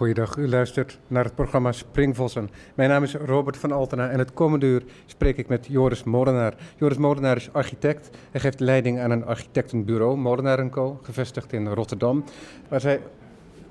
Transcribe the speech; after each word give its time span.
Goeiedag, 0.00 0.36
u 0.36 0.48
luistert 0.48 0.98
naar 1.06 1.24
het 1.24 1.34
programma 1.34 1.72
Springvossen. 1.72 2.50
Mijn 2.74 2.88
naam 2.88 3.02
is 3.02 3.14
Robert 3.14 3.56
van 3.56 3.72
Altena 3.72 4.10
en 4.10 4.18
het 4.18 4.32
komende 4.32 4.66
uur 4.66 4.82
spreek 5.06 5.36
ik 5.36 5.48
met 5.48 5.66
Joris 5.66 6.04
Molenaar. 6.04 6.54
Joris 6.76 6.96
Molenaar 6.96 7.36
is 7.36 7.52
architect. 7.52 8.10
Hij 8.30 8.40
geeft 8.40 8.60
leiding 8.60 9.00
aan 9.00 9.10
een 9.10 9.24
architectenbureau, 9.24 10.16
Molenaar 10.16 10.68
Co., 10.68 10.98
gevestigd 11.02 11.52
in 11.52 11.66
Rotterdam. 11.66 12.24
Waar 12.68 12.80
zij 12.80 13.00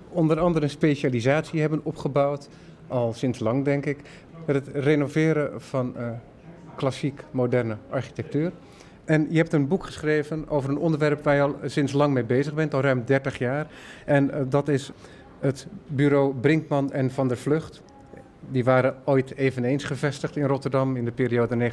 onder 0.09 0.39
andere 0.39 0.65
een 0.65 0.71
specialisatie 0.71 1.61
hebben 1.61 1.79
opgebouwd, 1.83 2.49
al 2.87 3.13
sinds 3.13 3.39
lang 3.39 3.65
denk 3.65 3.85
ik, 3.85 3.99
met 4.45 4.55
het 4.55 4.67
renoveren 4.73 5.61
van 5.61 5.93
uh, 5.97 6.09
klassiek 6.75 7.23
moderne 7.31 7.77
architectuur. 7.89 8.51
En 9.05 9.27
je 9.29 9.37
hebt 9.37 9.53
een 9.53 9.67
boek 9.67 9.85
geschreven 9.85 10.49
over 10.49 10.69
een 10.69 10.77
onderwerp 10.77 11.23
waar 11.23 11.35
je 11.35 11.41
al 11.41 11.55
sinds 11.65 11.93
lang 11.93 12.13
mee 12.13 12.23
bezig 12.23 12.53
bent, 12.53 12.73
al 12.73 12.81
ruim 12.81 13.03
30 13.05 13.37
jaar. 13.37 13.67
En 14.05 14.29
uh, 14.33 14.41
dat 14.49 14.67
is 14.67 14.91
het 15.39 15.67
bureau 15.87 16.33
Brinkman 16.33 16.91
en 16.91 17.11
Van 17.11 17.27
der 17.27 17.37
Vlucht. 17.37 17.81
Die 18.51 18.63
waren 18.63 18.95
ooit 19.05 19.35
eveneens 19.35 19.83
gevestigd 19.83 20.35
in 20.35 20.45
Rotterdam. 20.45 20.95
In 20.95 21.05
de 21.05 21.11
periode 21.11 21.71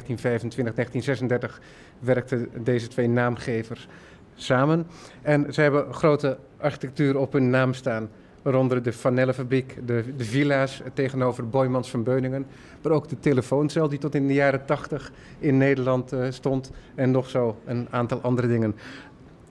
1925-1936 1.49 1.61
werkten 1.99 2.49
deze 2.63 2.87
twee 2.87 3.07
naamgevers 3.07 3.87
samen. 4.35 4.87
En 5.21 5.53
ze 5.53 5.61
hebben 5.61 5.93
grote 5.93 6.37
architectuur 6.57 7.17
op 7.17 7.33
hun 7.33 7.49
naam 7.49 7.73
staan. 7.73 8.09
Waaronder 8.41 8.83
de 8.83 8.93
Vanellenfabriek, 8.93 9.75
de, 9.85 10.03
de 10.17 10.23
villa's 10.23 10.81
tegenover 10.93 11.49
Boymans 11.49 11.89
van 11.89 12.03
Beuningen. 12.03 12.45
Maar 12.81 12.91
ook 12.91 13.09
de 13.09 13.19
telefooncel 13.19 13.89
die 13.89 13.99
tot 13.99 14.15
in 14.15 14.27
de 14.27 14.33
jaren 14.33 14.65
80 14.65 15.11
in 15.39 15.57
Nederland 15.57 16.13
uh, 16.13 16.25
stond. 16.29 16.71
En 16.95 17.11
nog 17.11 17.29
zo 17.29 17.57
een 17.65 17.87
aantal 17.89 18.21
andere 18.21 18.47
dingen. 18.47 18.75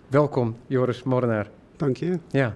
Welkom, 0.08 0.56
Joris 0.66 1.02
Morenaar. 1.02 1.50
Dank 1.76 1.96
je. 1.96 2.18
Ja. 2.30 2.54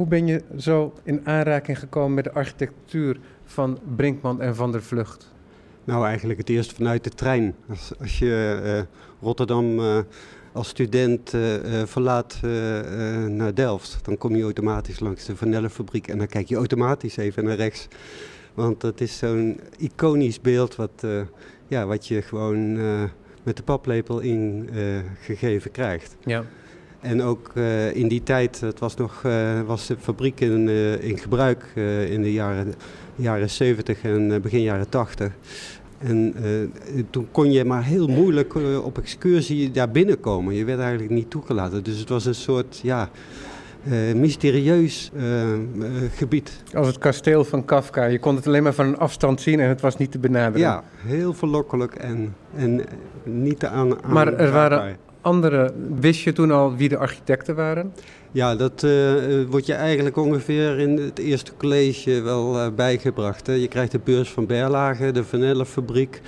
Hoe 0.00 0.08
ben 0.08 0.26
je 0.26 0.42
zo 0.58 0.92
in 1.02 1.26
aanraking 1.26 1.78
gekomen 1.78 2.14
met 2.14 2.24
de 2.24 2.32
architectuur 2.32 3.18
van 3.44 3.78
Brinkman 3.96 4.40
en 4.40 4.56
Van 4.56 4.72
der 4.72 4.82
Vlucht? 4.82 5.32
Nou, 5.84 6.06
eigenlijk 6.06 6.38
het 6.38 6.48
eerst 6.48 6.72
vanuit 6.72 7.04
de 7.04 7.10
trein. 7.10 7.54
Als, 7.68 7.92
als 8.00 8.18
je 8.18 8.60
uh, 8.64 8.80
Rotterdam 9.22 9.78
uh, 9.78 9.98
als 10.52 10.68
student 10.68 11.34
uh, 11.34 11.42
verlaat 11.84 12.38
naar 13.28 13.54
Delft, 13.54 13.98
dan 14.02 14.18
kom 14.18 14.36
je 14.36 14.42
automatisch 14.42 15.00
langs 15.00 15.24
de 15.24 15.36
Vanellenfabriek 15.36 16.08
en 16.08 16.18
dan 16.18 16.26
kijk 16.26 16.48
je 16.48 16.56
automatisch 16.56 17.16
even 17.16 17.44
naar 17.44 17.56
rechts. 17.56 17.88
Want 18.54 18.80
dat 18.80 19.00
is 19.00 19.18
zo'n 19.18 19.60
iconisch 19.78 20.40
beeld 20.40 20.76
wat, 20.76 21.06
ja, 21.66 21.86
wat 21.86 22.06
je 22.06 22.22
gewoon 22.22 22.72
met 23.42 23.56
de 23.56 23.62
paplepel 23.62 24.20
ingegeven 24.20 25.70
krijgt. 25.70 26.16
Ja. 26.24 26.44
En 27.00 27.22
ook 27.22 27.50
uh, 27.54 27.94
in 27.94 28.08
die 28.08 28.22
tijd, 28.22 28.60
het 28.60 28.78
was, 28.78 28.96
nog, 28.96 29.22
uh, 29.26 29.60
was 29.66 29.86
de 29.86 29.96
fabriek 30.00 30.40
in, 30.40 30.68
uh, 30.68 31.02
in 31.02 31.18
gebruik 31.18 31.64
in 32.08 32.22
de 32.22 32.32
jaren, 32.32 32.74
jaren 33.16 33.50
70 33.50 34.02
en 34.02 34.42
begin 34.42 34.62
jaren 34.62 34.88
80. 34.88 35.32
En 35.98 36.34
toen 37.10 37.28
kon 37.30 37.52
je 37.52 37.64
maar 37.64 37.84
heel 37.84 38.06
moeilijk 38.06 38.54
op 38.84 38.98
excursie 38.98 39.70
daar 39.70 39.90
binnenkomen. 39.90 40.54
Je 40.54 40.64
werd 40.64 40.80
eigenlijk 40.80 41.10
niet 41.10 41.30
toegelaten. 41.30 41.82
Dus 41.82 41.98
het 41.98 42.08
was 42.08 42.24
een 42.24 42.34
soort, 42.34 42.80
ja, 42.82 43.08
mysterieus 44.14 45.10
gebied. 46.14 46.62
Als 46.74 46.86
het 46.86 46.98
kasteel 46.98 47.44
van 47.44 47.64
Kafka. 47.64 48.04
Je 48.04 48.18
kon 48.18 48.36
het 48.36 48.46
alleen 48.46 48.62
maar 48.62 48.74
van 48.74 48.86
een 48.86 48.98
afstand 48.98 49.40
zien 49.40 49.60
en 49.60 49.68
het 49.68 49.80
was 49.80 49.96
niet 49.96 50.10
te 50.10 50.18
benaderen. 50.18 50.60
Ja, 50.60 50.82
heel 50.96 51.32
verlokkelijk 51.32 51.94
en, 51.94 52.34
en 52.56 52.84
niet 53.22 53.58
te 53.58 53.68
aan, 53.68 54.02
aan 54.02 54.12
Maar 54.12 54.32
er 54.32 54.52
waren 54.52 54.96
andere, 55.20 55.72
wist 56.00 56.20
je 56.20 56.32
toen 56.32 56.50
al 56.50 56.76
wie 56.76 56.88
de 56.88 56.96
architecten 56.96 57.54
waren? 57.54 57.92
Ja, 58.32 58.56
dat 58.56 58.82
uh, 58.82 59.12
wordt 59.48 59.66
je 59.66 59.72
eigenlijk 59.72 60.16
ongeveer 60.16 60.78
in 60.78 60.98
het 60.98 61.18
eerste 61.18 61.52
college 61.56 62.20
wel 62.22 62.56
uh, 62.56 62.66
bijgebracht. 62.76 63.46
Hè. 63.46 63.52
Je 63.52 63.68
krijgt 63.68 63.92
de 63.92 64.00
beurs 64.04 64.30
van 64.30 64.46
Berlage, 64.46 65.12
de 65.12 65.24
vanillefabriek, 65.24 66.20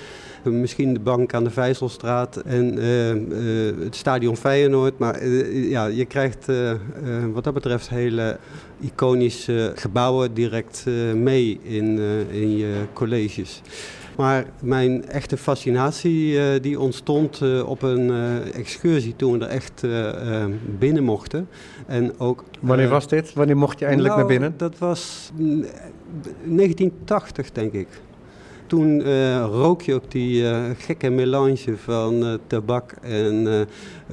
misschien 0.45 0.95
de 0.95 1.01
bank 1.01 1.35
aan 1.35 1.45
de 1.45 1.51
Vijzelstraat 1.51 2.37
en 2.37 2.77
het 3.85 3.97
stadion 3.97 4.37
Feyenoord. 4.37 4.99
Maar 4.99 5.27
ja, 5.53 5.87
je 5.87 6.05
krijgt 6.05 6.47
wat 7.33 7.45
dat 7.45 7.55
betreft 7.55 7.89
hele 7.89 8.39
iconische 8.81 9.73
gebouwen 9.75 10.35
direct 10.35 10.87
mee 11.15 11.61
in, 11.63 11.99
in 12.31 12.57
je 12.57 12.75
colleges. 12.93 13.63
Maar 14.17 14.45
mijn 14.61 15.09
echte 15.09 15.37
fascinatie 15.37 16.33
uh, 16.33 16.45
die 16.61 16.81
ontstond 16.81 17.41
uh, 17.43 17.69
op 17.69 17.83
een 17.83 18.09
uh, 18.09 18.55
excursie 18.55 19.17
toen 19.17 19.39
we 19.39 19.45
er 19.45 19.51
echt 19.51 19.87
binnen 20.79 21.05
mochten. 21.05 21.49
En 21.87 22.19
ook, 22.19 22.45
Wanneer 22.61 22.89
was 22.89 23.09
dit? 23.09 23.33
Wanneer 23.33 23.57
mocht 23.57 23.79
je 23.79 23.85
eindelijk 23.85 24.15
nou, 24.15 24.27
naar 24.27 24.39
binnen? 24.39 24.55
Dat 24.57 24.79
was 24.79 25.31
1980 25.37 27.53
denk 27.53 27.73
ik 27.73 27.89
toen 28.73 29.01
uh, 29.01 29.45
rook 29.45 29.83
je 29.83 29.95
ook 29.95 30.11
die 30.11 30.43
uh, 30.43 30.61
gekke 30.79 31.11
melange 31.11 31.77
van 31.77 32.25
uh, 32.25 32.35
tabak 32.47 32.95
en 33.03 33.67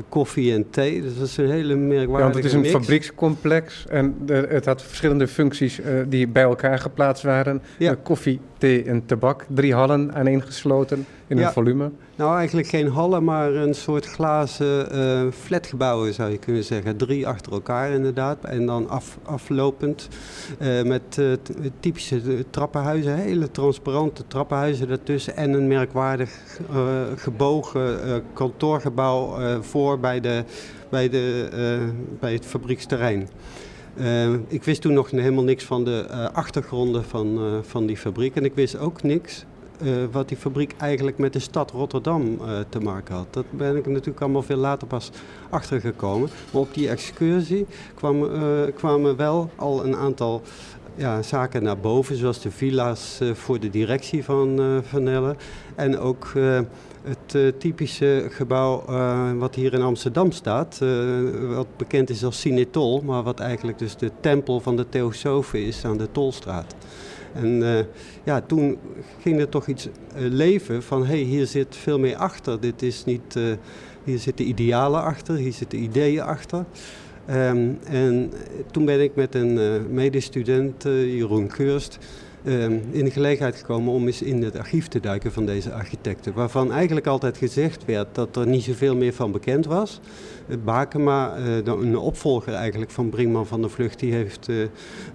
koffie 0.09 0.53
en 0.53 0.69
thee. 0.69 1.01
Dus 1.01 1.17
dat 1.17 1.27
is 1.27 1.37
een 1.37 1.49
hele 1.49 1.75
merkwaardige 1.75 2.17
Ja, 2.17 2.23
want 2.23 2.35
het 2.35 2.45
is 2.45 2.53
een 2.53 2.59
mix. 2.59 2.73
fabriekscomplex 2.73 3.85
en 3.87 4.15
het 4.27 4.65
had 4.65 4.81
verschillende 4.81 5.27
functies 5.27 5.79
die 6.07 6.27
bij 6.27 6.43
elkaar 6.43 6.79
geplaatst 6.79 7.23
waren. 7.23 7.61
Ja. 7.77 7.95
koffie, 8.03 8.39
thee 8.59 8.83
en 8.83 9.05
tabak. 9.05 9.45
Drie 9.47 9.73
hallen 9.73 10.13
aaneengesloten 10.13 11.05
in 11.27 11.37
Ja. 11.37 11.45
een 11.45 11.51
volume. 11.53 11.91
Nou, 12.15 12.37
eigenlijk 12.37 12.67
geen 12.67 12.87
hallen, 12.87 13.23
maar 13.23 13.53
een 13.53 13.73
soort 13.73 14.05
glazen 14.05 14.91
eh, 14.91 15.21
flatgebouwen 15.31 16.13
zou 16.13 16.31
je 16.31 16.37
kunnen 16.37 16.63
zeggen. 16.63 16.97
Drie 16.97 17.27
achter 17.27 17.51
elkaar 17.51 17.91
inderdaad. 17.91 18.43
En 18.43 18.65
dan 18.65 18.89
af, 18.89 19.17
aflopend 19.23 20.07
eh, 20.57 20.83
met 20.83 21.17
eh, 21.17 21.25
typische 21.79 22.45
trappenhuizen, 22.49 23.15
hele 23.15 23.51
transparante 23.51 24.23
trappenhuizen 24.27 24.87
daartussen. 24.87 25.35
En 25.35 25.53
een 25.53 25.67
merkwaardig 25.67 26.29
gebogen 27.15 27.99
kantoorgebouw 28.33 29.37
voor 29.61 29.99
bij, 29.99 30.19
de, 30.19 30.43
bij, 30.89 31.09
de, 31.09 31.47
bij 32.19 32.33
het 32.33 32.45
fabrieksterrein. 32.45 33.27
Eh, 33.99 34.33
ik 34.47 34.63
wist 34.63 34.81
toen 34.81 34.93
nog 34.93 35.11
helemaal 35.11 35.43
niks 35.43 35.63
van 35.63 35.83
de 35.83 36.05
eh, 36.09 36.25
achtergronden 36.31 37.03
van, 37.03 37.37
eh, 37.37 37.43
van 37.61 37.85
die 37.85 37.97
fabriek. 37.97 38.35
En 38.35 38.45
ik 38.45 38.53
wist 38.53 38.77
ook 38.77 39.03
niks 39.03 39.45
wat 40.11 40.27
die 40.27 40.37
fabriek 40.37 40.75
eigenlijk 40.77 41.17
met 41.17 41.33
de 41.33 41.39
stad 41.39 41.71
Rotterdam 41.71 42.37
te 42.69 42.79
maken 42.79 43.15
had. 43.15 43.27
Dat 43.29 43.45
ben 43.49 43.75
ik 43.75 43.87
natuurlijk 43.87 44.21
allemaal 44.21 44.41
veel 44.41 44.57
later 44.57 44.87
pas 44.87 45.11
achtergekomen. 45.49 46.29
Maar 46.51 46.61
op 46.61 46.73
die 46.73 46.89
excursie 46.89 47.65
kwamen, 47.95 48.33
eh, 48.33 48.73
kwamen 48.75 49.15
wel 49.15 49.49
al 49.55 49.85
een 49.85 49.95
aantal 49.95 50.41
ja, 50.95 51.21
zaken 51.21 51.63
naar 51.63 51.77
boven, 51.77 52.15
zoals 52.15 52.41
de 52.41 52.51
villa's 52.51 53.19
voor 53.33 53.59
de 53.59 53.69
directie 53.69 54.23
van 54.23 54.59
Van 54.83 55.03
Nelle. 55.03 55.35
En 55.75 55.99
ook 55.99 56.31
het 57.03 57.35
eh, 57.35 57.47
typische 57.57 58.27
gebouw 58.29 58.83
eh, 58.87 59.31
wat 59.37 59.55
hier 59.55 59.73
in 59.73 59.81
Amsterdam 59.81 60.31
staat, 60.31 60.79
eh, 60.81 60.89
wat 61.55 61.77
bekend 61.77 62.09
is 62.09 62.23
als 62.23 62.39
Cinetol, 62.39 63.01
maar 63.01 63.23
wat 63.23 63.39
eigenlijk 63.39 63.77
dus 63.77 63.97
de 63.97 64.11
tempel 64.19 64.59
van 64.59 64.75
de 64.75 64.89
Theosofen 64.89 65.65
is 65.65 65.85
aan 65.85 65.97
de 65.97 66.11
Tolstraat. 66.11 66.75
En 67.33 67.63
ja, 68.23 68.41
toen 68.41 68.77
ging 69.21 69.39
er 69.39 69.49
toch 69.49 69.67
iets 69.67 69.87
leven 70.15 70.83
van, 70.83 71.01
hé, 71.01 71.07
hey, 71.07 71.17
hier 71.17 71.47
zit 71.47 71.75
veel 71.75 71.99
meer 71.99 72.15
achter. 72.15 72.59
Dit 72.59 72.81
is 72.81 73.05
niet, 73.05 73.39
hier 74.03 74.19
zitten 74.19 74.47
idealen 74.47 75.01
achter, 75.01 75.35
hier 75.35 75.53
zitten 75.53 75.83
ideeën 75.83 76.21
achter. 76.21 76.65
Ehm, 77.25 77.69
en 77.83 78.31
toen 78.71 78.85
ben 78.85 79.01
ik 79.01 79.15
met 79.15 79.35
een 79.35 79.85
medestudent, 79.93 80.83
Jeroen 80.83 81.47
Keurst, 81.47 81.97
in 82.91 83.05
de 83.05 83.11
gelegenheid 83.11 83.55
gekomen 83.55 83.93
om 83.93 84.05
eens 84.05 84.21
in 84.21 84.43
het 84.43 84.57
archief 84.57 84.87
te 84.87 84.99
duiken 84.99 85.31
van 85.31 85.45
deze 85.45 85.73
architecten. 85.73 86.33
Waarvan 86.33 86.71
eigenlijk 86.71 87.07
altijd 87.07 87.37
gezegd 87.37 87.85
werd 87.85 88.15
dat 88.15 88.35
er 88.35 88.47
niet 88.47 88.63
zoveel 88.63 88.95
meer 88.95 89.13
van 89.13 89.31
bekend 89.31 89.65
was. 89.65 89.99
Eh, 90.47 90.55
Bakema, 90.63 91.35
eh, 91.35 91.55
een 91.65 91.97
opvolger 91.97 92.53
eigenlijk 92.53 92.91
van 92.91 93.09
Brinkman 93.09 93.47
van 93.47 93.61
der 93.61 93.69
Vlucht, 93.69 93.99
die 93.99 94.13
heeft 94.13 94.49
eh, 94.49 94.55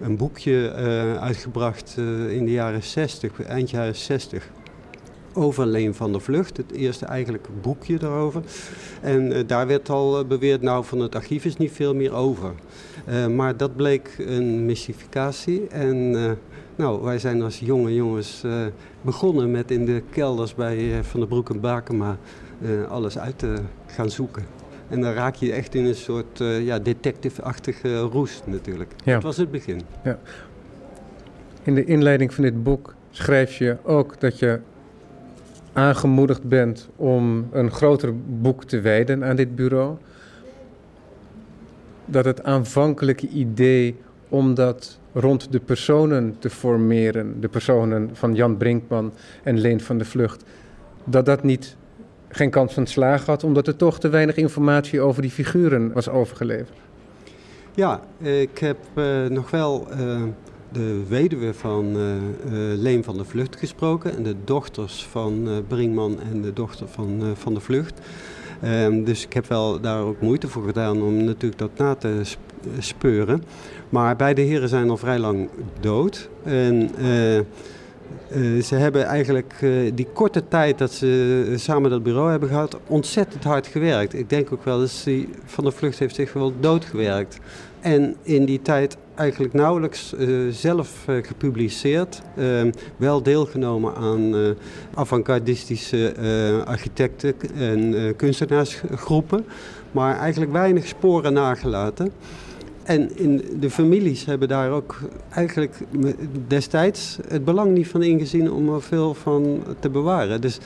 een 0.00 0.16
boekje 0.16 0.72
uitgebracht 1.20 1.94
in 2.28 2.44
de 2.44 2.50
jaren 2.50 2.82
60, 2.82 3.42
eind 3.42 3.70
jaren 3.70 3.96
60 3.96 4.50
over 5.34 5.66
Leen 5.66 5.94
van 5.94 6.12
der 6.12 6.20
Vlucht. 6.20 6.56
Het 6.56 6.72
eerste 6.72 7.06
eigenlijk 7.06 7.48
boekje 7.62 7.98
daarover. 7.98 8.42
En 9.00 9.32
eh, 9.32 9.42
daar 9.46 9.66
werd 9.66 9.90
al 9.90 10.18
eh, 10.18 10.24
beweerd, 10.24 10.62
nou 10.62 10.84
van 10.84 11.00
het 11.00 11.14
archief 11.14 11.44
is 11.44 11.56
niet 11.56 11.72
veel 11.72 11.94
meer 11.94 12.12
over. 12.12 12.52
Eh, 13.04 13.26
maar 13.26 13.56
dat 13.56 13.76
bleek 13.76 14.14
een 14.18 14.66
mystificatie. 14.66 15.68
En 15.68 16.10
nou, 16.76 17.02
wij 17.02 17.18
zijn 17.18 17.42
als 17.42 17.58
jonge 17.58 17.94
jongens 17.94 18.42
begonnen 19.00 19.50
met 19.50 19.70
in 19.70 19.84
de 19.84 20.02
kelders 20.10 20.54
bij 20.54 21.04
Van 21.04 21.20
der 21.20 21.28
Broek 21.28 21.50
en 21.50 21.60
Bakema 21.60 22.18
alles 22.88 23.18
uit 23.18 23.38
te 23.38 23.54
gaan 23.86 24.10
zoeken. 24.10 24.44
En 24.88 25.00
dan 25.00 25.12
raak 25.12 25.34
je 25.34 25.52
echt 25.52 25.74
in 25.74 25.84
een 25.84 25.94
soort 25.94 26.38
ja, 26.38 26.78
detective-achtige 26.78 27.98
roes 27.98 28.42
natuurlijk. 28.46 28.92
Ja. 29.04 29.14
Dat 29.14 29.22
was 29.22 29.36
het 29.36 29.50
begin. 29.50 29.80
In 31.62 31.74
de 31.74 31.84
inleiding 31.84 32.34
van 32.34 32.44
dit 32.44 32.62
boek 32.62 32.94
schrijf 33.10 33.56
je 33.56 33.76
ook 33.82 34.20
dat 34.20 34.38
je 34.38 34.60
aangemoedigd 35.74 36.42
bent 36.42 36.88
om 36.96 37.48
een 37.52 37.70
groter 37.70 38.12
boek 38.40 38.64
te 38.64 38.80
wijden 38.80 39.24
aan 39.24 39.36
dit 39.36 39.56
bureau. 39.56 39.96
Dat 42.04 42.24
het 42.24 42.44
aanvankelijke 42.44 43.28
idee 43.28 43.96
om 44.28 44.54
dat 44.54 44.98
rond 45.12 45.52
de 45.52 45.60
personen 45.60 46.36
te 46.38 46.50
formeren, 46.50 47.40
de 47.40 47.48
personen 47.48 48.10
van 48.12 48.34
Jan 48.34 48.56
Brinkman 48.56 49.12
en 49.42 49.58
Leen 49.58 49.80
van 49.80 49.98
de 49.98 50.04
Vlucht, 50.04 50.44
dat 51.04 51.26
dat 51.26 51.42
niet 51.42 51.76
geen 52.28 52.50
kans 52.50 52.74
van 52.74 52.86
slagen 52.86 53.26
had, 53.26 53.44
omdat 53.44 53.66
er 53.66 53.76
toch 53.76 54.00
te 54.00 54.08
weinig 54.08 54.36
informatie 54.36 55.00
over 55.00 55.22
die 55.22 55.30
figuren 55.30 55.92
was 55.92 56.08
overgeleverd? 56.08 56.78
Ja, 57.74 58.00
ik 58.20 58.58
heb 58.58 58.76
uh, 58.94 59.26
nog 59.26 59.50
wel 59.50 59.86
uh, 59.90 60.22
de 60.72 61.02
weduwe 61.08 61.54
van 61.54 61.96
uh, 61.96 62.12
Leen 62.76 63.04
van 63.04 63.16
de 63.16 63.24
Vlucht 63.24 63.56
gesproken 63.56 64.16
en 64.16 64.22
de 64.22 64.34
dochters 64.44 65.06
van 65.10 65.48
Brinkman 65.68 66.18
en 66.32 66.42
de 66.42 66.52
dochter 66.52 66.88
van 66.88 67.22
Van 67.34 67.54
de 67.54 67.60
Vlucht. 67.60 68.00
Um, 68.64 69.04
dus 69.04 69.24
ik 69.24 69.32
heb 69.32 69.46
wel 69.46 69.80
daar 69.80 70.02
ook 70.02 70.20
moeite 70.20 70.48
voor 70.48 70.62
gedaan 70.64 71.02
om 71.02 71.24
natuurlijk 71.24 71.58
dat 71.58 71.70
na 71.76 71.94
te 71.94 72.20
speuren. 72.78 73.42
Maar 73.88 74.16
beide 74.16 74.40
heren 74.40 74.68
zijn 74.68 74.90
al 74.90 74.96
vrij 74.96 75.18
lang 75.18 75.48
dood. 75.80 76.28
En 76.42 76.90
uh, 76.98 78.62
ze 78.62 78.74
hebben 78.74 79.04
eigenlijk 79.04 79.54
uh, 79.60 79.92
die 79.94 80.06
korte 80.12 80.48
tijd 80.48 80.78
dat 80.78 80.92
ze 80.92 81.52
samen 81.56 81.90
dat 81.90 82.02
bureau 82.02 82.30
hebben 82.30 82.48
gehad, 82.48 82.78
ontzettend 82.86 83.44
hard 83.44 83.66
gewerkt. 83.66 84.14
Ik 84.14 84.28
denk 84.28 84.52
ook 84.52 84.64
wel 84.64 84.78
dat 84.78 85.06
Van 85.44 85.64
de 85.64 85.70
Vlucht 85.70 85.98
heeft 85.98 86.14
zich 86.14 86.32
wel 86.32 86.52
doodgewerkt. 86.60 87.38
En 87.80 88.16
in 88.22 88.44
die 88.44 88.62
tijd 88.62 88.96
eigenlijk 89.14 89.54
nauwelijks 89.54 90.14
uh, 90.18 90.52
zelf 90.52 91.04
gepubliceerd. 91.22 92.22
Ehm, 92.36 92.72
wel 92.96 93.22
deelgenomen 93.22 93.94
aan 93.94 94.34
avant-gardistische 94.94 96.14
architecten 96.64 97.34
en 97.54 98.16
kunstenaarsgroepen. 98.16 99.44
Maar 99.92 100.18
eigenlijk 100.18 100.52
weinig 100.52 100.86
sporen 100.86 101.32
nagelaten. 101.32 102.12
En 102.84 103.16
in 103.16 103.44
de 103.60 103.70
families 103.70 104.24
hebben 104.24 104.48
daar 104.48 104.70
ook 104.70 104.98
eigenlijk 105.30 105.78
destijds 106.46 107.18
het 107.28 107.44
belang 107.44 107.74
niet 107.74 107.88
van 107.88 108.02
ingezien 108.02 108.52
om 108.52 108.74
er 108.74 108.82
veel 108.82 109.14
van 109.14 109.62
te 109.78 109.90
bewaren. 109.90 110.40
Dus 110.40 110.58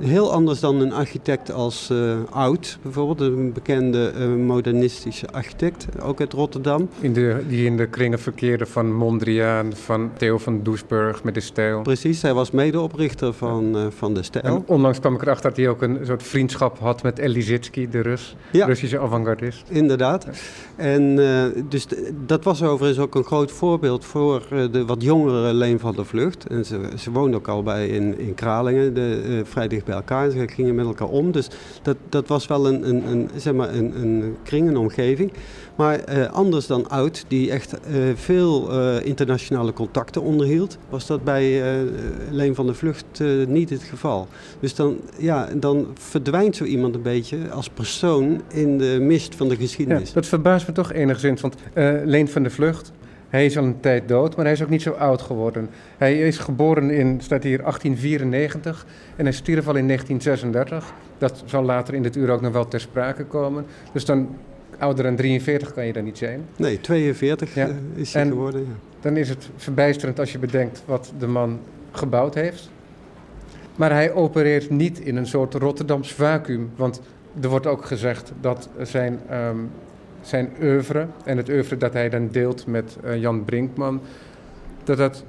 heel 0.00 0.32
anders 0.32 0.60
dan 0.60 0.80
een 0.80 0.92
architect 0.92 1.52
als 1.52 1.88
uh, 1.92 2.14
Oud, 2.30 2.78
bijvoorbeeld, 2.82 3.20
een 3.20 3.52
bekende 3.52 4.12
uh, 4.18 4.44
modernistische 4.44 5.26
architect, 5.30 5.86
ook 6.02 6.20
uit 6.20 6.32
Rotterdam. 6.32 6.88
In 7.00 7.12
de, 7.12 7.44
die 7.48 7.66
in 7.66 7.76
de 7.76 7.86
kringen 7.86 8.18
verkeerde 8.18 8.66
van 8.66 8.94
Mondriaan, 8.94 9.72
van 9.74 10.10
Theo 10.16 10.38
van 10.38 10.62
Doesburg 10.62 11.24
met 11.24 11.34
de 11.34 11.40
stijl. 11.40 11.82
Precies, 11.82 12.22
hij 12.22 12.34
was 12.34 12.50
medeoprichter 12.50 13.32
van, 13.32 13.76
uh, 13.76 13.86
van 13.88 14.14
de 14.14 14.22
stijl. 14.22 14.44
En 14.44 14.62
onlangs 14.66 15.00
kwam 15.00 15.14
ik 15.14 15.22
erachter 15.22 15.48
dat 15.48 15.58
hij 15.58 15.68
ook 15.68 15.82
een 15.82 15.98
soort 16.02 16.22
vriendschap 16.22 16.78
had 16.78 17.02
met 17.02 17.18
Elizitsky, 17.18 17.88
de 17.88 18.00
Rus, 18.00 18.36
ja. 18.50 18.66
Russische 18.66 18.98
avant-gardist. 18.98 19.68
Inderdaad. 19.68 20.26
En 20.76 21.16
dus 21.68 21.86
dat 22.26 22.44
was 22.44 22.62
overigens 22.62 22.98
ook 22.98 23.14
een 23.14 23.24
groot 23.24 23.52
voorbeeld 23.52 24.04
voor 24.04 24.42
de 24.48 24.84
wat 24.84 25.02
jongere 25.02 25.54
Leen 25.54 25.78
van 25.78 25.94
der 25.94 26.06
Vlucht. 26.06 26.46
En 26.46 26.64
ze, 26.64 26.80
ze 26.98 27.10
woonde 27.10 27.36
ook 27.36 27.48
al 27.48 27.62
bij 27.62 27.88
in, 27.88 28.18
in 28.18 28.34
Kralingen, 28.34 28.94
de, 28.94 29.42
vrij 29.44 29.68
dicht 29.72 29.84
bij 29.84 29.94
elkaar. 29.94 30.30
Ze 30.30 30.48
gingen 30.48 30.74
met 30.74 30.86
elkaar 30.86 31.08
om. 31.08 31.32
Dus 31.32 31.48
dat, 31.82 31.96
dat 32.08 32.26
was 32.26 32.46
wel 32.46 32.66
een, 32.66 32.88
een, 32.88 33.06
een, 33.06 33.30
zeg 33.36 33.54
maar 33.54 33.74
een, 33.74 34.00
een 34.00 34.36
kring, 34.42 34.68
een 34.68 34.76
omgeving. 34.76 35.32
Maar 35.76 36.16
uh, 36.16 36.32
anders 36.32 36.66
dan 36.66 36.88
Oud, 36.88 37.24
die 37.28 37.50
echt 37.50 37.72
uh, 37.72 37.96
veel 38.14 38.72
uh, 38.72 39.06
internationale 39.06 39.72
contacten 39.72 40.22
onderhield, 40.22 40.78
was 40.88 41.06
dat 41.06 41.24
bij 41.24 41.62
Leen 42.30 42.54
van 42.54 42.66
de 42.66 42.74
Vlucht 42.74 43.20
niet 43.46 43.70
het 43.70 43.82
geval. 43.82 44.28
Dus 44.60 44.74
dan, 44.74 45.00
ja, 45.18 45.48
dan 45.56 45.86
verdwijnt 45.94 46.56
zo 46.56 46.64
iemand 46.64 46.94
een 46.94 47.02
beetje 47.02 47.50
als 47.50 47.68
persoon 47.68 48.40
in 48.48 48.78
de 48.78 48.98
mist 49.00 49.34
van 49.34 49.48
de 49.48 49.56
geschiedenis. 49.56 50.08
Ja, 50.08 50.14
dat 50.14 50.26
verbaast 50.26 50.66
me 50.66 50.72
toch 50.72 50.92
enigszins, 50.92 51.40
want 51.40 51.54
Leen 52.04 52.28
van 52.28 52.42
de 52.42 52.50
Vlucht 52.50 52.92
hij 53.32 53.44
is 53.44 53.58
al 53.58 53.64
een 53.64 53.80
tijd 53.80 54.08
dood, 54.08 54.36
maar 54.36 54.44
hij 54.44 54.54
is 54.54 54.62
ook 54.62 54.68
niet 54.68 54.82
zo 54.82 54.90
oud 54.90 55.22
geworden. 55.22 55.68
Hij 55.98 56.20
is 56.20 56.38
geboren 56.38 56.90
in, 56.90 57.20
staat 57.20 57.42
hier, 57.42 57.58
1894 57.58 58.86
en 59.16 59.24
hij 59.24 59.34
stierf 59.34 59.68
al 59.68 59.76
in 59.76 59.86
1936. 59.86 60.94
Dat 61.18 61.42
zal 61.46 61.62
later 61.62 61.94
in 61.94 62.02
dit 62.02 62.16
uur 62.16 62.30
ook 62.30 62.40
nog 62.40 62.52
wel 62.52 62.68
ter 62.68 62.80
sprake 62.80 63.24
komen. 63.24 63.66
Dus 63.92 64.04
dan 64.04 64.36
ouder 64.78 65.04
dan 65.04 65.16
43 65.16 65.72
kan 65.72 65.86
je 65.86 65.92
dan 65.92 66.04
niet 66.04 66.18
zijn. 66.18 66.44
Nee, 66.56 66.80
42 66.80 67.54
ja. 67.54 67.66
Eh, 67.66 67.74
is 67.94 68.14
hij 68.14 68.26
geworden. 68.26 68.60
Ja. 68.60 68.66
Dan 69.00 69.16
is 69.16 69.28
het 69.28 69.48
verbijsterend 69.56 70.18
als 70.18 70.32
je 70.32 70.38
bedenkt 70.38 70.82
wat 70.86 71.12
de 71.18 71.26
man 71.26 71.60
gebouwd 71.90 72.34
heeft. 72.34 72.70
Maar 73.76 73.92
hij 73.92 74.12
opereert 74.12 74.70
niet 74.70 75.00
in 75.00 75.16
een 75.16 75.26
soort 75.26 75.54
Rotterdams 75.54 76.12
vacuüm. 76.12 76.70
Want 76.76 77.00
er 77.40 77.48
wordt 77.48 77.66
ook 77.66 77.84
gezegd 77.84 78.32
dat 78.40 78.68
zijn 78.82 79.20
um, 79.32 79.70
zijn 80.22 80.50
oeuvre 80.62 81.06
en 81.24 81.36
het 81.36 81.48
oeuvre 81.48 81.76
dat 81.76 81.92
hij 81.92 82.08
dan 82.08 82.28
deelt 82.28 82.66
met 82.66 82.96
uh, 83.04 83.20
Jan 83.20 83.44
Brinkman, 83.44 84.00
dat 84.84 84.96
dat 84.96 85.24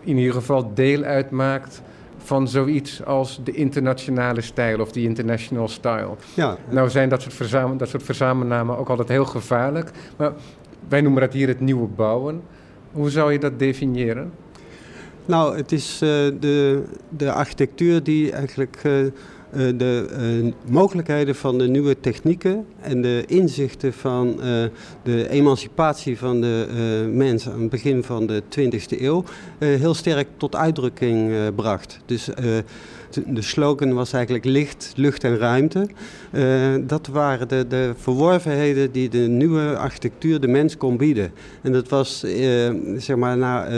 in 0.00 0.16
ieder 0.16 0.34
geval 0.34 0.74
deel 0.74 1.02
uitmaakt 1.02 1.82
van 2.18 2.48
zoiets 2.48 3.04
als 3.04 3.40
de 3.44 3.52
internationale 3.52 4.40
stijl 4.40 4.80
of 4.80 4.92
de 4.92 5.02
international 5.02 5.68
style. 5.68 6.14
Ja. 6.34 6.56
Nou 6.68 6.90
zijn 6.90 7.08
dat 7.08 7.22
soort, 7.22 7.34
verzamel, 7.34 7.76
dat 7.76 7.88
soort 7.88 8.02
verzamelnamen 8.02 8.78
ook 8.78 8.88
altijd 8.88 9.08
heel 9.08 9.24
gevaarlijk, 9.24 9.90
maar 10.16 10.32
wij 10.88 11.00
noemen 11.00 11.20
dat 11.20 11.32
hier 11.32 11.48
het 11.48 11.60
nieuwe 11.60 11.86
bouwen. 11.86 12.42
Hoe 12.92 13.10
zou 13.10 13.32
je 13.32 13.38
dat 13.38 13.58
definiëren? 13.58 14.32
Nou, 15.24 15.56
het 15.56 15.72
is 15.72 16.00
uh, 16.02 16.08
de, 16.40 16.82
de 17.08 17.32
architectuur 17.32 18.02
die 18.02 18.32
eigenlijk 18.32 18.80
uh, 18.84 19.06
eh, 19.06 19.12
de 19.52 20.06
uh, 20.44 20.52
mogelijkheden 20.72 21.34
van 21.34 21.58
de 21.58 21.68
nieuwe 21.68 22.00
technieken 22.00 22.66
en 22.80 23.02
de 23.02 23.24
inzichten 23.26 23.92
van 23.92 24.28
uh, 24.28 24.64
de 25.02 25.28
emancipatie 25.28 26.18
van 26.18 26.40
de 26.40 26.66
mens 27.12 27.48
aan 27.48 27.60
het 27.60 27.70
begin 27.70 28.02
van 28.02 28.26
de 28.26 28.42
20e 28.58 29.00
eeuw 29.00 29.24
heel 29.58 29.94
sterk 29.94 30.28
tot 30.36 30.56
uitdrukking 30.56 31.32
bracht. 31.54 31.98
Dus 32.06 32.28
de 33.26 33.42
slogan 33.42 33.94
was 33.94 34.12
eigenlijk 34.12 34.44
licht, 34.44 34.92
lucht 34.96 35.24
en 35.24 35.38
ruimte. 35.38 35.88
dat 36.86 37.06
waren 37.06 37.48
de, 37.48 37.66
de 37.68 37.92
verworvenheden 37.96 38.92
die 38.92 39.08
de 39.08 39.18
nieuwe 39.18 39.76
architectuur 39.76 40.40
de 40.40 40.48
mens 40.48 40.76
kon 40.76 40.96
bieden. 40.96 41.32
En 41.62 41.72
dat 41.72 41.88
was 41.88 42.24
zeg 42.96 43.16
maar 43.16 43.36
na 43.36 43.68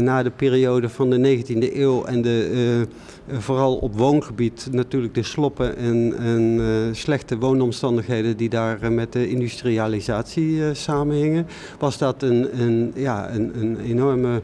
na 0.00 0.22
de 0.22 0.30
periode 0.30 0.88
van 0.88 1.10
de 1.10 1.42
19e 1.44 1.74
eeuw 1.76 2.04
en 2.04 2.22
de, 2.22 2.86
vooral 3.30 3.76
op 3.76 3.96
woongebied 3.96 4.68
natuurlijk 4.70 5.14
de 5.14 5.22
sloppen 5.22 5.76
en, 5.76 6.14
en 6.18 6.42
uh, 6.42 6.66
slechte 6.92 7.38
woonomstandigheden 7.38 8.36
die 8.36 8.48
daar 8.48 8.92
met 8.92 9.12
de 9.12 9.28
industrialisatie 9.28 10.74
samenhingen, 10.74 11.46
was 11.78 11.98
dat 11.98 12.22
een, 12.22 12.60
een, 12.60 12.92
ja, 12.94 13.30
een, 13.30 13.60
een 13.60 13.80
enorme 13.80 14.42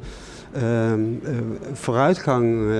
ehm, 0.53 1.01
vooruitgang 1.73 2.71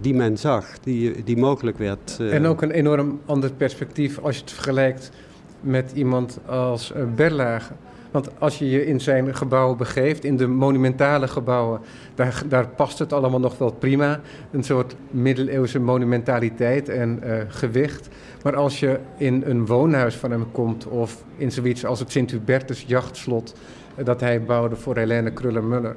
die 0.00 0.14
men 0.14 0.38
zag, 0.38 0.78
die, 0.78 1.24
die 1.24 1.36
mogelijk 1.36 1.78
werd. 1.78 2.16
En 2.30 2.46
ook 2.46 2.62
een 2.62 2.70
enorm 2.70 3.20
ander 3.26 3.52
perspectief 3.52 4.18
als 4.18 4.34
je 4.34 4.40
het 4.40 4.52
vergelijkt 4.52 5.10
met 5.60 5.92
iemand 5.94 6.38
als 6.46 6.92
Berlage. 7.16 7.72
Want 8.10 8.28
als 8.38 8.58
je 8.58 8.70
je 8.70 8.86
in 8.86 9.00
zijn 9.00 9.34
gebouwen 9.34 9.76
begeeft, 9.76 10.24
in 10.24 10.36
de 10.36 10.46
monumentale 10.46 11.28
gebouwen, 11.28 11.80
daar, 12.14 12.42
daar 12.48 12.68
past 12.68 12.98
het 12.98 13.12
allemaal 13.12 13.40
nog 13.40 13.58
wel 13.58 13.72
prima. 13.72 14.20
Een 14.50 14.64
soort 14.64 14.96
middeleeuwse 15.10 15.78
monumentaliteit 15.78 16.88
en 16.88 17.20
uh, 17.24 17.32
gewicht. 17.48 18.08
Maar 18.42 18.56
als 18.56 18.80
je 18.80 18.98
in 19.16 19.42
een 19.46 19.66
woonhuis 19.66 20.14
van 20.14 20.30
hem 20.30 20.46
komt 20.52 20.86
of 20.86 21.24
in 21.36 21.52
zoiets 21.52 21.86
als 21.86 21.98
het 21.98 22.10
Sint-Hubertus 22.10 22.84
jachtslot 22.86 23.54
uh, 23.98 24.04
dat 24.04 24.20
hij 24.20 24.42
bouwde 24.42 24.76
voor 24.76 24.96
Helene 24.96 25.32
Kruller-Muller, 25.32 25.96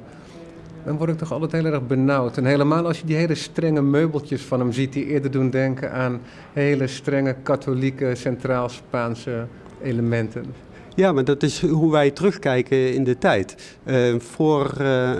dan 0.84 0.96
word 0.96 1.10
ik 1.10 1.18
toch 1.18 1.32
altijd 1.32 1.52
heel 1.52 1.64
erg 1.64 1.86
benauwd. 1.86 2.36
En 2.36 2.44
helemaal 2.44 2.86
als 2.86 2.98
je 2.98 3.06
die 3.06 3.16
hele 3.16 3.34
strenge 3.34 3.82
meubeltjes 3.82 4.42
van 4.42 4.60
hem 4.60 4.72
ziet, 4.72 4.92
die 4.92 5.06
eerder 5.06 5.30
doen 5.30 5.50
denken 5.50 5.92
aan 5.92 6.20
hele 6.52 6.86
strenge 6.86 7.36
katholieke 7.42 8.14
Centraal-Spaanse 8.14 9.46
elementen. 9.82 10.44
Ja, 10.94 11.12
maar 11.12 11.24
dat 11.24 11.42
is 11.42 11.60
hoe 11.60 11.90
wij 11.90 12.10
terugkijken 12.10 12.94
in 12.94 13.04
de 13.04 13.18
tijd. 13.18 13.76
Uh, 13.84 14.14
voor 14.18 14.74
uh, 14.80 15.10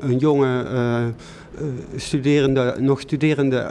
een 0.00 0.18
jonge 0.18 0.64
studerende, 1.96 2.76
nog 2.78 3.00
studerende 3.00 3.70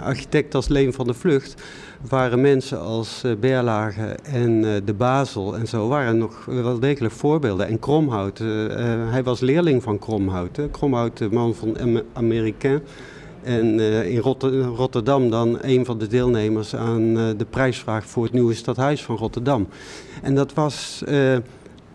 architect 0.00 0.54
als 0.54 0.68
Leen 0.68 0.92
van 0.92 1.06
der 1.06 1.14
Vlucht 1.14 1.62
waren 2.08 2.40
mensen 2.40 2.80
als 2.80 3.24
Berlage 3.40 4.16
en 4.22 4.60
De 4.84 4.94
Basel 4.96 5.56
en 5.56 5.66
zo 5.66 5.88
waren 5.88 6.18
nog 6.18 6.44
wel 6.44 6.78
degelijk 6.78 7.14
voorbeelden. 7.14 7.66
En 7.66 7.78
Kromhout, 7.78 8.38
hij 9.10 9.22
was 9.22 9.40
leerling 9.40 9.82
van 9.82 9.98
Kromhout. 9.98 10.58
Kromhout, 10.70 11.18
de 11.18 11.28
man 11.30 11.54
van 11.54 12.02
Amerikaan. 12.12 12.80
En 13.42 13.78
uh, 13.78 14.10
in 14.10 14.18
Rotterdam 14.76 15.30
dan 15.30 15.58
een 15.60 15.84
van 15.84 15.98
de 15.98 16.06
deelnemers 16.06 16.76
aan 16.76 17.02
uh, 17.02 17.28
de 17.36 17.46
prijsvraag 17.50 18.06
voor 18.06 18.24
het 18.24 18.32
nieuwe 18.32 18.54
stadhuis 18.54 19.02
van 19.02 19.16
Rotterdam. 19.16 19.68
En 20.22 20.34
dat 20.34 20.54
was 20.54 21.02
uh, 21.08 21.36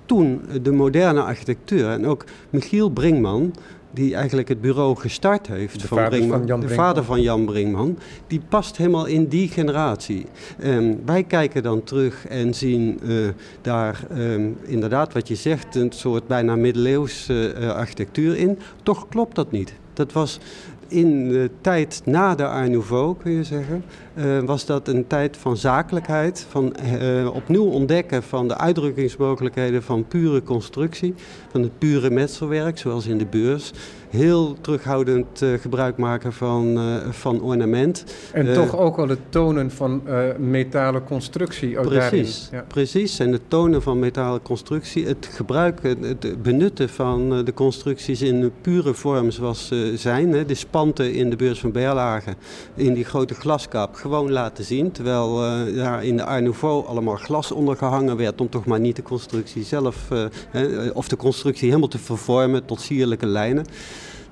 toen 0.06 0.42
de 0.62 0.72
moderne 0.72 1.22
architectuur. 1.22 1.90
En 1.90 2.06
ook 2.06 2.24
Michiel 2.50 2.90
Brinkman, 2.90 3.54
die 3.92 4.16
eigenlijk 4.16 4.48
het 4.48 4.62
bureau 4.62 4.96
gestart 4.96 5.48
heeft, 5.48 5.82
De 5.82 5.88
van 5.88 5.98
vader 5.98 6.10
Brinkman, 6.10 6.38
van 6.38 6.48
Jan 6.48 6.60
de 6.60 6.66
Brinkman. 6.66 6.88
vader 6.88 7.04
van 7.04 7.22
Jan 7.22 7.46
Brinkman, 7.46 7.98
die 8.28 8.42
past 8.50 8.78
helemaal 8.78 9.06
in 9.06 9.28
die 9.28 9.48
generatie. 9.48 10.26
Ehm, 10.60 10.94
wij 11.06 11.24
kijken 11.24 11.64
dan 11.64 11.84
terug 11.84 12.28
en 12.28 12.54
zien 12.54 13.00
eh, 13.04 13.16
daar 13.62 14.06
ehm, 14.10 14.50
inderdaad 14.64 15.14
wat 15.14 15.28
je 15.28 15.36
zegt, 15.36 15.76
een 15.76 15.92
soort 15.92 16.28
bijna 16.28 16.56
middeleeuwse 16.56 17.52
eh, 17.52 17.70
architectuur 17.70 18.38
in. 18.38 18.60
Toch 18.84 19.08
klopt 19.08 19.36
dat 19.36 19.52
niet. 19.52 19.74
Dat 19.98 20.12
was 20.12 20.40
in 20.88 21.30
de 21.30 21.50
tijd 21.62 22.02
na 22.06 22.36
de 22.36 22.48
Art 22.48 22.70
Nouveau, 22.70 23.16
kun 23.22 23.32
je 23.32 23.44
zeggen, 23.44 23.84
eh, 24.14 24.40
was 24.40 24.66
dat 24.66 24.88
een 24.88 25.08
tijd 25.08 25.38
van 25.38 25.58
zakelijkheid, 25.58 26.46
van 26.50 26.76
eh, 26.76 27.30
opnieuw 27.34 27.66
ontdekken 27.66 28.24
van 28.24 28.48
de 28.48 28.58
uitdrukkingsmogelijkheden 28.58 29.84
van 29.84 30.08
pure 30.08 30.44
constructie, 30.44 31.14
van 31.52 31.62
het 31.62 31.78
pure 31.78 32.10
metselwerk, 32.10 32.78
zoals 32.78 33.06
in 33.06 33.18
de 33.18 33.26
beurs. 33.26 33.72
Heel 34.10 34.56
terughoudend 34.62 35.42
eh, 35.42 35.50
gebruik 35.54 35.98
maken 35.98 36.34
van, 36.34 36.78
eh, 36.78 37.12
van 37.12 37.42
ornament. 37.42 38.04
En 38.34 38.48
Eh, 38.48 38.54
toch 38.54 38.78
ook 38.78 38.96
wel 38.96 39.08
het 39.08 39.20
tonen 39.30 39.72
van 39.72 40.02
metalen 40.38 41.04
constructie. 41.04 41.80
Ook 41.80 41.86
Precies. 41.86 42.50
Ja. 42.52 42.66
precies. 42.68 43.20
En 43.20 43.32
het 43.32 43.42
tonen 43.48 43.82
van 43.82 44.00
metalen 44.00 44.42
constructie, 44.42 45.08
het 45.08 45.30
gebruiken, 45.32 46.02
het 46.02 46.42
benutten 46.42 46.90
van 46.90 47.46
de 47.46 47.54
constructies 47.54 48.22
in 48.22 48.42
de 48.42 48.52
pure 48.62 48.94
vorm 48.94 49.32
zoals 49.32 49.68
ze 49.68 49.94
zijn. 49.96 50.32
Hè. 50.34 50.46
De 50.46 50.56
spanten 50.56 51.14
in 51.14 51.30
de 51.30 51.36
beurs 51.36 51.60
van 51.60 51.72
Berlage, 51.72 52.36
in 52.76 52.94
die 52.94 53.06
grote 53.06 53.34
glaskap, 53.34 53.96
gewoon 53.96 54.32
laten 54.32 54.64
zien. 54.64 54.92
Terwijl 54.92 55.36
daar 55.76 56.04
in 56.04 56.18
de 56.18 56.24
Art 56.26 56.44
Nouveau 56.44 56.86
allemaal 56.86 57.16
glas 57.16 57.52
onder 57.52 57.76
gehangen 57.76 58.18
werd 58.18 58.42
om 58.42 58.50
toch 58.50 58.66
maar 58.66 58.80
niet 58.80 58.96
de 58.96 59.02
constructie 59.02 59.64
zelf, 59.64 60.12
eh, 60.12 60.66
of 60.94 61.08
de 61.08 61.16
constructie 61.16 61.68
helemaal 61.68 61.90
te 61.90 61.98
vervormen 61.98 62.66
tot 62.66 62.82
sierlijke 62.82 63.26
lijnen. 63.26 63.66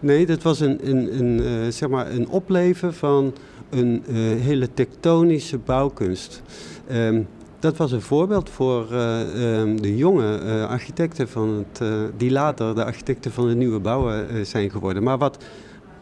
Nee, 0.05 0.25
dat 0.25 0.41
was 0.41 0.59
een, 0.59 0.89
een, 0.89 1.19
een, 1.19 1.39
eh, 1.39 1.71
zeg 1.71 1.89
maar 1.89 2.11
een 2.11 2.29
opleven 2.29 2.93
van 2.93 3.33
een 3.69 4.03
eh, 4.07 4.15
hele 4.41 4.73
tektonische 4.73 5.57
bouwkunst. 5.57 6.41
Ehm, 6.87 7.21
dat 7.59 7.77
was 7.77 7.91
een 7.91 8.01
voorbeeld 8.01 8.49
voor 8.49 8.91
eh, 8.91 9.59
ehm, 9.59 9.75
de 9.75 9.97
jonge 9.97 10.65
architecten 10.67 11.29
van 11.29 11.49
het, 11.49 11.81
die 12.17 12.31
later 12.31 12.75
de 12.75 12.85
architecten 12.85 13.31
van 13.31 13.47
de 13.47 13.55
nieuwe 13.55 13.79
bouwen 13.79 14.45
zijn 14.45 14.69
geworden. 14.69 15.03
Maar 15.03 15.17
wat 15.17 15.43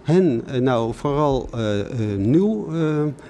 hen 0.02 0.44
nou 0.60 0.94
vooral 0.94 1.50
nieuw, 2.18 2.68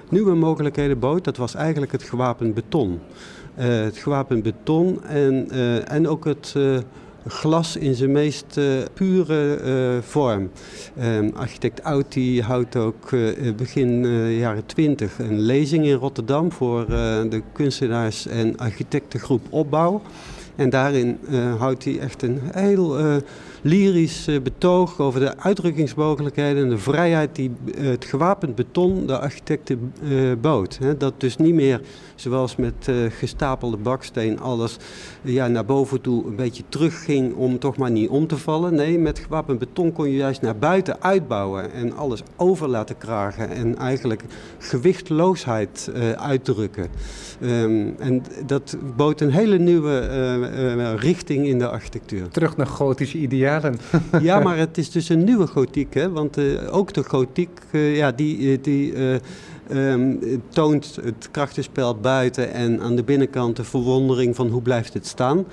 nieuwe 0.08 0.34
mogelijkheden 0.34 0.98
bood, 0.98 1.24
dat 1.24 1.36
was 1.36 1.54
eigenlijk 1.54 1.92
het 1.92 2.02
gewapend 2.02 2.54
beton. 2.54 3.00
Het 3.54 3.96
gewapend 3.96 4.42
beton 4.42 5.04
en, 5.04 5.50
en 5.86 6.08
ook 6.08 6.24
het 6.24 6.54
glas 7.26 7.76
in 7.76 7.94
zijn 7.94 8.12
meest 8.12 8.56
eh, 8.56 8.64
pure 8.94 9.54
eh, 9.54 10.02
vorm. 10.02 10.50
Ehm, 10.96 11.30
architect 11.34 11.80
Auti 11.80 12.42
houdt 12.42 12.76
ook 12.76 13.12
eh, 13.12 13.54
begin 13.56 14.06
jaren 14.38 14.66
20 14.66 15.18
een 15.18 15.40
lezing 15.40 15.84
in 15.84 15.94
Rotterdam 15.94 16.52
voor 16.52 16.86
de 16.86 17.42
kunstenaars 17.52 18.26
en 18.26 18.56
architectengroep 18.56 19.46
Opbouw. 19.50 20.02
En 20.56 20.70
daarin 20.70 21.18
houdt 21.58 21.84
hij 21.84 21.98
echt 21.98 22.22
een 22.22 22.40
heel 22.52 22.98
eh, 22.98 23.16
lyrisch 23.62 24.28
betoog 24.42 24.98
over 24.98 25.20
de 25.20 25.38
uitdrukkingsmogelijkheden 25.38 26.62
en 26.62 26.68
de 26.68 26.78
vrijheid 26.78 27.34
die 27.34 27.50
het 27.78 28.04
gewapend 28.04 28.54
beton 28.54 29.06
de 29.06 29.18
architecten 29.18 29.92
bood. 30.40 30.78
Dat 30.98 31.20
dus 31.20 31.36
niet 31.36 31.54
meer 31.54 31.80
zoals 32.14 32.56
met 32.56 32.88
eh, 32.88 32.96
gestapelde 33.08 33.76
baksteen 33.76 34.40
alles 34.40 34.76
ja, 35.22 35.48
naar 35.48 35.64
boven 35.64 36.00
toe 36.00 36.26
een 36.26 36.36
beetje 36.36 36.62
terugging 36.68 37.34
om 37.34 37.58
toch 37.58 37.76
maar 37.76 37.90
niet 37.90 38.08
om 38.08 38.26
te 38.26 38.36
vallen. 38.36 38.74
Nee, 38.74 38.98
met 38.98 39.18
gewapend 39.18 39.58
beton 39.58 39.92
kon 39.92 40.10
je 40.10 40.16
juist 40.16 40.40
naar 40.40 40.56
buiten 40.56 41.02
uitbouwen 41.02 41.72
en 41.72 41.96
alles 41.96 42.22
over 42.36 42.68
laten 42.68 42.98
kragen 42.98 43.50
en 43.50 43.78
eigenlijk 43.78 44.22
gewichtloosheid 44.58 45.90
eh, 45.94 46.10
uitdrukken. 46.10 46.86
Ehm, 47.40 47.88
en 47.98 48.22
dat 48.46 48.76
bood 48.96 49.20
een 49.20 49.32
hele 49.32 49.58
nieuwe 49.58 49.98
eh, 49.98 50.94
richting 50.96 51.46
in 51.46 51.58
de 51.58 51.68
architectuur. 51.68 52.28
Terug 52.28 52.56
naar 52.56 52.66
gotische 52.66 53.18
idealen. 53.18 53.76
Ja, 54.20 54.40
maar 54.44 54.56
het 54.56 54.78
is 54.78 54.90
dus 54.90 55.08
een 55.08 55.24
nieuwe 55.24 55.46
gotiek, 55.46 55.94
hè? 55.94 56.10
want 56.10 56.38
ook 56.70 56.92
de 56.92 57.04
gotiek 57.04 57.50
ja, 57.72 58.12
die, 58.12 58.60
die 58.60 58.94
eh, 59.68 59.92
ehm, 59.92 60.16
toont 60.48 60.98
het 61.02 61.28
krachtenspel 61.30 61.94
buiten 61.94 62.52
en 62.52 62.80
aan 62.80 62.96
de 62.96 63.04
binnenkant 63.04 63.56
de 63.56 63.64
verwondering 63.64 64.36
van 64.36 64.48
hoe 64.48 64.62
blijft 64.62 64.94
het 64.94 65.06
staan. 65.06 65.44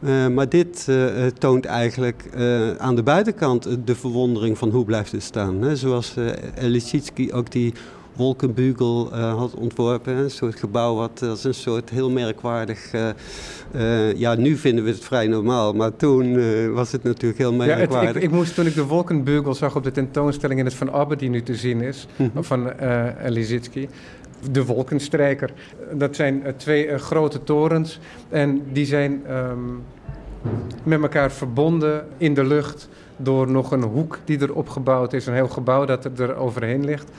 Eh, 0.00 0.26
maar 0.26 0.48
dit 0.48 0.86
eh, 0.88 1.26
toont 1.26 1.64
eigenlijk 1.64 2.24
eh, 2.34 2.70
aan 2.70 2.96
de 2.96 3.02
buitenkant 3.02 3.68
de 3.86 3.94
verwondering 3.94 4.58
van 4.58 4.70
hoe 4.70 4.84
blijft 4.84 5.12
het 5.12 5.22
staan. 5.22 5.62
Hè? 5.62 5.76
Zoals 5.76 6.14
uh, 6.18 7.34
ook 7.34 7.50
die 7.50 7.74
wolkenbugel 8.20 9.08
eh, 9.12 9.34
had 9.38 9.54
ontworpen. 9.54 10.16
Een 10.16 10.30
soort 10.30 10.56
gebouw 10.58 10.94
wat 10.94 11.22
als 11.22 11.44
een 11.44 11.54
soort 11.54 11.90
heel 11.90 12.10
merkwaardig... 12.10 12.92
eh, 12.92 13.08
eh, 13.72 14.16
ja, 14.16 14.34
nu 14.34 14.56
vinden 14.56 14.84
we 14.84 14.90
het 14.90 15.04
vrij 15.04 15.26
normaal, 15.26 15.72
maar 15.72 15.96
toen 15.96 16.34
was 16.74 16.92
het 16.92 17.02
natuurlijk 17.02 17.38
heel 17.38 17.52
Ja, 17.52 17.58
het, 17.64 17.76
merkwaardig. 17.78 18.16
ik, 18.16 18.22
ik 18.22 18.30
moest 18.30 18.54
toen 18.54 18.66
ik 18.66 18.74
de 18.74 18.84
Wolkenbeugel 18.86 19.54
zag 19.54 19.76
op 19.76 19.84
de 19.84 19.90
tentoonstelling 19.92 20.58
in 20.58 20.64
het 20.64 20.74
Van 20.74 20.92
Abbe 20.92 21.16
die 21.16 21.28
nu 21.30 21.42
te 21.42 21.54
zien 21.54 21.80
is, 21.80 22.06
Mhm. 22.16 22.42
van 22.42 22.72
Lisitsky. 23.26 23.88
De 24.50 24.64
Wolkenstrijker. 24.64 25.50
Dat 25.92 26.16
zijn 26.16 26.42
twee 26.56 26.98
grote 26.98 27.42
torens 27.42 27.98
en 28.28 28.62
die 28.72 28.86
zijn 28.86 29.22
ehm, 29.26 29.58
met 30.82 31.02
elkaar 31.02 31.30
verbonden 31.32 32.06
in 32.16 32.34
de 32.34 32.44
lucht 32.44 32.88
door 33.16 33.50
nog 33.50 33.72
een 33.72 33.82
hoek 33.82 34.18
die 34.24 34.38
er 34.38 34.54
opgebouwd 34.54 35.12
is, 35.12 35.26
een 35.26 35.34
heel 35.34 35.48
gebouw 35.48 35.84
dat 35.84 36.04
er, 36.04 36.20
er 36.22 36.36
overheen 36.36 36.84
ligt. 36.84 37.10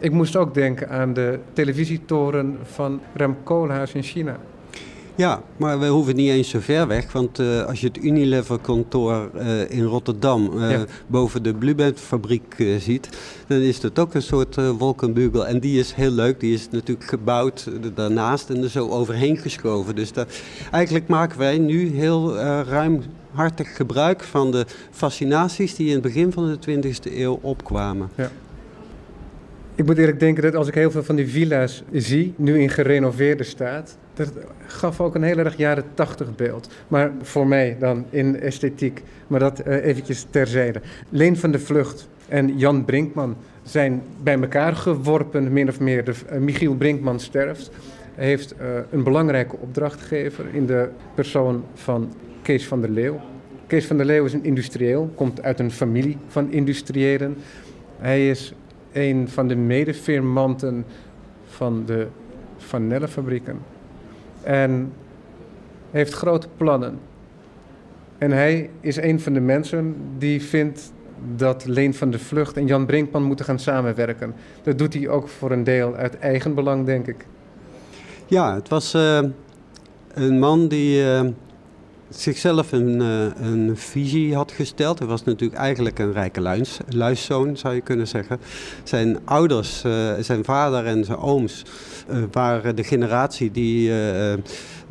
Ik 0.00 0.12
moest 0.12 0.36
ook 0.36 0.54
denken 0.54 0.88
aan 0.88 1.12
de 1.12 1.38
televisietoren 1.52 2.58
van 2.62 3.00
Rem 3.14 3.36
Koolhaas 3.42 3.92
in 3.92 4.02
China. 4.02 4.36
Ja, 5.14 5.42
maar 5.56 5.78
we 5.78 5.86
hoeven 5.86 6.16
niet 6.16 6.30
eens 6.30 6.48
zo 6.48 6.58
ver 6.60 6.86
weg. 6.86 7.12
Want 7.12 7.38
eh, 7.38 7.64
als 7.64 7.80
je 7.80 7.86
het 7.86 8.04
Unilever-kantoor 8.04 9.30
eh, 9.34 9.70
in 9.70 9.84
Rotterdam 9.84 10.62
eh, 10.62 10.70
Ja. 10.70 10.84
boven 11.06 11.42
de 11.42 11.54
Blueband-fabriek 11.54 12.54
ziet, 12.78 13.08
dan 13.46 13.58
is 13.58 13.80
dat 13.80 13.98
ook 13.98 14.14
een 14.14 14.22
soort 14.22 14.56
wolkenbugel. 14.78 15.46
En 15.46 15.60
die 15.60 15.78
is 15.78 15.92
heel 15.92 16.10
leuk. 16.10 16.40
Die 16.40 16.54
is 16.54 16.68
natuurlijk 16.70 17.08
gebouwd 17.08 17.70
daarnaast 17.94 18.50
en 18.50 18.62
er 18.62 18.70
zo 18.70 18.88
overheen 18.88 19.36
geschoven. 19.36 19.94
Dus 19.94 20.12
daar, 20.12 20.26
eigenlijk 20.70 21.06
maken 21.08 21.38
wij 21.38 21.58
nu 21.58 21.96
heel 21.96 22.36
ruimhartig 22.62 23.76
gebruik 23.76 24.22
van 24.22 24.50
de 24.50 24.66
fascinaties 24.90 25.74
die 25.74 25.86
in 25.86 25.92
het 25.92 26.02
begin 26.02 26.32
van 26.32 26.58
de 26.60 26.80
20e 26.80 27.16
eeuw 27.16 27.38
opkwamen. 27.42 28.10
Ik 29.78 29.86
moet 29.86 29.98
eerlijk 29.98 30.20
denken 30.20 30.42
dat 30.42 30.54
als 30.54 30.68
ik 30.68 30.74
heel 30.74 30.90
veel 30.90 31.02
van 31.02 31.16
die 31.16 31.28
villa's 31.28 31.82
zie, 31.92 32.34
nu 32.36 32.60
in 32.60 32.70
gerenoveerde 32.70 33.44
staat, 33.44 33.98
dat 34.14 34.32
gaf 34.66 35.00
ook 35.00 35.14
een 35.14 35.22
heel 35.22 35.38
erg 35.38 35.56
jaren 35.56 35.84
tachtig 35.94 36.36
beeld. 36.36 36.68
Maar 36.88 37.12
voor 37.22 37.46
mij 37.46 37.76
dan 37.78 38.04
in 38.10 38.40
esthetiek, 38.40 39.02
maar 39.26 39.40
dat 39.40 39.60
eh, 39.60 39.84
eventjes 39.84 40.26
terzijde. 40.30 40.80
Leen 41.08 41.36
van 41.36 41.50
de 41.50 41.58
Vlucht 41.58 42.08
en 42.28 42.58
Jan 42.58 42.84
Brinkman 42.84 43.36
zijn 43.62 44.02
bij 44.22 44.40
elkaar 44.40 44.76
geworpen, 44.76 45.52
min 45.52 45.68
of 45.68 45.80
meer. 45.80 46.04
De, 46.04 46.14
eh, 46.28 46.38
Michiel 46.38 46.74
Brinkman 46.74 47.20
sterft. 47.20 47.70
Heeft 48.14 48.54
eh, 48.56 48.66
een 48.90 49.02
belangrijke 49.02 49.56
opdrachtgever 49.56 50.44
in 50.52 50.66
de 50.66 50.88
persoon 51.14 51.64
van 51.74 52.12
Kees 52.42 52.66
van 52.66 52.80
der 52.80 52.90
Leeuw. 52.90 53.20
Kees 53.66 53.86
van 53.86 53.96
der 53.96 54.06
Leeuw 54.06 54.24
is 54.24 54.32
een 54.32 54.44
industrieel, 54.44 55.10
komt 55.14 55.42
uit 55.42 55.58
een 55.58 55.70
familie 55.70 56.16
van 56.28 56.50
industriëlen. 56.50 57.36
Hij 57.98 58.30
is 58.30 58.54
een 58.92 59.28
van 59.28 59.48
de 59.48 59.56
medefirmanten 59.56 60.84
van 61.46 61.82
de 61.86 62.06
Vanellenfabrieken. 62.56 63.58
En 64.42 64.92
heeft 65.90 66.12
grote 66.12 66.48
plannen. 66.56 66.98
En 68.18 68.30
hij 68.30 68.70
is 68.80 68.96
een 68.96 69.20
van 69.20 69.32
de 69.32 69.40
mensen 69.40 69.96
die 70.18 70.42
vindt 70.42 70.92
dat 71.36 71.64
Leen 71.64 71.94
van 71.94 72.10
de 72.10 72.18
Vlucht 72.18 72.56
en 72.56 72.66
Jan 72.66 72.86
Brinkman 72.86 73.22
moeten 73.22 73.44
gaan 73.44 73.58
samenwerken. 73.58 74.34
Dat 74.62 74.78
doet 74.78 74.94
hij 74.94 75.08
ook 75.08 75.28
voor 75.28 75.50
een 75.50 75.64
deel 75.64 75.94
uit 75.94 76.18
eigen 76.18 76.54
belang, 76.54 76.86
denk 76.86 77.06
ik. 77.06 77.26
Ja, 78.26 78.54
het 78.54 78.68
was 78.68 78.94
eh, 78.94 79.20
een 80.14 80.38
man 80.38 80.68
die 80.68 81.12
eh, 81.12 81.26
zichzelf 82.10 82.72
een, 82.72 83.00
eh, 83.00 83.46
een 83.50 83.76
visie 83.76 84.34
had 84.34 84.52
gesteld. 84.52 84.98
Hij 84.98 85.08
was 85.08 85.24
natuurlijk 85.24 85.60
eigenlijk 85.60 85.98
een 85.98 86.12
rijke 86.12 86.40
luis, 86.40 86.78
luiszoon, 86.88 87.56
zou 87.56 87.74
je 87.74 87.80
kunnen 87.80 88.08
zeggen. 88.08 88.38
Zijn 88.82 89.18
ouders, 89.24 89.84
eh, 89.84 90.12
zijn 90.20 90.44
vader 90.44 90.86
en 90.86 91.04
zijn 91.04 91.18
ooms, 91.18 91.62
eh, 92.08 92.22
waren 92.32 92.76
de 92.76 92.84
generatie 92.84 93.50
die 93.50 93.86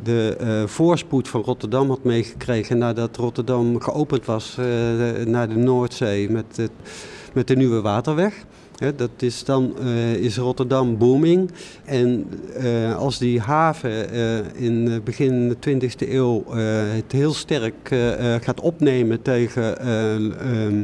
de 0.02 0.64
voorspoed 0.66 1.28
van 1.28 1.42
Rotterdam 1.42 1.88
had 1.88 2.04
meegekregen 2.04 2.78
nadat 2.78 3.16
Rotterdam 3.16 3.80
geopend 3.80 4.24
was 4.24 4.56
naar 5.24 5.48
de 5.48 5.56
Noordzee 5.56 6.30
met, 6.30 6.70
met 7.32 7.46
de 7.46 7.56
nieuwe 7.56 7.80
waterweg. 7.80 8.44
Dat 8.78 9.10
is 9.18 9.44
dan 9.44 9.74
eh, 9.78 10.14
is 10.14 10.36
Rotterdam 10.36 10.98
booming. 10.98 11.50
En 11.84 12.26
eh, 12.56 12.96
als 12.96 13.18
die 13.18 13.40
haven 13.40 14.10
eh, 14.10 14.38
in 14.52 15.00
begin 15.04 15.56
20e 15.68 16.08
eeuw 16.08 16.44
het 16.94 17.12
heel 17.12 17.34
sterk 17.34 17.94
gaat 18.40 18.60
opnemen 18.60 19.22
tegen 19.22 19.80
eh, 19.80 20.14
ehm, 20.14 20.82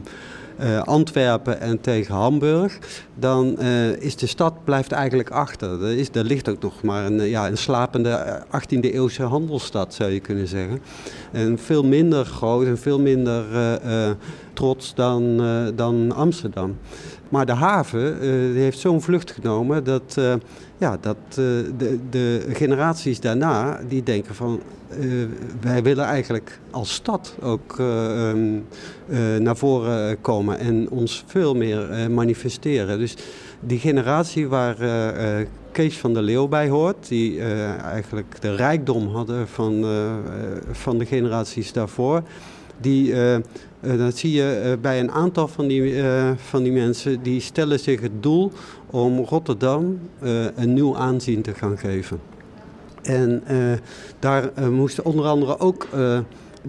Antwerpen 0.84 1.60
en 1.60 1.80
tegen 1.80 2.14
Hamburg, 2.14 2.78
dan 3.14 3.60
is 3.98 4.16
de 4.16 4.26
stad 4.26 4.64
blijft 4.64 4.92
eigenlijk 4.92 5.30
achter. 5.30 5.82
Er, 5.82 5.98
is, 5.98 6.08
ligt 6.12 6.48
ook 6.48 6.62
nog 6.62 6.82
maar 6.82 7.06
een, 7.06 7.28
ja, 7.28 7.48
een 7.48 7.58
slapende 7.58 8.42
18e 8.46 8.80
eeuwse 8.80 9.22
handelsstad, 9.22 9.94
zou 9.94 10.10
je 10.10 10.20
kunnen 10.20 10.48
zeggen. 10.48 10.80
En 11.32 11.58
veel 11.58 11.84
minder 11.84 12.24
groot 12.24 12.66
en 12.66 12.78
veel 12.78 13.00
minder 13.00 13.44
trots 14.52 14.94
dan, 14.94 15.42
dan 15.74 16.12
Amsterdam. 16.12 16.76
Maar 17.34 17.46
de 17.46 17.52
haven 17.52 18.20
heeft 18.54 18.78
zo'n 18.78 19.02
vlucht 19.02 19.30
genomen 19.30 19.84
dat 19.84 20.18
ja, 20.78 20.96
dat 21.00 21.16
uh, 21.28 21.36
de, 21.76 21.98
de, 22.10 22.46
generaties 22.48 23.20
daarna 23.20 23.80
die 23.88 24.02
denken 24.02 24.34
van 24.34 24.60
wij 25.60 25.82
willen 25.82 26.04
eigenlijk 26.04 26.60
als 26.70 26.94
stad 26.94 27.36
ook 27.42 27.78
um, 27.78 28.66
naar 29.38 29.56
voren 29.56 30.20
komen 30.20 30.58
en 30.58 30.90
ons 30.90 31.24
veel 31.26 31.54
meer 31.54 32.10
manifesteren. 32.10 32.98
Dus 32.98 33.16
die 33.60 33.78
generatie 33.78 34.48
waar 34.48 34.76
Kees 35.72 35.98
van 35.98 36.14
der 36.14 36.22
Leeuw 36.22 36.48
bij 36.48 36.68
hoort, 36.68 37.08
die 37.08 37.40
eigenlijk 37.82 38.40
de 38.40 38.54
rijkdom 38.54 39.08
hadden 39.08 39.48
van, 39.48 39.84
van 40.72 40.98
de 40.98 41.06
generaties 41.06 41.72
daarvoor, 41.72 42.22
die 42.80 43.14
dat 43.98 44.16
zie 44.16 44.32
je 44.32 44.62
uh, 44.64 44.82
bij 44.82 45.00
een 45.00 45.10
aantal 45.10 45.48
van 45.48 45.66
die, 45.66 45.80
uh, 45.80 46.30
van 46.36 46.62
die 46.62 46.72
mensen, 46.72 47.22
die 47.22 47.40
stellen 47.40 47.80
zich 47.80 48.00
het 48.00 48.22
doel 48.22 48.52
om 48.90 49.18
Rotterdam 49.18 49.98
een 50.54 50.72
nieuw 50.72 50.96
aanzien 50.96 51.42
te 51.42 51.54
gaan 51.54 51.78
geven. 51.78 52.20
En 53.02 53.42
daar 54.18 54.50
moest 54.70 55.02
onder 55.02 55.24
andere 55.24 55.58
ook 55.58 55.88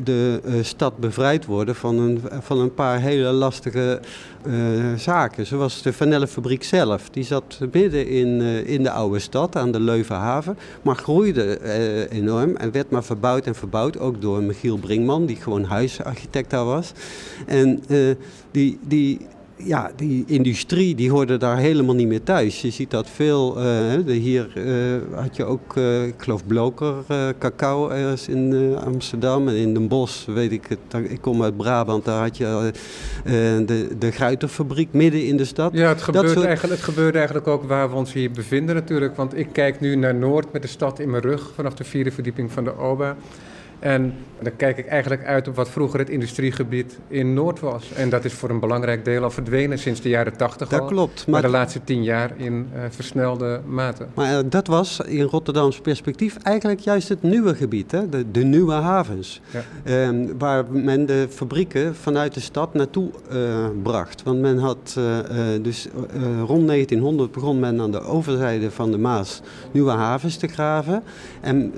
de 0.03 0.41
uh, 0.45 0.63
stad 0.63 0.97
bevrijd 0.97 1.45
worden 1.45 1.75
van 1.75 1.99
een, 1.99 2.21
van 2.41 2.59
een 2.59 2.73
paar 2.73 2.99
hele 2.99 3.31
lastige 3.31 3.99
uh, 4.47 4.93
zaken. 4.97 5.45
Zoals 5.45 5.81
de 5.81 5.93
vanillefabriek 5.93 6.63
zelf. 6.63 7.09
Die 7.09 7.23
zat 7.23 7.59
midden 7.71 8.07
in, 8.07 8.27
uh, 8.27 8.67
in 8.67 8.83
de 8.83 8.91
oude 8.91 9.19
stad 9.19 9.55
aan 9.55 9.71
de 9.71 9.79
Leuvenhaven. 9.79 10.57
Maar 10.81 10.95
groeide 10.95 11.59
enorm 12.09 12.55
en 12.55 12.71
werd 12.71 12.89
maar 12.89 13.03
verbouwd 13.03 13.45
en 13.45 13.55
verbouwd. 13.55 13.99
Ook 13.99 14.21
door 14.21 14.43
Michiel 14.43 14.77
Brinkman, 14.77 15.25
die 15.25 15.35
gewoon 15.35 15.63
huisarchitect 15.63 16.49
daar 16.49 16.65
was. 16.65 16.91
En 17.45 17.83
die, 18.51 18.79
die, 18.81 19.19
ja, 19.57 19.91
die 19.95 20.23
industrie 20.27 20.95
die 20.95 21.11
hoorde 21.11 21.37
daar 21.37 21.57
helemaal 21.57 21.95
niet 21.95 22.07
meer 22.07 22.23
thuis. 22.23 22.61
Je 22.61 22.69
ziet 22.69 22.91
dat 22.91 23.09
veel. 23.09 23.57
Uh, 23.57 24.11
hier 24.11 24.51
uh, 24.55 25.17
had 25.19 25.35
je 25.35 25.45
ook, 25.45 25.75
uh, 25.75 26.07
ik 26.07 26.13
geloof, 26.17 26.45
Bloker, 26.47 26.93
cacao 27.39 27.89
ergens 27.89 28.27
in 28.27 28.75
Amsterdam. 28.85 29.47
En 29.47 29.55
in 29.55 29.73
Den 29.73 29.87
Bosch, 29.87 30.25
weet 30.25 30.51
ik 30.51 30.65
het. 30.67 31.09
Ik 31.09 31.21
kom 31.21 31.43
uit 31.43 31.57
Brabant, 31.57 32.05
daar 32.05 32.21
had 32.21 32.37
je 32.37 32.71
de, 33.65 33.95
de 33.99 34.11
Gruiterfabriek 34.11 34.89
midden 34.91 35.25
in 35.25 35.37
de 35.37 35.45
stad. 35.45 35.73
Ja, 35.73 35.87
het 35.87 36.01
gebeurt, 36.01 36.29
soort... 36.29 36.45
eigenlijk, 36.45 36.75
het 36.75 36.83
gebeurt 36.83 37.15
eigenlijk 37.15 37.47
ook 37.47 37.63
waar 37.63 37.89
we 37.89 37.95
ons 37.95 38.13
hier 38.13 38.31
bevinden 38.31 38.75
natuurlijk. 38.75 39.15
Want 39.15 39.37
ik 39.37 39.47
kijk 39.51 39.79
nu 39.79 39.95
naar 39.95 40.15
Noord 40.15 40.51
met 40.51 40.61
de 40.61 40.67
stad 40.67 40.99
in 40.99 41.09
mijn 41.09 41.23
rug 41.23 41.51
vanaf 41.55 41.73
de 41.73 41.83
vierde 41.83 42.11
verdieping 42.11 42.51
van 42.51 42.63
de 42.63 42.77
OBA. 42.77 43.15
En 43.85 44.13
dan 44.41 44.55
kijk 44.55 44.77
ik 44.77 44.87
eigenlijk 44.87 45.25
uit 45.25 45.47
op 45.47 45.55
wat 45.55 45.69
vroeger 45.69 45.99
het 45.99 46.09
industriegebied 46.09 46.99
in 47.07 47.33
Noord 47.33 47.59
was. 47.59 47.91
En 47.93 48.09
dat 48.09 48.25
is 48.25 48.33
voor 48.33 48.49
een 48.49 48.59
belangrijk 48.59 49.05
deel 49.05 49.23
al 49.23 49.31
verdwenen 49.31 49.79
sinds 49.79 50.01
de 50.01 50.09
jaren 50.09 50.37
tachtig 50.37 50.69
Dat 50.69 50.85
klopt. 50.85 51.15
Maar, 51.15 51.29
maar 51.29 51.41
de 51.41 51.57
laatste 51.57 51.83
tien 51.83 52.03
jaar 52.03 52.31
in 52.37 52.69
uh, 52.75 52.81
versnelde 52.89 53.61
mate. 53.65 54.05
Maar 54.13 54.31
uh, 54.31 54.39
dat 54.49 54.67
was 54.67 54.99
in 54.99 55.23
Rotterdams 55.23 55.79
perspectief 55.79 56.37
eigenlijk 56.37 56.79
juist 56.79 57.09
het 57.09 57.21
nieuwe 57.21 57.55
gebied. 57.55 57.91
Hè? 57.91 58.09
De, 58.09 58.31
de 58.31 58.43
nieuwe 58.43 58.73
havens. 58.73 59.41
Ja. 59.83 60.07
Um, 60.07 60.37
waar 60.37 60.65
men 60.71 61.05
de 61.05 61.27
fabrieken 61.29 61.95
vanuit 61.95 62.33
de 62.33 62.39
stad 62.39 62.73
naartoe 62.73 63.09
uh, 63.33 63.67
bracht. 63.83 64.23
Want 64.23 64.39
men 64.39 64.57
had 64.57 64.99
dus 65.61 65.87
rond 66.45 66.67
1900 66.67 67.31
begon 67.31 67.59
men 67.59 67.81
aan 67.81 67.91
de 67.91 68.01
overzijde 68.01 68.71
van 68.71 68.91
de 68.91 68.97
Maas 68.97 69.41
nieuwe 69.71 69.91
havens 69.91 70.37
te 70.37 70.47
graven. 70.47 71.03
En 71.41 71.73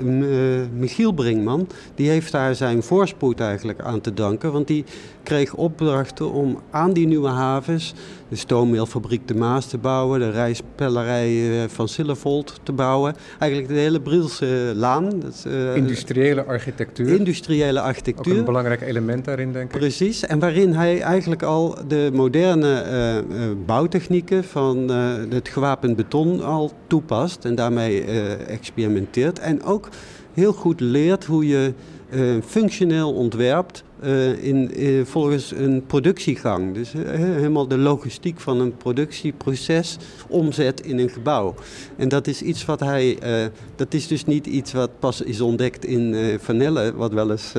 Michiel 0.80 1.12
Brinkman 1.12 1.68
die 1.98 2.10
heeft 2.10 2.32
daar 2.32 2.56
zijn 2.56 2.84
voorspoed 2.84 3.40
eigenlijk 3.40 3.82
aan 3.82 4.02
te 4.02 4.14
danken. 4.14 4.52
Want 4.52 4.68
die 4.68 4.86
kreeg 5.24 5.54
opdrachten 5.54 6.32
om 6.32 6.62
aan 6.72 6.94
die 6.94 7.08
nieuwe 7.08 7.30
havens 7.30 7.94
de 8.30 8.36
stoommeelfabriek 8.36 9.28
de 9.28 9.36
Maas 9.36 9.66
te 9.66 9.78
bouwen, 9.78 10.20
de 10.20 10.30
rijspellerij 10.30 11.62
eh, 11.64 11.70
van 11.70 11.88
Sillevold 11.88 12.60
te 12.64 12.72
bouwen. 12.72 13.16
Eigenlijk 13.40 13.74
de 13.74 13.80
hele 13.80 14.02
Brielse 14.02 14.72
laan. 14.76 15.20
Dat, 15.20 15.46
uh, 15.48 15.76
industriële 15.76 16.44
architectuur. 16.44 17.08
Industriële 17.08 17.82
architectuur. 17.82 18.34
Ook 18.34 18.40
een 18.40 18.46
belangrijk 18.46 18.82
element 18.82 19.26
daarin, 19.26 19.52
denk 19.52 19.74
ik. 19.74 19.80
Precies, 19.80 20.26
en 20.26 20.40
waarin 20.40 20.74
hij 20.74 21.02
eigenlijk 21.02 21.44
al 21.44 21.78
de 21.88 22.10
moderne 22.14 22.84
uh, 23.32 23.46
bouwtechnieken 23.66 24.44
van 24.44 24.90
het 25.30 25.48
gewapend 25.48 25.96
beton 25.96 26.44
al 26.44 26.72
toepast 26.88 27.46
en 27.46 27.56
daarmee 27.56 28.04
experimenteert. 28.48 29.40
En 29.40 29.64
ook 29.64 29.90
heel 30.38 30.54
goed 30.54 30.80
leert 30.80 31.26
hoe 31.26 31.48
je 31.48 31.74
uh, 32.10 32.42
functioneel 32.46 33.14
ontwerpt 33.14 33.84
uh, 34.04 34.44
in, 34.44 34.82
uh, 34.84 35.06
volgens 35.06 35.52
een 35.52 35.84
productiegang. 35.88 36.74
Dus 36.74 36.92
helemaal 36.94 37.68
de 37.68 37.78
logistiek 37.78 38.40
van 38.40 38.60
een 38.60 38.78
productieproces 38.78 39.98
omzet 40.28 40.82
in 40.82 41.00
een 41.00 41.10
gebouw. 41.10 41.56
En 41.96 42.10
dat 42.10 42.28
is 42.28 42.42
iets 42.42 42.66
wat 42.66 42.80
hij. 42.80 43.18
dat 43.76 43.94
is 43.94 44.08
dus 44.08 44.26
niet 44.26 44.46
iets 44.46 44.72
wat 44.72 45.00
pas 45.00 45.22
is 45.22 45.42
ontdekt 45.42 45.86
in 45.86 46.38
Vanelle, 46.40 46.94
wat 46.96 47.14
wel 47.14 47.32
eens. 47.32 47.54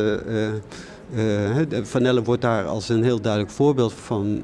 Vanelle 1.83 2.23
wordt 2.23 2.43
daar 2.43 2.67
als 2.67 2.89
een 2.89 3.03
heel 3.03 3.21
duidelijk 3.21 3.53
voorbeeld 3.53 3.93
van 3.93 4.43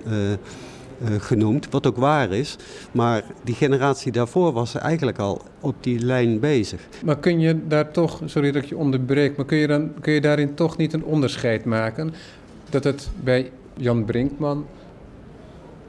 uh, 1.04 1.20
genoemd, 1.20 1.68
wat 1.70 1.86
ook 1.86 1.96
waar 1.96 2.32
is. 2.32 2.56
Maar 2.92 3.24
die 3.42 3.54
generatie 3.54 4.12
daarvoor 4.12 4.52
was 4.52 4.74
eigenlijk 4.74 5.18
al 5.18 5.42
op 5.60 5.74
die 5.80 5.98
lijn 5.98 6.40
bezig. 6.40 6.80
Maar 7.04 7.18
kun 7.18 7.40
je 7.40 7.66
daar 7.66 7.90
toch, 7.90 8.20
sorry 8.24 8.52
dat 8.52 8.62
ik 8.62 8.68
je 8.68 8.76
onderbreek, 8.76 9.36
maar 9.36 9.46
kun 9.46 9.56
je, 9.56 9.66
dan, 9.66 9.92
kun 10.00 10.12
je 10.12 10.20
daarin 10.20 10.54
toch 10.54 10.76
niet 10.76 10.92
een 10.92 11.04
onderscheid 11.04 11.64
maken? 11.64 12.14
Dat 12.70 12.84
het 12.84 13.08
bij 13.22 13.50
Jan 13.76 14.04
Brinkman, 14.04 14.66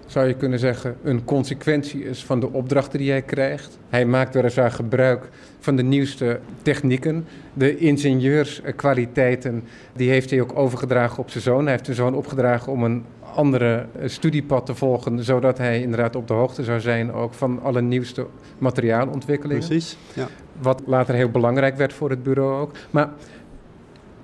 zou 0.05 0.27
je 0.27 0.33
kunnen 0.33 0.59
zeggen, 0.59 0.97
een 1.03 1.23
consequentie 1.23 2.03
is 2.03 2.23
van 2.23 2.39
de 2.39 2.51
opdrachten 2.51 2.99
die 2.99 3.09
hij 3.09 3.21
krijgt. 3.21 3.77
Hij 3.89 4.05
maakt 4.05 4.33
weliswaar 4.33 4.71
gebruik 4.71 5.29
van 5.59 5.75
de 5.75 5.83
nieuwste 5.83 6.39
technieken. 6.61 7.25
De 7.53 7.77
ingenieurskwaliteiten, 7.77 9.63
die 9.93 10.09
heeft 10.09 10.29
hij 10.29 10.41
ook 10.41 10.57
overgedragen 10.57 11.19
op 11.19 11.29
zijn 11.29 11.43
zoon. 11.43 11.63
Hij 11.63 11.71
heeft 11.71 11.85
zijn 11.85 11.97
zoon 11.97 12.15
opgedragen 12.15 12.71
om 12.71 12.83
een 12.83 13.03
andere 13.35 13.85
eh, 13.99 14.09
studiepad 14.09 14.65
te 14.65 14.75
volgen, 14.75 15.23
zodat 15.23 15.57
hij 15.57 15.81
inderdaad 15.81 16.15
op 16.15 16.27
de 16.27 16.33
hoogte 16.33 16.63
zou 16.63 16.79
zijn 16.79 17.11
ook 17.11 17.33
van 17.33 17.61
alle 17.61 17.81
nieuwste 17.81 18.27
materiaalontwikkelingen. 18.57 19.67
Precies, 19.67 19.97
ja. 20.13 20.27
Wat 20.61 20.81
later 20.85 21.15
heel 21.15 21.29
belangrijk 21.29 21.77
werd 21.77 21.93
voor 21.93 22.09
het 22.09 22.23
bureau 22.23 22.61
ook. 22.61 22.71
Maar 22.89 23.09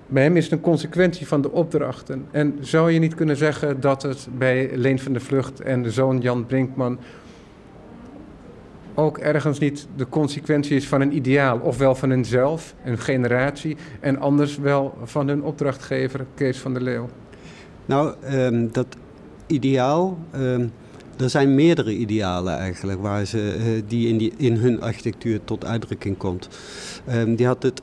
bij 0.08 0.24
hem 0.24 0.38
is 0.38 0.43
het 0.43 0.54
een 0.54 0.62
consequentie 0.62 1.28
van 1.28 1.41
de 1.41 1.52
opdrachten. 1.52 2.28
En 2.32 2.58
zou 2.60 2.91
je 2.91 3.00
niet 3.00 3.15
kunnen 3.15 3.38
zeggen 3.38 3.80
dat 3.80 4.02
het 4.02 4.28
bij 4.38 4.69
Leen 4.74 5.00
van 5.00 5.13
de 5.13 5.19
Vlucht 5.19 5.62
en 5.62 5.84
de 5.84 5.91
zoon 5.91 6.19
Jan 6.19 6.45
Brinkman 6.45 7.00
ook 8.95 9.17
ergens 9.17 9.60
niet 9.60 9.88
de 9.95 10.10
consequentie 10.10 10.76
is 10.76 10.88
van 10.88 11.02
een 11.02 11.15
ideaal, 11.15 11.60
ofwel 11.60 11.95
van 11.95 12.10
hunzelf, 12.10 12.76
een 12.84 12.97
generatie, 12.97 13.78
en 14.00 14.19
anders 14.19 14.58
wel 14.58 14.97
van 15.04 15.28
hun 15.28 15.43
opdrachtgever 15.43 16.26
Kees 16.36 16.58
van 16.60 16.74
der 16.74 16.84
Leeuw? 16.84 17.10
Nou, 17.86 18.13
um, 18.34 18.72
dat 18.72 18.88
ideaal. 19.48 20.17
Um, 20.36 20.72
er 21.17 21.30
zijn 21.30 21.56
meerdere 21.56 21.96
idealen 21.96 22.58
eigenlijk 22.58 23.02
waar 23.02 23.26
ze, 23.26 23.56
uh, 23.58 23.82
die, 23.88 24.08
in 24.08 24.17
die 24.17 24.34
in 24.38 24.56
hun 24.56 24.82
architectuur 24.82 25.39
tot 25.44 25.65
uitdrukking 25.65 26.17
komt. 26.17 26.50
Um, 27.13 27.36
die 27.36 27.46
had 27.46 27.63
het, 27.63 27.82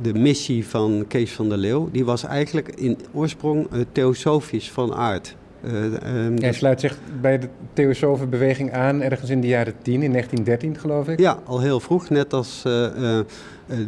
de 0.00 0.14
missie 0.14 0.66
van 0.66 1.04
Kees 1.08 1.32
van 1.32 1.48
der 1.48 1.58
Leeuw, 1.58 1.88
die 1.92 2.04
was 2.04 2.24
eigenlijk 2.24 2.68
in 2.68 2.98
oorsprong 3.12 3.66
uh, 3.72 3.80
theosofisch 3.92 4.70
van 4.70 4.94
aard. 4.94 5.36
Um, 5.64 6.38
Hij 6.38 6.52
sluit 6.52 6.80
zich 6.80 6.98
bij 7.20 7.38
de 7.38 7.48
Theosofenbeweging 7.72 8.72
aan 8.72 9.00
ergens 9.00 9.30
in 9.30 9.40
de 9.40 9.46
jaren 9.46 9.74
10, 9.82 10.02
in 10.02 10.10
1913 10.10 10.78
geloof 10.78 11.08
ik. 11.08 11.20
Ja, 11.20 11.38
al 11.44 11.60
heel 11.60 11.80
vroeg, 11.80 12.08
net 12.10 12.32
als 12.32 12.64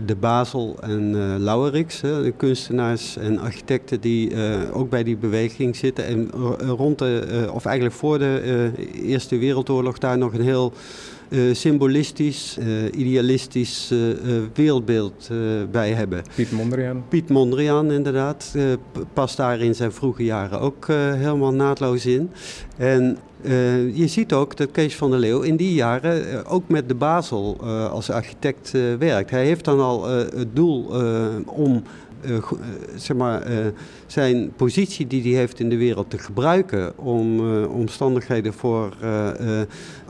de 0.06 0.14
Basel 0.14 0.76
en 0.80 1.12
uh, 1.14 1.34
Lauwerix, 1.38 2.00
de 2.00 2.32
kunstenaars 2.36 3.16
en 3.16 3.38
architecten 3.38 4.00
die 4.00 4.32
ook 4.72 4.90
bij 4.90 5.02
die 5.04 5.16
beweging 5.16 5.76
zitten. 5.76 6.06
En 6.06 6.30
rond 6.58 6.98
de, 6.98 7.48
of 7.52 7.64
eigenlijk 7.64 7.96
voor 7.96 8.18
de 8.18 8.70
Eerste 8.92 9.38
Wereldoorlog 9.38 9.98
daar 9.98 10.18
nog 10.18 10.32
een 10.32 10.42
heel 10.42 10.72
symbolistisch, 11.52 12.58
idealistisch 12.92 13.92
wereldbeeld 14.54 15.30
bij 15.70 15.92
hebben. 15.92 16.22
Piet 16.34 16.52
Mondriaan. 16.52 17.04
Piet 17.08 17.28
Mondriaan, 17.28 17.92
inderdaad. 17.92 18.54
past 19.12 19.36
daar 19.36 19.60
in 19.60 19.74
zijn 19.74 19.92
vroege 19.92 20.24
jaren 20.24 20.60
ook 20.60 20.86
helemaal 20.86 21.52
naadloos 21.52 22.06
in. 22.06 22.30
En 22.76 23.18
je 23.92 24.04
ziet 24.06 24.32
ook 24.32 24.56
dat 24.56 24.70
Kees 24.70 24.96
van 24.96 25.10
der 25.10 25.18
Leeuw 25.18 25.40
in 25.40 25.56
die 25.56 25.74
jaren 25.74 26.46
ook 26.46 26.68
met 26.68 26.88
de 26.88 26.94
Basel 26.94 27.56
als 27.90 28.10
architect 28.10 28.70
werkt. 28.98 29.30
Hij 29.30 29.44
heeft 29.44 29.64
dan 29.64 29.80
al 29.80 30.08
het 30.08 30.56
doel 30.56 30.90
om 31.46 31.82
zeg 32.94 33.16
maar, 33.16 33.46
zijn 34.06 34.52
positie 34.56 35.06
die 35.06 35.22
hij 35.22 35.40
heeft 35.40 35.60
in 35.60 35.68
de 35.68 35.76
wereld 35.76 36.10
te 36.10 36.18
gebruiken 36.18 36.98
om 36.98 37.40
omstandigheden 37.64 38.52
voor 38.52 38.96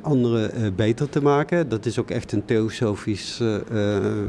anderen 0.03 0.51
uh, 0.59 0.71
beter 0.77 1.09
te 1.09 1.23
maken. 1.23 1.69
Dat 1.69 1.87
is 1.87 1.99
ook 1.99 2.11
echt 2.11 2.33
een 2.33 2.45
theosofisch 2.45 3.41
uh, 3.41 3.57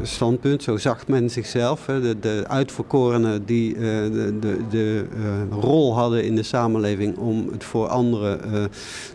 standpunt. 0.01 0.63
Zo 0.63 0.77
zag 0.77 1.07
men 1.07 1.29
zichzelf. 1.29 1.85
De, 1.85 2.15
de 2.19 2.43
uitverkorenen 2.47 3.45
die 3.45 3.73
de, 3.73 4.33
de, 4.39 4.57
de 4.69 5.05
rol 5.49 5.95
hadden 5.95 6.23
in 6.23 6.35
de 6.35 6.43
samenleving 6.43 7.17
om 7.17 7.49
het 7.51 7.63
voor 7.63 7.87
anderen 7.87 8.39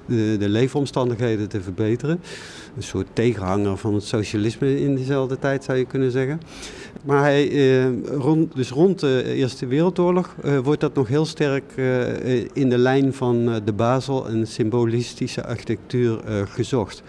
de, 0.06 0.36
de, 0.38 0.48
leefomstandigheden 0.48 1.48
te 1.48 1.60
verbeteren. 1.60 2.20
Een 2.76 2.82
soort 2.82 3.06
tegenhanger 3.12 3.76
van 3.76 3.94
het 3.94 4.04
socialisme 4.04 4.80
in 4.80 4.94
dezelfde 4.94 5.38
tijd 5.38 5.64
zou 5.64 5.78
je 5.78 5.84
kunnen 5.84 6.10
zeggen. 6.10 6.40
Maar 7.06 7.22
hij, 7.22 7.50
rond, 8.04 8.54
dus 8.54 8.70
rond 8.70 9.00
de 9.00 9.22
Eerste 9.24 9.66
Wereldoorlog 9.66 10.34
wordt 10.62 10.80
dat 10.80 10.94
nog 10.94 11.08
heel 11.08 11.26
sterk 11.26 11.72
in 12.52 12.68
de 12.68 12.78
lijn 12.78 13.12
van 13.12 13.60
de 13.64 13.72
Basel 13.72 14.28
en 14.28 14.46
symbolistische 14.46 15.46
architectuur 15.46 16.20
gezocht. 16.48 17.02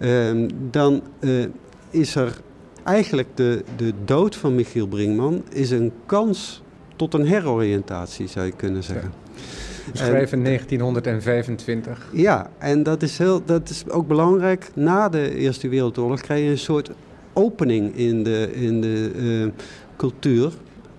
Ehm, 0.00 0.48
dan 0.70 1.02
eh, 1.18 1.30
is 1.90 2.14
er 2.14 2.40
eigenlijk 2.84 3.28
de, 3.34 3.64
de 3.76 3.92
dood 4.04 4.36
van 4.36 4.54
Michiel 4.54 4.86
Brinkman 4.86 5.42
is 5.52 5.70
een 5.70 5.92
kans 6.06 6.62
tot 6.96 7.14
een 7.14 7.26
heroriëntatie, 7.26 8.26
zou 8.26 8.46
je 8.46 8.52
kunnen 8.52 8.82
zeggen. 8.82 9.12
Ja. 9.12 9.92
Schrijven 9.92 10.44
1925. 10.44 12.08
Ja, 12.12 12.50
en 12.58 12.82
dat 12.82 13.02
is, 13.02 13.18
heel, 13.18 13.44
dat 13.44 13.68
is 13.68 13.88
ook 13.88 14.06
belangrijk. 14.06 14.70
Na 14.74 15.08
de 15.08 15.34
Eerste 15.34 15.68
Wereldoorlog 15.68 16.20
krijg 16.20 16.44
je 16.44 16.50
een 16.50 16.58
soort 16.58 16.90
opening 17.32 17.96
in 17.96 18.22
de, 18.22 18.50
in 18.52 18.80
de 18.80 19.10
uh, 19.16 19.46
cultuur 19.96 20.52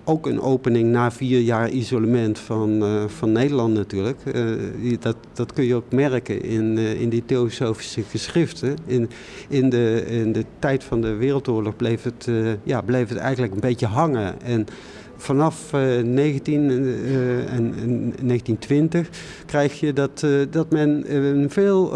ook 0.04 0.26
een 0.26 0.40
opening 0.40 0.90
na 0.90 1.10
vier 1.10 1.40
jaar 1.40 1.70
isolement 1.70 2.38
van, 2.38 2.82
uh, 2.82 3.04
van 3.06 3.32
Nederland 3.32 3.74
natuurlijk. 3.74 4.18
Uh, 4.34 4.96
dat, 5.00 5.16
dat 5.32 5.52
kun 5.52 5.64
je 5.64 5.74
ook 5.74 5.92
merken 5.92 6.42
in, 6.42 6.78
in 6.78 7.08
die 7.08 7.24
theosofische 7.24 8.02
geschriften. 8.02 8.76
In, 8.86 9.10
in, 9.48 9.70
de, 9.70 10.04
in 10.06 10.32
de 10.32 10.44
tijd 10.58 10.84
van 10.84 11.00
de 11.00 11.14
Wereldoorlog 11.14 11.76
bleef 11.76 12.02
het, 12.02 12.28
ja, 12.62 12.80
bleef 12.80 13.08
het 13.08 13.18
eigenlijk 13.18 13.54
een 13.54 13.60
beetje 13.60 13.86
hangen. 13.86 14.42
En 14.42 14.66
vanaf 15.16 15.72
19 15.72 16.70
en 17.48 17.72
1920 17.72 19.08
krijg 19.46 19.80
je 19.80 19.92
dat, 19.92 20.26
dat 20.50 20.70
men 20.70 21.04
veel 21.48 21.92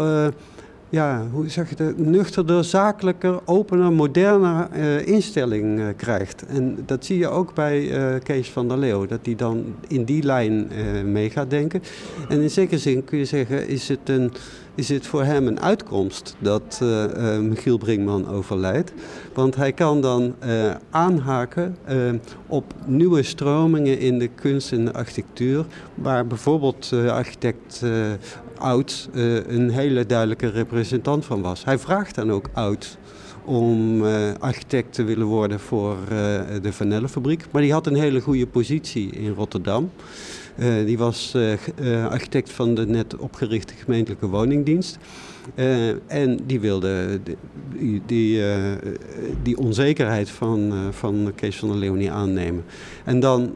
ja, 0.89 1.27
hoe 1.31 1.49
zeg 1.49 1.69
je 1.69 1.83
het, 1.83 1.97
nuchterder, 1.97 2.63
zakelijker, 2.63 3.39
opener, 3.45 3.91
moderner 3.91 4.67
uh, 4.75 5.07
instelling 5.07 5.79
uh, 5.79 5.85
krijgt. 5.95 6.45
En 6.45 6.77
dat 6.85 7.05
zie 7.05 7.17
je 7.17 7.27
ook 7.27 7.53
bij 7.53 7.81
uh, 7.81 8.19
Kees 8.23 8.49
van 8.49 8.67
der 8.67 8.77
Leeuw, 8.77 9.05
dat 9.05 9.19
hij 9.23 9.35
dan 9.35 9.75
in 9.87 10.03
die 10.03 10.23
lijn 10.23 10.67
mee 11.05 11.29
gaat 11.29 11.49
denken. 11.49 11.81
En 12.29 12.41
in 12.41 12.49
zekere 12.49 12.79
zin 12.79 13.03
kun 13.03 13.17
je 13.17 13.25
zeggen, 13.25 13.67
is 13.67 13.87
het, 13.87 13.99
een, 14.09 14.31
is 14.75 14.89
het 14.89 15.07
voor 15.07 15.23
hem 15.23 15.47
een 15.47 15.61
uitkomst 15.61 16.35
dat 16.39 16.81
Michiel 17.41 17.77
Brinkman 17.77 18.27
overlijdt. 18.27 18.93
Want 19.33 19.55
hij 19.55 19.71
kan 19.71 20.01
dan 20.01 20.35
aanhaken 20.89 21.77
op 22.47 22.73
nieuwe 22.85 23.23
stromingen 23.23 23.99
in 23.99 24.19
de 24.19 24.27
kunst 24.27 24.71
en 24.71 24.85
de 24.85 24.93
architectuur, 24.93 25.65
waar 25.95 26.27
bijvoorbeeld 26.27 26.93
architect 27.07 27.83
Oud 28.59 29.09
uh, 29.13 29.47
een 29.47 29.69
hele 29.69 30.05
duidelijke 30.05 30.49
representant 30.49 31.25
van 31.25 31.41
was. 31.41 31.65
Hij 31.65 31.79
vraagt 31.79 32.15
dan 32.15 32.31
ook 32.31 32.49
Oud 32.53 32.97
om 33.45 34.03
uh, 34.03 34.31
architect 34.39 34.93
te 34.93 35.03
willen 35.03 35.25
worden 35.25 35.59
voor 35.59 35.95
uh, 36.03 36.09
de 36.61 36.73
Vanellenfabriek. 36.73 37.45
Maar 37.51 37.61
die 37.61 37.71
had 37.71 37.87
een 37.87 37.95
hele 37.95 38.21
goede 38.21 38.47
positie 38.47 39.11
in 39.11 39.33
Rotterdam. 39.33 39.91
die 40.85 40.97
was 40.97 41.35
architect 42.09 42.51
van 42.51 42.75
de 42.75 42.85
net 42.85 43.17
opgerichte 43.17 43.73
gemeentelijke 43.73 44.27
woningdienst. 44.27 44.97
en 46.07 46.39
die 46.45 46.59
wilde 46.59 47.19
die, 47.77 48.01
die, 48.05 48.41
die 49.43 49.57
onzekerheid 49.57 50.29
van, 50.29 50.73
van 50.91 51.31
Kees 51.35 51.55
van 51.55 51.69
der 51.69 51.77
Leeuw 51.77 51.93
niet 51.93 52.09
aannemen. 52.09 52.63
En 53.03 53.19
dan 53.19 53.55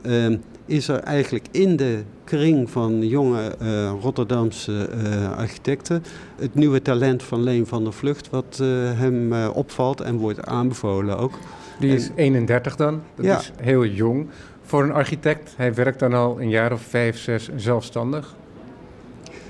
is 0.65 0.87
er 0.87 0.99
eigenlijk 0.99 1.45
in 1.51 1.75
de 1.75 2.03
kring 2.23 2.69
van 2.69 3.07
jonge 3.07 3.55
uh, 3.61 3.91
Rotterdamse 4.01 4.89
uh, 5.03 5.37
architecten 5.37 6.03
het 6.39 6.55
nieuwe 6.55 6.81
talent 6.81 7.23
van 7.23 7.43
Leen 7.43 7.67
van 7.67 7.83
der 7.83 7.93
Vlucht, 7.93 8.29
wat 8.29 8.59
uh, 8.61 8.67
hem 8.99 9.33
opvalt 9.47 10.01
en 10.01 10.17
wordt 10.17 10.45
aanbevolen 10.45 11.17
ook. 11.17 11.33
Die 11.79 11.93
is 11.93 12.09
31 12.15 12.75
dan, 12.75 13.01
dat 13.15 13.25
ja. 13.25 13.39
is 13.39 13.51
heel 13.61 13.85
jong 13.85 14.27
voor 14.61 14.83
een 14.83 14.91
architect. 14.91 15.53
Hij 15.55 15.73
werkt 15.73 15.99
dan 15.99 16.13
al 16.13 16.41
een 16.41 16.49
jaar 16.49 16.71
of 16.71 16.81
vijf, 16.81 17.17
zes 17.17 17.49
zelfstandig. 17.55 18.35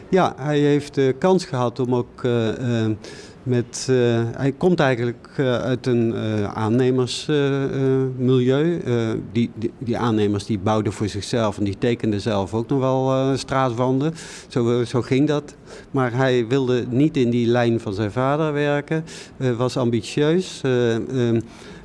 Ja, 0.09 0.33
hij 0.37 0.59
heeft 0.59 0.93
de 0.95 1.15
kans 1.19 1.45
gehad 1.45 1.79
om 1.79 1.95
ook 1.95 2.21
met, 3.43 3.87
uh, 3.89 4.21
hij 4.31 4.51
komt 4.51 4.79
eigenlijk 4.79 5.29
uh, 5.39 5.55
uit 5.55 5.87
een 5.87 6.13
uh, 6.15 6.43
aannemersmilieu. 6.43 8.81
die, 9.31 9.49
die, 9.55 9.71
die, 9.77 9.97
aannemers 9.97 10.45
die 10.45 10.59
bouwden 10.59 10.93
voor 10.93 11.07
zichzelf 11.07 11.57
en 11.57 11.63
die 11.63 11.77
tekenden 11.77 12.21
zelf 12.21 12.53
ook 12.53 12.69
nog 12.69 12.79
wel 12.79 13.37
straatwanden. 13.37 14.13
Zo, 14.47 14.83
zo 14.83 15.01
ging 15.01 15.27
dat. 15.27 15.55
Maar 15.91 16.13
hij 16.13 16.47
wilde 16.47 16.85
niet 16.89 17.17
in 17.17 17.29
die 17.29 17.47
lijn 17.47 17.79
van 17.79 17.93
zijn 17.93 18.11
vader 18.11 18.53
werken. 18.53 19.05
was 19.57 19.77
ambitieus. 19.77 20.61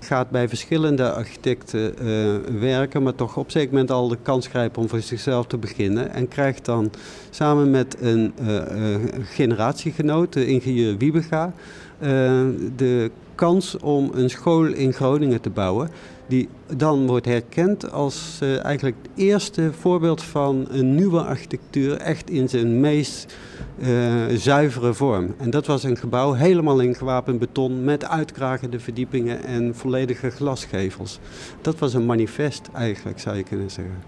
Gaat 0.07 0.31
bij 0.31 0.49
verschillende 0.49 1.13
architecten 1.13 1.95
werken, 2.61 3.03
maar 3.03 3.15
toch 3.15 3.37
op 3.37 3.51
zeker 3.51 3.73
moment 3.73 3.91
al 3.91 4.09
de 4.09 4.19
kans 4.23 4.47
grijpen 4.47 4.83
om 4.83 4.89
voor 4.89 5.01
zichzelf 5.01 5.47
te 5.47 5.59
beginnen. 5.59 6.13
En 6.13 6.29
krijgt 6.29 6.65
dan 6.65 6.91
samen 7.31 7.71
met 7.71 7.97
een 8.01 8.33
generatiegenoot, 9.23 10.33
de 10.33 10.47
ingenieur 10.47 10.97
Wiebega, 10.97 11.53
de 12.77 13.11
kans 13.35 13.77
om 13.77 14.11
een 14.15 14.31
school 14.31 14.67
in 14.67 14.93
Groningen 14.93 15.41
te 15.41 15.51
bouwen. 15.51 15.91
Die 16.29 16.49
dan 16.77 17.07
wordt 17.07 17.27
herkend 17.27 17.93
als 17.93 18.39
uh, 18.43 18.65
eigenlijk 18.65 18.97
het 19.03 19.11
eerste 19.15 19.73
voorbeeld 19.73 20.23
van 20.23 20.67
een 20.71 20.95
nieuwe 20.95 21.23
architectuur, 21.23 21.97
echt 21.97 22.31
in 22.31 22.49
zijn 22.49 22.81
meest 22.81 23.37
uh, 23.79 24.25
zuivere 24.35 24.95
vorm. 24.95 25.35
En 25.39 25.51
dat 25.51 25.67
was 25.67 25.83
een 25.83 25.97
gebouw 25.97 26.33
helemaal 26.33 26.81
in 26.81 26.95
gewapend 26.95 27.39
beton 27.39 27.85
met 27.85 28.05
uitkragende 28.05 28.81
verdiepingen 28.81 29.45
en 29.45 29.75
volledige 29.75 30.31
glasgevels. 30.31 31.19
Dat 31.61 31.79
was 31.79 31.95
een 31.95 32.07
manifest 32.07 32.69
eigenlijk, 32.73 33.21
zou 33.21 33.37
je 33.37 33.43
kunnen 33.43 33.71
zeggen. 33.71 34.03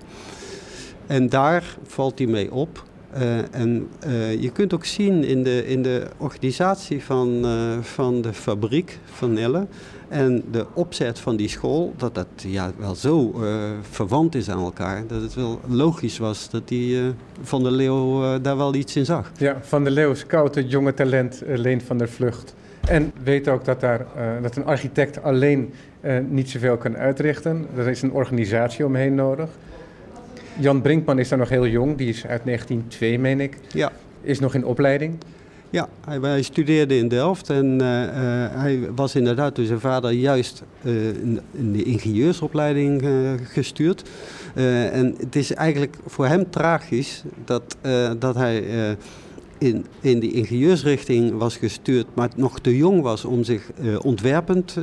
En 1.07 1.29
daar 1.29 1.77
valt 1.87 2.19
hij 2.19 2.29
mee 2.29 2.53
op. 2.53 2.87
Uh, 3.17 3.55
en 3.55 3.89
je 4.41 4.51
kunt 4.53 4.75
ook 4.75 4.85
zien 4.85 5.25
in 5.25 5.43
de, 5.43 5.67
in 5.67 5.83
de 5.83 6.07
organisatie 6.17 7.05
van, 7.05 7.47
van 7.81 8.21
de 8.21 8.33
fabriek 8.33 8.99
van 9.05 9.33
Nelle 9.33 9.67
en 10.09 10.45
de 10.51 10.67
opzet 10.75 11.19
van 11.19 11.37
die 11.37 11.49
school, 11.49 11.95
dat 11.97 12.15
dat 12.15 12.27
ja, 12.37 12.73
wel 12.77 12.95
zo 12.95 13.35
verwant 13.91 14.35
is 14.35 14.51
aan 14.51 14.65
elkaar, 14.65 15.07
dat 15.07 15.23
het 15.23 15.35
wel 15.35 15.61
logisch 15.67 16.19
was 16.19 16.51
dat 16.51 16.69
die 16.69 17.01
Van 17.43 17.63
der 17.63 17.73
Leeuw 17.73 18.39
daar 18.41 18.57
wel 18.57 18.75
iets 18.75 18.97
in 18.97 19.05
zag. 19.05 19.33
Ja, 19.37 19.57
Van 19.61 19.85
der 19.85 19.93
Leeuw 19.93 20.15
scout 20.15 20.55
het 20.55 20.71
jonge 20.71 20.95
talent 20.95 21.43
Leen 21.47 21.81
van 21.81 21.99
der 21.99 22.09
Vlucht. 22.09 22.55
En 22.89 23.13
weet 23.23 23.49
ook 23.49 23.65
dat, 23.65 23.81
daar, 23.81 24.07
dat 24.43 24.57
een 24.57 24.65
architect 24.65 25.23
alleen 25.23 25.73
niet 26.29 26.51
zoveel 26.51 26.77
kan 26.77 26.97
uitrichten. 26.97 27.67
Er 27.77 27.89
is 27.89 28.03
een 28.03 28.13
organisatie 28.13 28.85
omheen 28.85 29.15
nodig. 29.15 29.49
Jan 30.59 30.83
Brinkman 30.83 31.19
is 31.19 31.29
daar 31.29 31.39
nog 31.39 31.49
heel 31.49 31.67
jong, 31.67 31.97
die 31.97 32.09
is 32.09 32.27
uit 32.27 32.45
1902, 32.45 33.19
meen 33.19 33.41
ik. 33.41 33.57
Ja. 33.73 33.93
Is 34.21 34.39
nog 34.39 34.55
in 34.55 34.65
opleiding. 34.65 35.15
Ja, 35.71 35.89
hij, 36.05 36.43
studeerde 36.43 36.97
in 36.97 37.09
Delft 37.09 37.51
en 37.51 37.67
uh, 37.67 38.03
uh, 38.03 38.11
hij 38.51 38.89
was 38.95 39.15
inderdaad 39.15 39.57
door 39.57 39.65
zijn 39.65 39.81
vader 39.81 40.11
juist 40.11 40.63
uh, 40.83 41.07
in, 41.53 41.73
de 41.73 41.83
ingenieursopleiding 41.83 43.05
gestuurd. 43.43 44.09
en 44.55 45.15
het 45.19 45.37
is 45.37 45.55
eigenlijk 45.55 45.97
voor 46.07 46.27
hem 46.27 46.51
tragisch 46.51 47.23
dat, 47.45 47.77
dat 48.19 48.35
hij 48.35 48.65
in, 49.59 49.87
in 50.01 50.21
die 50.21 50.33
ingenieursrichting 50.33 51.39
was 51.39 51.57
gestuurd, 51.57 52.07
maar 52.15 52.29
nog 52.37 52.61
te 52.61 52.77
jong 52.77 53.03
was 53.03 53.25
om 53.25 53.45
zich 53.45 53.71
ontwerpend 54.03 54.77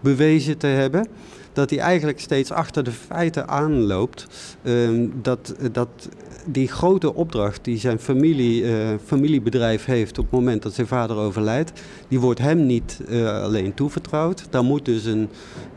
bewezen 0.00 0.58
te 0.58 0.66
hebben 0.66 1.08
dat 1.56 1.70
hij 1.70 1.78
eigenlijk 1.78 2.20
steeds 2.20 2.50
achter 2.50 2.84
de 2.84 2.92
feiten 2.92 3.48
aanloopt. 3.48 4.26
Um, 4.62 5.12
dat, 5.22 5.54
dat 5.72 6.08
die 6.46 6.68
grote 6.68 7.14
opdracht 7.14 7.64
die 7.64 7.78
zijn 7.78 7.98
familie, 7.98 8.62
uh, 8.62 8.88
familiebedrijf 9.04 9.84
heeft 9.84 10.18
op 10.18 10.24
het 10.24 10.34
moment 10.34 10.62
dat 10.62 10.74
zijn 10.74 10.86
vader 10.86 11.16
overlijdt, 11.16 11.72
die 12.08 12.20
wordt 12.20 12.40
hem 12.40 12.66
niet 12.66 13.00
uh, 13.08 13.42
alleen 13.42 13.74
toevertrouwd. 13.74 14.46
Daar 14.50 14.64
moet 14.64 14.84
dus 14.84 15.04
een 15.04 15.28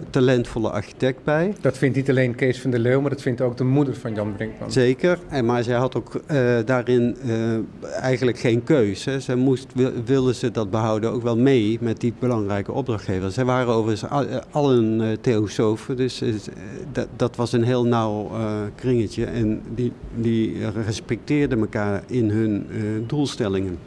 talentvolle 0.10 0.70
architect 0.70 1.24
bij. 1.24 1.56
Dat 1.62 1.78
vindt 1.78 1.96
niet 1.96 2.10
alleen 2.10 2.36
Kees 2.36 2.62
van 2.62 2.72
der 2.72 2.80
Leeuw, 2.80 3.02
maar 3.02 3.10
dat 3.10 3.22
vindt 3.22 3.42
ook 3.42 3.58
de 3.58 3.64
moeder 3.64 3.96
van 3.96 4.14
Jan 4.14 4.36
Brinkman. 4.36 4.72
Zeker, 4.72 5.20
en, 5.30 5.46
maar 5.46 5.64
zij 5.64 5.76
had 5.76 5.96
ook 5.96 6.22
uh, 6.32 6.58
daarin 6.66 7.18
eigenlijk 8.02 8.40
geen 8.40 8.64
keus. 8.64 9.06
Hè. 9.06 9.20
Zij 9.20 9.36
moest, 9.36 9.68
wilde 10.06 10.34
ze 10.34 10.52
dat 10.52 10.70
behouden 10.70 11.12
ook 11.12 11.22
wel 11.22 11.38
mee 11.38 11.78
met 11.82 12.00
die 12.00 12.14
belangrijke 12.20 12.72
opdrachtgever. 12.72 13.32
Zij 13.32 13.46
waren 13.46 13.74
overigens 13.74 14.12
allen 14.52 15.02
uh, 15.02 15.08
theosofen. 15.22 15.98
Dus 15.98 16.22
dat, 16.92 17.08
dat 17.16 17.36
was 17.36 17.52
een 17.52 17.64
heel 17.64 17.86
nauw 17.86 18.32
kringetje. 18.76 19.26
En 19.26 19.62
die, 19.76 19.92
die 20.16 20.59
respecteerden 20.86 21.60
elkaar 21.60 22.04
in 22.08 22.30
hun 22.30 22.68
doelstellingen. 23.08 23.78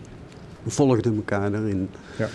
Volgden 0.67 1.17
elkaar 1.17 1.51
daarin. 1.51 1.89
Ja. 2.19 2.29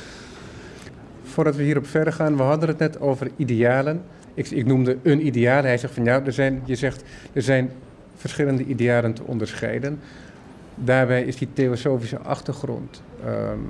Voordat 1.24 1.56
we 1.56 1.64
hierop 1.64 1.88
verder 1.88 2.14
gaan, 2.14 2.38
we 2.38 2.44
hadden 2.44 2.70
het 2.70 2.78
net 2.78 3.00
over 3.00 3.32
idealen. 3.36 4.02
Ik, 4.34 4.50
ik 4.50 4.66
noemde 4.66 4.98
een 5.04 5.26
ideaal. 5.26 5.64
Hij 5.64 5.78
zegt 5.78 5.94
van 5.94 6.04
ja, 6.04 6.26
er 6.26 6.34
zijn, 6.34 6.62
je 6.66 6.76
zegt 6.76 7.04
er 7.34 7.42
zijn 7.42 7.72
verschillende 8.16 8.64
idealen 8.64 9.14
te 9.14 9.24
onderscheiden. 9.24 10.00
Daarbij 10.76 11.24
is 11.24 11.36
die 11.36 11.48
theosofische 11.54 12.20
achtergrond 12.20 13.02
um, 13.26 13.68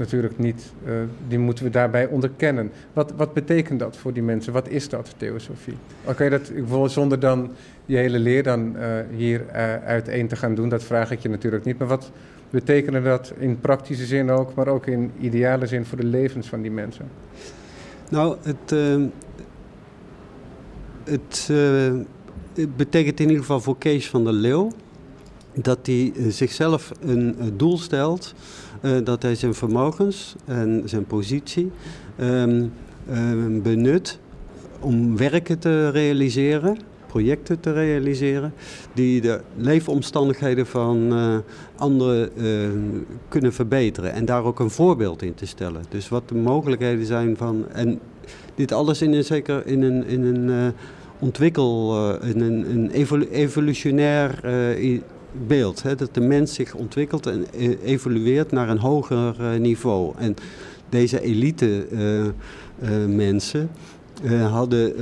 natuurlijk 0.00 0.38
niet, 0.38 0.72
uh, 0.86 0.92
die 1.28 1.38
moeten 1.38 1.64
we 1.64 1.70
daarbij 1.70 2.06
onderkennen. 2.06 2.70
Wat, 2.92 3.12
wat 3.16 3.32
betekent 3.32 3.78
dat 3.78 3.96
voor 3.96 4.12
die 4.12 4.22
mensen? 4.22 4.52
Wat 4.52 4.68
is 4.68 4.88
dat, 4.88 5.14
theosofie? 5.16 5.76
Oké, 6.04 6.28
dat 6.28 6.52
bijvoorbeeld 6.54 6.92
zonder 6.92 7.20
dan 7.20 7.50
die 7.86 7.96
hele 7.96 8.18
leer 8.18 8.42
dan 8.42 8.76
uh, 8.76 8.84
hier 9.16 9.40
uh, 9.40 9.74
uiteen 9.74 10.28
te 10.28 10.36
gaan 10.36 10.54
doen, 10.54 10.68
dat 10.68 10.84
vraag 10.84 11.10
ik 11.10 11.20
je 11.20 11.28
natuurlijk 11.28 11.64
niet. 11.64 11.78
Maar 11.78 11.88
wat 11.88 12.10
betekent 12.50 13.04
dat 13.04 13.32
in 13.38 13.60
praktische 13.60 14.04
zin 14.04 14.30
ook, 14.30 14.54
maar 14.54 14.68
ook 14.68 14.86
in 14.86 15.10
ideale 15.20 15.66
zin 15.66 15.84
voor 15.84 15.98
de 15.98 16.06
levens 16.06 16.48
van 16.48 16.62
die 16.62 16.70
mensen? 16.70 17.08
Nou, 18.08 18.36
het, 18.42 18.70
het, 21.04 21.48
het 22.54 22.76
betekent 22.76 23.20
in 23.20 23.26
ieder 23.26 23.40
geval 23.40 23.60
voor 23.60 23.78
Kees 23.78 24.08
van 24.08 24.24
der 24.24 24.32
Leeuw 24.32 24.72
dat 25.54 25.78
hij 25.82 26.12
zichzelf 26.28 26.92
een 27.00 27.36
doel 27.56 27.78
stelt 27.78 28.34
dat 29.04 29.22
hij 29.22 29.34
zijn 29.34 29.54
vermogens 29.54 30.34
en 30.44 30.82
zijn 30.84 31.04
positie 31.04 31.70
um, 32.20 32.72
um, 33.12 33.62
benut 33.62 34.18
om 34.80 35.16
werken 35.16 35.58
te 35.58 35.90
realiseren, 35.90 36.78
projecten 37.06 37.60
te 37.60 37.72
realiseren, 37.72 38.52
die 38.92 39.20
de 39.20 39.40
leefomstandigheden 39.56 40.66
van 40.66 41.12
uh, 41.12 41.36
anderen 41.76 42.30
uh, 42.36 42.68
kunnen 43.28 43.52
verbeteren 43.52 44.12
en 44.12 44.24
daar 44.24 44.44
ook 44.44 44.60
een 44.60 44.70
voorbeeld 44.70 45.22
in 45.22 45.34
te 45.34 45.46
stellen. 45.46 45.82
Dus 45.88 46.08
wat 46.08 46.28
de 46.28 46.34
mogelijkheden 46.34 47.06
zijn 47.06 47.36
van. 47.36 47.64
En 47.72 48.00
dit 48.54 48.72
alles 48.72 49.02
in 49.02 49.12
een 49.12 49.24
zeker 49.24 49.66
in 49.66 49.82
een, 49.82 50.06
in 50.06 50.24
een 50.24 50.72
ontwikkel, 51.18 51.96
in 52.22 52.40
een, 52.40 52.70
een 52.70 52.90
beeld. 55.46 55.82
Hè, 55.82 55.94
dat 55.94 56.14
de 56.14 56.20
mens 56.20 56.54
zich 56.54 56.74
ontwikkelt 56.74 57.26
en 57.26 57.46
e-, 57.56 57.76
evolueert 57.84 58.52
naar 58.52 58.68
een 58.68 58.78
hoger 58.78 59.36
uh, 59.40 59.60
niveau. 59.60 60.12
En 60.18 60.34
deze 60.88 61.20
elite 61.20 61.86
uh, 61.90 62.24
uh, 62.24 62.30
mensen 63.08 63.70
hadden 64.50 64.94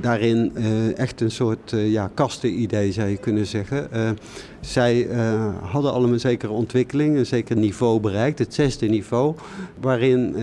daarin 0.00 0.56
echt 0.96 1.20
een 1.20 1.30
soort 1.30 1.72
ja, 1.74 2.10
kastenidee, 2.14 2.92
zou 2.92 3.08
je 3.08 3.16
kunnen 3.16 3.46
zeggen. 3.46 3.88
zij 4.60 5.08
hadden 5.60 5.92
allemaal 5.92 6.12
een 6.12 6.20
zekere 6.20 6.52
ontwikkeling, 6.52 7.16
een 7.16 7.26
zeker 7.26 7.56
niveau 7.56 8.00
bereikt, 8.00 8.38
het 8.38 8.54
zesde 8.54 8.86
niveau, 8.86 9.34
waarin 9.80 10.34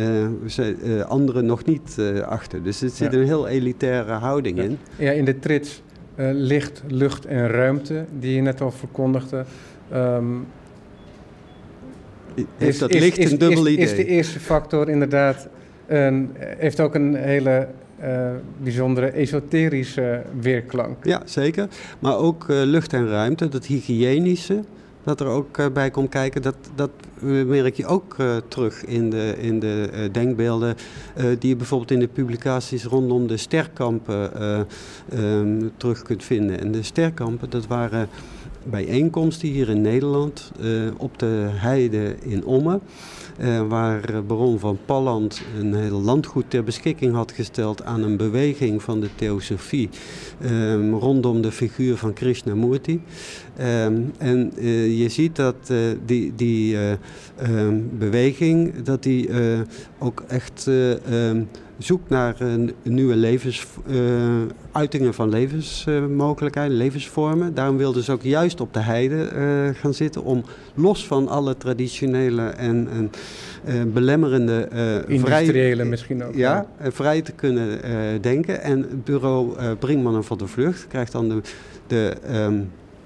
ze, 0.47 1.05
anderen 1.07 1.45
nog 1.45 1.65
niet 1.65 1.97
achter. 2.25 2.63
Dus 2.63 2.81
er 2.81 2.89
zit 2.89 3.11
ja. 3.11 3.19
een 3.19 3.25
heel 3.25 3.47
elitaire 3.47 4.11
houding 4.11 4.59
in. 4.59 4.77
Ja, 4.97 5.11
in 5.11 5.25
de 5.25 5.39
trits 5.39 5.81
uh, 6.15 6.29
licht, 6.33 6.83
lucht 6.87 7.25
en 7.25 7.47
ruimte, 7.47 8.05
die 8.19 8.35
je 8.35 8.41
net 8.41 8.61
al 8.61 8.71
verkondigde. 8.71 9.45
Um, 9.93 10.45
heeft 12.57 12.79
dat 12.79 12.93
licht 12.93 13.17
is, 13.17 13.31
een 13.31 13.37
dubbel 13.37 13.67
idee? 13.67 13.85
Is 13.85 13.95
de 13.95 14.05
eerste 14.05 14.39
factor 14.39 14.89
inderdaad, 14.89 15.47
een, 15.87 16.29
heeft 16.37 16.79
ook 16.79 16.95
een 16.95 17.15
hele 17.15 17.67
uh, 18.03 18.31
bijzondere 18.63 19.11
esoterische 19.11 20.21
weerklank. 20.39 21.05
Ja, 21.05 21.21
zeker. 21.25 21.67
Maar 21.99 22.17
ook 22.17 22.47
uh, 22.49 22.61
lucht 22.63 22.93
en 22.93 23.07
ruimte, 23.07 23.47
dat 23.47 23.65
hygiënische, 23.65 24.63
dat 25.03 25.19
er 25.19 25.27
ook 25.27 25.57
uh, 25.57 25.65
bij 25.73 25.91
komt 25.91 26.09
kijken, 26.09 26.41
dat, 26.41 26.55
dat 26.75 26.89
merk 27.45 27.75
je 27.75 27.85
ook 27.85 28.15
uh, 28.19 28.35
terug 28.47 28.85
in 28.85 29.09
de, 29.09 29.35
in 29.37 29.59
de 29.59 29.89
uh, 29.93 29.99
denkbeelden 30.11 30.75
die 31.39 31.49
je 31.49 31.55
bijvoorbeeld 31.55 31.91
in 31.91 31.99
de 31.99 32.07
publicaties 32.07 32.83
rondom 32.83 33.27
de 33.27 33.37
sterkampen 33.37 34.31
um, 35.13 35.71
terug 35.77 36.01
kunt 36.01 36.23
vinden. 36.23 36.59
En 36.59 36.71
de 36.71 36.83
sterkampen, 36.83 37.49
dat 37.49 37.67
waren 37.67 38.09
bijeenkomsten 38.63 39.47
hier 39.47 39.69
in 39.69 39.81
Nederland 39.81 40.51
op 40.97 41.19
de 41.19 41.47
heide 41.49 42.15
in 42.19 42.45
Ommen. 42.45 42.81
Waar 43.67 44.23
baron 44.25 44.59
van 44.59 44.77
Palland 44.85 45.41
een 45.59 45.73
heel 45.73 46.01
landgoed 46.01 46.45
ter 46.47 46.63
beschikking 46.63 47.13
had 47.13 47.31
gesteld 47.31 47.83
aan 47.83 48.03
een 48.03 48.17
beweging 48.17 48.83
van 48.83 48.99
de 48.99 49.09
theosofie 49.15 49.89
um, 50.45 50.93
rondom 50.93 51.41
de 51.41 51.51
figuur 51.51 51.97
van 51.97 52.13
Krishnamurti. 52.13 53.01
Um, 53.59 54.11
en 54.17 54.51
uh, 54.57 54.99
je 54.99 55.09
ziet 55.09 55.35
dat 55.35 55.55
uh, 55.71 55.77
die, 56.05 56.33
die 56.35 56.77
um, 57.49 57.89
beweging, 57.97 58.81
dat 58.81 59.03
die 59.03 59.29
ook 59.99 60.23
echt 60.27 60.69
zoekt 61.77 62.09
naar 62.09 62.35
nieuwe 62.83 63.15
levens, 63.15 63.67
uitingen 64.71 65.13
van 65.13 65.29
levensmogelijkheden, 65.29 66.77
levensvormen. 66.77 67.53
Daarom 67.53 67.77
wilden 67.77 68.03
ze 68.03 68.11
ook 68.11 68.23
juist 68.23 68.61
op 68.61 68.73
de 68.73 68.79
heide 68.79 69.29
gaan 69.75 69.93
zitten 69.93 70.23
om 70.23 70.43
los 70.73 71.07
van 71.07 71.27
alle 71.27 71.57
traditionele 71.57 72.41
en, 72.43 72.87
en 73.63 73.93
belemmerende... 73.93 74.69
Industriële 75.07 75.75
vrij, 75.75 75.85
misschien 75.85 76.23
ook. 76.23 76.35
Ja, 76.35 76.67
vrij 76.81 77.21
te 77.21 77.31
kunnen 77.31 77.79
denken. 78.21 78.61
En 78.61 78.81
het 78.81 79.03
bureau 79.03 79.75
Brinkman 79.75 80.23
van 80.23 80.37
de 80.37 80.47
Vlucht 80.47 80.87
krijgt 80.87 81.11
dan 81.11 81.29
de... 81.29 81.41
de 81.87 82.13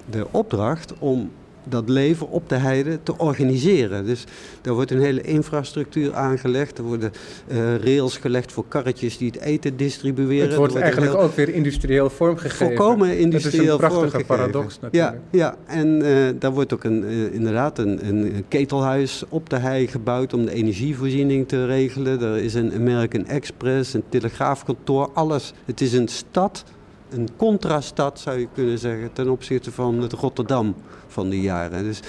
de 0.09 0.27
opdracht 0.31 0.93
om 0.99 1.31
dat 1.69 1.89
leven 1.89 2.29
op 2.29 2.49
de 2.49 2.55
heide 2.55 2.99
te 3.03 3.17
organiseren. 3.17 4.05
Dus 4.05 4.23
daar 4.61 4.73
wordt 4.73 4.91
een 4.91 5.01
hele 5.01 5.21
infrastructuur 5.21 6.13
aangelegd. 6.13 6.77
Er 6.77 6.83
worden 6.83 7.11
uh, 7.47 7.75
rails 7.75 8.17
gelegd 8.17 8.51
voor 8.51 8.65
karretjes 8.67 9.17
die 9.17 9.31
het 9.31 9.39
eten 9.41 9.77
distribueren. 9.77 10.47
Het 10.47 10.57
wordt, 10.57 10.75
eigenlijk 10.75 11.13
ook 11.13 11.35
weer 11.35 11.49
industrieel 11.49 12.09
vormgegeven. 12.09 12.67
Volkomen 12.67 13.17
industrieel 13.17 13.77
Dat 13.77 13.91
is 13.91 13.97
een 13.97 14.01
prachtige 14.01 14.25
paradox 14.25 14.79
natuurlijk. 14.79 15.15
Ja, 15.31 15.39
ja. 15.39 15.55
en 15.65 15.87
uh, 15.87 16.27
daar 16.39 16.51
wordt 16.51 16.73
ook 16.73 16.83
een, 16.83 17.03
uh, 17.03 17.33
inderdaad 17.33 17.79
een, 17.79 18.07
een, 18.07 18.45
ketelhuis 18.47 19.23
op 19.29 19.49
de 19.49 19.57
hei 19.57 19.87
gebouwd 19.87 20.33
om 20.33 20.45
de 20.45 20.51
energievoorziening 20.51 21.47
te 21.47 21.65
regelen. 21.65 22.21
Er 22.21 22.37
is 22.37 22.53
een 22.53 22.73
American 22.73 23.25
Express, 23.25 23.93
een 23.93 24.03
telegraafkantoor, 24.09 25.09
alles. 25.13 25.53
Het 25.65 25.81
is 25.81 25.93
een 25.93 26.07
stad 26.07 26.63
een 27.09 27.29
contrastad, 27.35 28.19
zou 28.19 28.39
je 28.39 28.47
kunnen 28.53 28.79
zeggen, 28.79 29.13
ten 29.13 29.29
opzichte 29.29 29.71
van 29.71 30.01
het 30.01 30.13
Rotterdam 30.13 30.75
van 31.07 31.29
die 31.29 31.41
jaren. 31.41 31.83
Dus, 31.83 31.99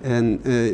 en 0.00 0.40
uh, 0.42 0.66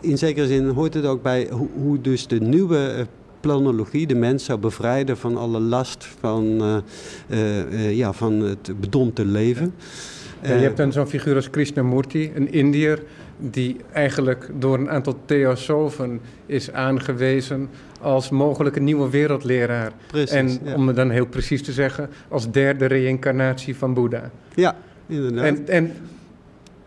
in 0.00 0.18
zekere 0.18 0.46
zin 0.46 0.68
hoort 0.68 0.94
het 0.94 1.06
ook 1.06 1.22
bij 1.22 1.48
hoe, 1.50 1.68
hoe 1.82 2.00
dus 2.00 2.26
de 2.26 2.40
nieuwe 2.40 2.94
uh, 2.98 3.04
planologie 3.40 4.06
de 4.06 4.14
mens 4.14 4.44
zou 4.44 4.58
bevrijden 4.58 5.16
van 5.16 5.36
alle 5.36 5.60
last 5.60 6.08
van, 6.20 6.62
uh, 7.28 7.96
ja, 7.96 8.12
van 8.12 8.40
het 8.40 8.80
bedompte 8.80 9.24
leven. 9.24 9.74
Ja, 10.42 10.54
je 10.54 10.62
hebt 10.62 10.76
dan 10.76 10.92
zo'n 10.92 11.06
figuur 11.06 11.34
als 11.34 11.50
Krishnamurti, 11.50 12.32
een 12.34 12.52
Indiër, 12.52 13.02
die 13.38 13.76
eigenlijk 13.92 14.50
door 14.58 14.78
een 14.78 14.90
aantal 14.90 15.18
theosofen 15.24 16.20
is 16.46 16.72
aangewezen 16.72 17.68
als 18.00 18.30
mogelijke 18.30 18.80
nieuwe 18.80 19.10
wereldleraar. 19.10 19.92
Precies, 20.06 20.30
en 20.30 20.74
om 20.74 20.86
het 20.86 20.96
dan 20.96 21.10
heel 21.10 21.26
precies 21.26 21.62
te 21.62 21.72
zeggen, 21.72 22.10
als 22.28 22.50
derde 22.50 22.86
reïncarnatie 22.86 23.76
van 23.76 23.94
Boeddha. 23.94 24.30
Ja, 24.54 24.76
inderdaad. 25.06 25.44
En, 25.44 25.68
en 25.68 25.92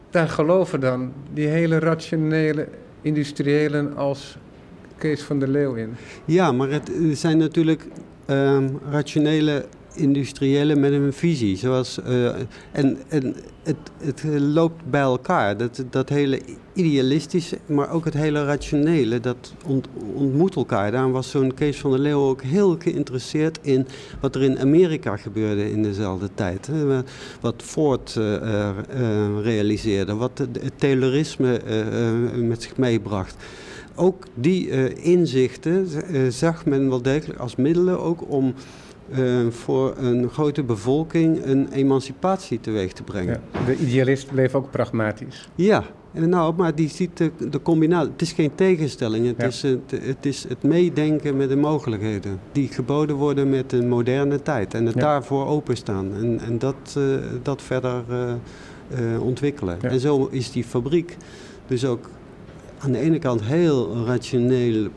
daar 0.10 0.30
geloven 0.30 0.80
dan 0.80 1.14
die 1.34 1.48
hele 1.48 1.80
rationele 1.80 2.68
industriëlen 3.02 3.96
als 3.96 4.38
Kees 4.98 5.22
van 5.22 5.40
der 5.40 5.48
Leeuw 5.48 5.74
in. 5.74 5.96
Ja, 6.26 6.52
maar 6.52 6.70
het 6.70 6.92
zijn 7.12 7.38
natuurlijk 7.38 7.86
um, 8.30 8.80
rationele 8.92 9.66
industriële 9.98 10.76
met 10.76 10.92
een 10.92 11.14
visie. 11.14 11.58
Zoals, 11.58 12.00
uh, 12.08 12.26
en 12.72 12.98
en 13.08 13.36
het, 13.64 13.78
het 13.98 14.24
loopt 14.40 14.90
bij 14.90 15.02
elkaar. 15.02 15.58
Dat, 15.58 15.84
dat 15.90 16.10
hele 16.10 16.42
idealistische, 16.74 17.58
maar 17.66 17.92
ook 17.92 18.06
het 18.06 18.14
hele 18.14 18.46
rationele, 18.46 19.20
dat 19.20 19.54
ont, 19.66 19.88
ontmoet 20.14 20.56
elkaar. 20.56 20.92
Daarom 20.92 21.12
was 21.12 21.30
zo'n 21.30 21.54
Kees 21.54 21.78
van 21.78 21.92
der 21.92 22.00
Leeuw 22.00 22.22
ook 22.22 22.42
heel 22.42 22.76
geïnteresseerd 22.80 23.60
in 23.62 23.88
wat 24.22 24.36
er 24.36 24.44
in 24.44 24.60
Amerika 24.60 25.18
gebeurde 25.18 25.72
in 25.72 25.84
dezelfde 25.84 26.30
tijd. 26.34 26.68
Hè. 26.68 27.02
Wat 27.42 27.64
Ford 27.64 28.16
uh, 28.18 28.34
uh, 28.34 28.70
realiseerde, 29.42 30.16
wat 30.16 30.38
het 30.38 30.72
Taylorisme 30.76 31.62
met 32.36 32.62
zich 32.64 32.78
meebracht 32.78 33.36
ook 33.96 34.26
die 34.34 34.94
inzichten 34.96 35.88
zag 36.34 36.66
men 36.66 36.90
wel 36.90 37.02
degelijk 37.02 37.40
als 37.40 37.56
middelen 37.56 38.00
ook 38.00 38.32
om 38.32 38.54
uh, 39.10 39.48
voor 39.50 39.94
een 39.98 40.30
grote 40.30 40.64
bevolking 40.64 41.46
een 41.46 41.68
emancipatie 41.72 42.60
teweeg 42.60 42.92
te 42.94 43.04
brengen. 43.04 43.42
Ja, 43.54 43.66
de 43.66 43.78
idealist 43.78 44.32
bleef 44.32 44.56
ook 44.56 44.72
pragmatisch. 44.72 45.50
Ja, 45.56 45.84
En 46.14 46.30
nou, 46.30 46.56
maar 46.56 46.76
die 46.76 46.90
ziet 46.90 47.18
de, 47.18 47.32
de 47.50 47.62
combinatie. 47.62 48.12
Het 48.12 48.22
is 48.22 48.32
geen 48.32 48.56
tegenstelling. 48.56 49.28
Het, 49.28 49.44
is 49.44 49.62
het, 49.62 49.92
het, 50.02 50.26
is 50.26 50.46
het 50.48 50.64
meedenken 50.64 51.38
met 51.38 51.50
de 51.50 51.56
mogelijkheden. 51.56 52.40
Die 52.52 52.68
geboden 52.68 53.16
worden 53.16 53.50
met 53.50 53.70
de 53.70 53.84
moderne 53.84 54.42
tijd. 54.42 54.74
En 54.74 54.86
het 54.86 54.96
daarvoor 54.96 55.48
openstaan. 55.48 56.14
En, 56.14 56.40
en 56.40 56.60
dat, 56.60 56.96
uh, 56.98 57.04
dat 57.42 57.62
verder 57.62 58.04
uh, 58.10 58.34
uh, 59.00 59.22
ontwikkelen. 59.22 59.82
En 59.82 60.00
zo 60.00 60.28
is 60.32 60.52
die 60.52 60.64
fabriek 60.64 61.18
dus 61.68 61.86
ook 61.86 62.10
aan 62.80 62.92
de 62.92 63.00
ene 63.00 63.20
kant 63.20 63.44
heel 63.44 64.06
rationeel 64.06 64.88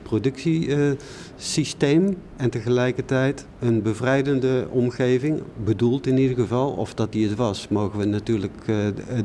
productiesysteem 1.41 2.17
en 2.37 2.51
tegelijkertijd 2.51 3.47
een 3.59 3.83
bevrijdende 3.83 4.67
omgeving, 4.71 5.43
bedoeld 5.65 6.07
in 6.07 6.19
ieder 6.19 6.37
geval. 6.37 6.71
Of 6.71 6.95
dat 6.95 7.13
die 7.13 7.29
het 7.29 7.37
was, 7.37 7.69
mogen 7.69 7.99
we 7.99 8.05
natuurlijk 8.05 8.53
uh, 8.67 8.77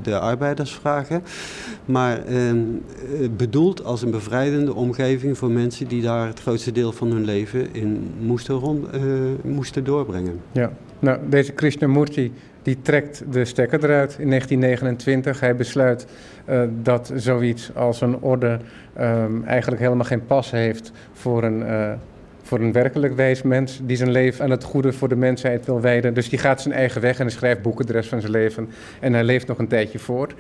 de 0.02 0.20
arbeiders 0.20 0.74
vragen. 0.74 1.24
Maar 1.86 2.30
uh, 2.30 2.52
bedoeld 3.38 3.84
als 3.84 4.02
een 4.02 4.12
bevrijdende 4.12 4.74
omgeving 4.74 5.38
voor 5.38 5.52
mensen 5.52 5.88
die 5.88 6.02
daar 6.02 6.28
het 6.28 6.40
grootste 6.40 6.72
deel 6.72 6.92
van 6.92 7.12
hun 7.12 7.26
leven 7.26 7.74
in 7.74 8.14
moesten, 8.20 8.56
rond, 8.56 8.96
uh, 8.96 9.02
moesten 9.44 9.84
doorbrengen. 9.84 10.42
Ja, 10.52 10.72
nou 11.00 11.20
deze 11.30 11.52
Krishnamurti 11.52 12.32
die 12.66 12.78
trekt 12.82 13.24
de 13.32 13.46
stekker 13.46 13.84
eruit 13.84 14.16
in 14.20 14.30
1929. 14.30 15.40
Hij 15.40 15.56
besluit 15.56 16.06
dat 16.84 17.12
zoiets 17.16 17.76
als 17.76 18.02
een 18.02 18.22
orde 18.22 18.60
um, 19.00 19.44
eigenlijk 19.44 19.82
helemaal 19.82 20.06
geen 20.06 20.26
pas 20.26 20.52
heeft 20.52 20.92
voor 21.14 21.44
een, 21.44 21.60
uh, 21.60 21.92
voor 22.44 22.60
een 22.60 22.72
werkelijk 22.72 23.16
wijs 23.16 23.42
mens 23.42 23.80
die 23.84 23.98
zijn 23.98 24.12
leven 24.12 24.44
aan 24.44 24.50
het 24.50 24.64
goede 24.64 24.94
voor 24.94 25.10
de 25.10 25.16
mensheid 25.16 25.66
wil 25.66 25.82
wijden. 25.82 26.14
Dus 26.14 26.30
die 26.30 26.40
gaat 26.40 26.62
zijn 26.62 26.74
eigen 26.74 27.02
weg 27.02 27.20
en 27.20 27.26
hij 27.26 27.36
schrijft 27.36 27.62
boeken 27.62 27.86
de 27.86 27.92
rest 27.92 28.10
van 28.10 28.20
zijn 28.20 28.32
leven 28.32 28.70
en 29.00 29.14
hij 29.14 29.24
leeft 29.24 29.48
nog 29.48 29.58
een 29.58 29.68
tijdje 29.68 30.00
voort. 30.00 30.34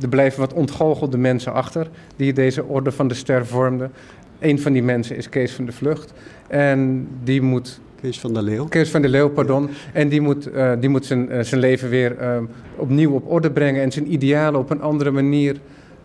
Er 0.00 0.08
blijven 0.08 0.40
wat 0.40 0.52
ontgoochelde 0.52 1.18
mensen 1.18 1.52
achter 1.52 1.88
die 2.16 2.32
deze 2.32 2.64
orde 2.64 2.92
van 2.92 3.08
de 3.08 3.14
ster 3.14 3.46
vormden. 3.46 3.92
Een 4.38 4.60
van 4.60 4.72
die 4.72 4.82
mensen 4.82 5.16
is 5.16 5.28
Kees 5.28 5.52
van 5.52 5.64
de 5.64 5.72
Vlucht 5.72 6.12
en 6.48 7.08
die 7.22 7.42
moet 7.42 7.80
Kees 8.02 8.20
van 8.20 8.32
der 8.34 8.42
Leeuw. 8.42 8.64
Kees 8.64 8.90
van 8.90 9.02
der 9.02 9.10
Leeuw, 9.10 9.28
pardon. 9.28 9.68
En 9.92 10.08
die 10.08 10.20
moet, 10.20 10.48
uh, 10.48 10.72
die 10.80 10.88
moet 10.88 11.06
zijn, 11.06 11.32
uh, 11.32 11.40
zijn 11.40 11.60
leven 11.60 11.88
weer 11.88 12.16
uh, 12.20 12.36
opnieuw 12.76 13.12
op 13.12 13.30
orde 13.30 13.50
brengen 13.50 13.82
en 13.82 13.92
zijn 13.92 14.12
idealen 14.12 14.60
op 14.60 14.70
een 14.70 14.80
andere 14.80 15.10
manier 15.10 15.56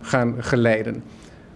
gaan 0.02 0.36
geleiden. 0.40 1.04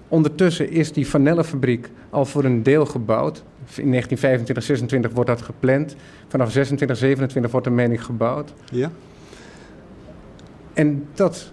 Ondertussen 0.08 0.72
is 0.72 0.92
die 0.92 1.08
vanillefabriek 1.08 1.90
al 2.10 2.26
voor 2.26 2.44
een 2.44 2.64
deel 2.64 2.86
gebouwd. 2.86 3.38
In 3.76 3.90
1925, 3.90 4.64
26 4.64 5.12
wordt 5.12 5.30
dat 5.30 5.42
gepland. 5.42 5.96
Vanaf 6.28 6.52
26, 6.52 6.98
27 6.98 7.52
wordt 7.52 7.68
de 7.68 7.74
mening 7.74 8.06
gebouwd. 8.06 8.54
Ja. 8.72 8.92
En 10.74 11.08
dat 11.14 11.52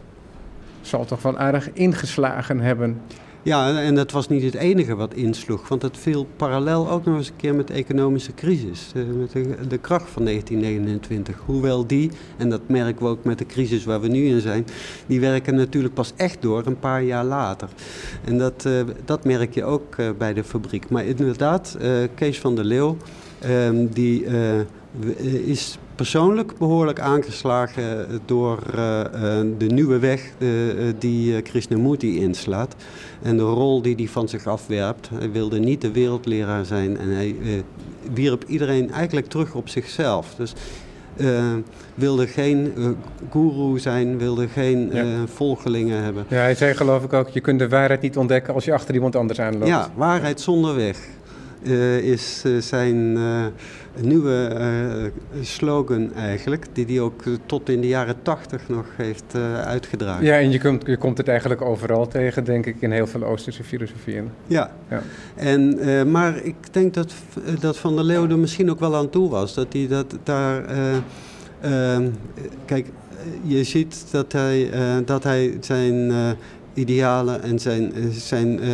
zal 0.81 1.05
toch 1.05 1.23
wel 1.23 1.39
aardig 1.39 1.73
ingeslagen 1.73 2.61
hebben. 2.61 3.01
Ja, 3.49 3.81
en 3.81 3.95
dat 3.95 4.11
was 4.11 4.29
niet 4.29 4.43
het 4.43 4.55
enige 4.55 4.95
wat 4.95 5.15
insloeg, 5.15 5.69
want 5.69 5.83
het 5.83 5.97
viel 5.97 6.27
parallel 6.37 6.91
ook 6.91 7.05
nog 7.05 7.17
eens 7.17 7.29
een 7.29 7.37
keer 7.37 7.55
met 7.55 7.67
de 7.67 7.73
economische 7.73 8.35
crisis, 8.35 8.93
eh, 8.95 9.03
met 9.19 9.33
de, 9.33 9.67
de 9.69 9.79
kracht 9.79 10.11
van 10.11 10.25
1929. 10.25 11.43
Hoewel 11.47 11.87
die, 11.87 12.11
en 12.37 12.51
dat 12.51 12.61
merken 12.67 13.03
we 13.03 13.09
ook 13.09 13.25
met 13.25 13.39
de 13.39 13.47
crisis 13.47 13.85
waar 13.85 14.01
we 14.01 14.09
nu 14.09 14.27
in 14.27 14.41
zijn, 14.41 14.67
die 15.07 15.21
werken 15.21 15.55
natuurlijk 15.55 15.95
pas 15.95 16.13
echt 16.17 16.43
door 16.43 16.67
een 16.67 16.79
paar 16.79 17.03
jaar 17.03 17.25
later. 17.25 17.69
En 18.25 18.39
dat, 18.39 18.65
uh, 18.67 18.81
dat 19.05 19.25
merk 19.25 19.55
je 19.55 19.65
ook 19.65 19.97
uh, 19.97 20.09
bij 20.19 20.35
de 20.35 20.45
fabriek. 20.45 20.91
Maar 20.91 21.05
inderdaad, 21.05 21.77
Kees 22.15 22.41
van 22.41 22.55
der 22.55 22.65
Leeuw, 22.65 22.97
ehm, 23.39 23.87
die 23.87 24.25
is 25.45 25.79
persoonlijk 25.99 26.59
behoorlijk 26.59 27.01
aangeslagen 27.01 28.07
door 28.25 28.59
uh, 28.67 29.03
de 29.59 29.67
nieuwe 29.67 29.99
weg 29.99 30.33
die 30.99 31.43
Krishnamurti 31.43 32.21
inslaat. 32.21 32.75
En 33.23 33.37
de 33.37 33.43
rol 33.43 33.83
die 33.83 33.95
hij 33.95 34.09
van 34.09 34.29
zich 34.29 34.47
afwerpt. 34.47 35.09
Hij 35.15 35.31
wilde 35.31 35.59
niet 35.59 35.81
de 35.81 35.93
wereldleraar 35.93 36.65
zijn 36.65 36.99
en 36.99 37.09
hij 37.09 37.37
wierp 38.13 38.45
iedereen 38.47 38.91
eigenlijk 38.93 39.27
terug 39.27 39.55
op 39.55 39.69
zichzelf. 39.69 40.35
Dus 40.37 40.53
wilde 41.95 42.27
geen 42.27 42.73
guru 43.31 43.79
zijn, 43.79 44.19
wilde 44.19 44.49
geen 44.49 44.91
ja. 44.93 45.27
volgelingen 45.27 46.03
hebben. 46.03 46.25
Ja, 46.29 46.37
hij 46.37 46.55
zei 46.55 46.75
geloof 46.75 47.05
ik 47.05 47.13
ook, 47.13 47.29
je 47.29 47.41
kunt 47.41 47.59
de 47.59 47.69
waarheid 47.69 48.01
niet 48.01 48.17
ontdekken 48.17 48.55
als 48.55 48.65
je 48.65 48.73
achter 48.73 48.95
iemand 48.95 49.17
anders 49.17 49.41
aanloopt. 49.41 49.67
Ja, 49.67 49.91
waarheid 49.95 50.41
zonder 50.41 50.75
weg. 50.75 50.99
is 52.03 52.45
zijn 52.59 53.19
nieuwe 54.01 54.57
uh, 55.35 55.45
slogan 55.45 56.15
eigenlijk, 56.15 56.67
die 56.73 56.87
hij 56.87 57.01
ook 57.01 57.23
tot 57.47 57.69
in 57.69 57.81
de 57.81 57.87
jaren 57.87 58.23
tachtig 58.23 58.69
nog 58.69 58.85
heeft 58.97 59.25
uh, 59.37 59.61
uitgedragen. 59.61 60.25
Ja, 60.25 60.39
en 60.39 60.51
je 60.51 60.61
komt, 60.61 60.87
je 60.87 60.97
komt 60.97 61.19
het 61.19 61.29
eigenlijk 61.29 61.63
overal 61.63 62.09
tegen, 62.09 62.45
denk 62.45 62.67
ik, 62.67 62.77
in 62.81 62.93
heel 62.93 63.07
veel 63.07 63.25
Oosterse 63.25 63.65
filosofieën. 63.65 64.31
Ja, 64.47 64.71
ja. 64.91 65.03
En, 65.35 65.79
uh, 65.79 66.03
maar 66.03 66.43
ik 66.43 66.57
denk 66.71 66.95
dat, 66.95 67.15
dat 67.61 67.77
Van 67.77 67.97
der 67.97 68.05
Leeuw 68.05 68.29
er 68.29 68.39
misschien 68.39 68.71
ook 68.71 68.81
wel 68.81 68.97
aan 68.97 69.11
toe 69.11 69.31
was, 69.31 69.55
dat 69.55 69.73
hij 69.73 69.87
dat 69.89 70.17
daar... 70.23 70.63
kijk, 72.65 72.87
je 73.43 73.65
ziet 73.65 74.05
dat 74.11 74.33
hij, 74.33 74.71
dat 75.05 75.25
hij 75.25 75.57
zijn 75.61 76.13
idealen 76.79 77.43
en 77.43 77.59
zijn, 77.59 77.95
eh, 77.95 78.03
zijn 78.11 78.63
uh, 78.63 78.69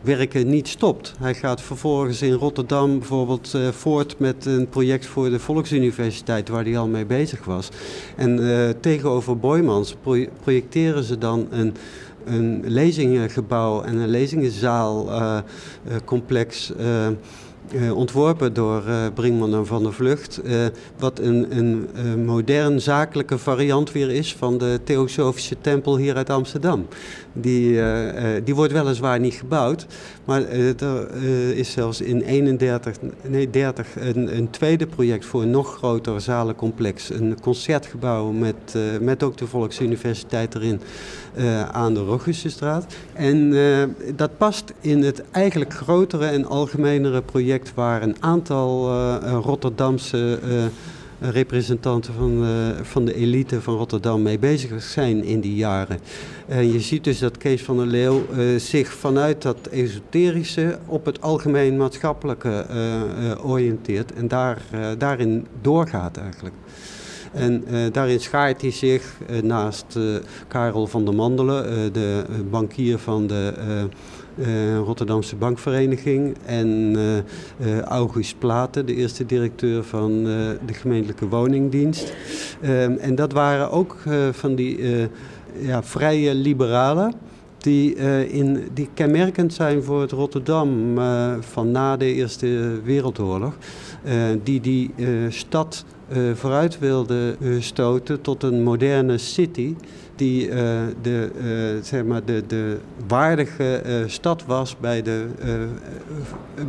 werken 0.00 0.48
niet 0.48 0.68
stopt. 0.68 1.14
Hij 1.18 1.34
gaat 1.34 1.60
vervolgens 1.60 2.22
in 2.22 2.32
Rotterdam 2.32 2.98
bijvoorbeeld 2.98 3.52
uh, 3.56 3.68
voort 3.68 4.18
met 4.18 4.46
een 4.46 4.68
project 4.68 5.06
voor 5.06 5.30
de 5.30 5.38
Volksuniversiteit 5.38 6.48
waar 6.48 6.64
hij 6.64 6.78
al 6.78 6.88
mee 6.88 7.06
bezig 7.06 7.44
was. 7.44 7.68
En 8.16 8.40
tegenover 8.80 9.38
Boymans 9.38 9.96
projecteren 10.42 11.04
ze 11.04 11.18
dan 11.18 11.46
een, 11.50 11.74
een 12.24 12.62
lezingengebouw 12.66 13.82
en 13.82 13.96
een 13.96 14.08
lezingenzaalcomplex. 14.08 16.72
Ontworpen 17.94 18.54
door 18.54 18.82
uh, 18.88 19.06
Brinkman 19.14 19.54
en 19.54 19.66
Van 19.66 19.82
der 19.82 19.92
Vlucht. 19.92 20.40
Uh, 20.44 20.66
wat 20.98 21.18
een, 21.18 21.56
een, 21.56 21.88
een, 21.94 22.24
modern 22.24 22.80
zakelijke 22.80 23.38
variant 23.38 23.92
weer 23.92 24.10
is 24.10 24.34
van 24.34 24.58
de 24.58 24.80
Theosofische 24.84 25.56
Tempel 25.60 25.96
hier 25.96 26.16
uit 26.16 26.30
Amsterdam. 26.30 26.86
Die, 27.32 27.80
die 28.44 28.54
wordt 28.54 28.72
weliswaar 28.72 29.20
niet 29.20 29.34
gebouwd, 29.34 29.86
maar 30.24 30.42
er 30.42 31.56
is 31.56 31.70
zelfs 31.70 32.00
in 32.00 32.20
31, 32.20 32.96
nee, 33.28 33.50
30 33.50 33.86
een, 34.00 34.36
een, 34.36 34.50
tweede 34.50 34.86
project 34.86 35.24
voor 35.24 35.42
een 35.42 35.50
nog 35.50 35.76
groter 35.76 36.20
zalencomplex. 36.20 37.10
Een 37.10 37.40
concertgebouw 37.40 38.30
met, 38.30 38.76
met 39.00 39.22
ook 39.22 39.36
de 39.36 39.46
Volksuniversiteit 39.46 40.54
erin. 40.54 40.80
Aan 41.72 41.94
de 41.94 42.00
Roggusstraat. 42.00 42.94
En 43.12 43.54
dat 44.16 44.36
past 44.36 44.72
in 44.80 45.02
het 45.02 45.22
eigenlijk 45.30 45.74
grotere 45.74 46.26
en 46.26 46.46
algemenere 46.46 47.22
project 47.22 47.74
waar 47.74 48.02
een 48.02 48.16
aantal 48.20 48.92
Rotterdamse 49.20 50.38
representanten 51.20 52.14
van, 52.14 52.46
van 52.82 53.04
de 53.04 53.14
elite 53.14 53.60
van 53.60 53.74
Rotterdam 53.74 54.22
mee 54.22 54.38
bezig 54.38 54.82
zijn 54.82 55.24
in 55.24 55.40
die 55.40 55.54
jaren. 55.54 55.98
En 56.52 56.72
je 56.72 56.80
ziet 56.80 57.04
dus 57.04 57.18
dat 57.18 57.38
Kees 57.38 57.62
van 57.62 57.76
der 57.76 57.86
Leeuw 57.86 58.22
zich 58.56 58.92
vanuit 58.92 59.42
dat 59.42 59.56
esoterische 59.70 60.78
op 60.86 61.04
het 61.04 61.20
algemeen 61.20 61.76
maatschappelijke 61.76 62.66
oriënteert 63.42 64.12
en 64.12 64.28
daar, 64.28 64.62
daarin 64.98 65.46
doorgaat 65.60 66.16
eigenlijk. 66.16 66.54
En 67.32 67.64
daarin 67.92 68.20
schaart 68.20 68.60
hij 68.60 68.70
zich 68.70 69.16
naast 69.42 69.98
Karel 70.48 70.86
van 70.86 71.04
der 71.04 71.14
Mandelen, 71.14 71.92
de 71.92 72.24
bankier 72.50 72.98
van 72.98 73.26
de 73.26 73.54
Rotterdamse 74.84 75.36
Bankvereniging, 75.36 76.36
en 76.46 76.96
August 77.84 78.38
Platen, 78.38 78.86
de 78.86 78.94
eerste 78.94 79.26
directeur 79.26 79.84
van 79.84 80.24
de 80.66 80.72
gemeentelijke 80.72 81.28
woningdienst. 81.28 82.14
Ehm, 82.60 82.92
en 82.92 83.14
dat 83.14 83.32
waren 83.32 83.70
ook 83.70 83.96
van 84.32 84.54
die 84.54 84.78
ja, 85.60 85.82
vrije 85.82 86.34
liberalen 86.34 87.14
die, 87.62 87.96
uh, 87.96 88.34
in, 88.34 88.68
die 88.74 88.88
kenmerkend 88.94 89.54
zijn 89.54 89.82
voor 89.82 90.00
het 90.00 90.10
Rotterdam 90.10 90.98
uh, 90.98 91.34
van 91.40 91.70
na 91.70 91.96
de 91.96 92.14
Eerste 92.14 92.80
Wereldoorlog. 92.84 93.56
Uh, 94.04 94.12
die 94.42 94.60
die 94.60 94.90
stad 95.28 95.84
vooruit 96.34 96.78
wilde 96.78 97.36
stoten 97.58 98.20
tot 98.20 98.42
een 98.42 98.62
moderne 98.62 99.18
city. 99.18 99.74
Die 100.16 100.48
de, 101.02 101.30
zeg 101.82 102.04
maar 102.04 102.24
de, 102.24 102.42
de 102.46 102.76
waardige 103.08 104.04
stad 104.06 104.44
was 104.46 104.76
bij 104.80 105.02
de, 105.02 105.26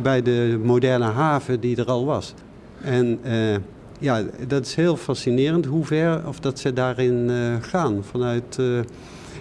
bij 0.02 0.22
de 0.22 0.60
moderne 0.62 1.04
haven 1.04 1.60
die 1.60 1.76
er 1.76 1.86
al 1.86 2.04
was. 2.04 2.34
En 2.82 3.18
ja, 4.04 4.22
dat 4.48 4.66
is 4.66 4.74
heel 4.74 4.96
fascinerend 4.96 5.64
hoe 5.64 5.84
ver 5.84 6.28
of 6.28 6.40
dat 6.40 6.58
ze 6.58 6.72
daarin 6.72 7.30
gaan. 7.60 8.04
Vanuit 8.04 8.58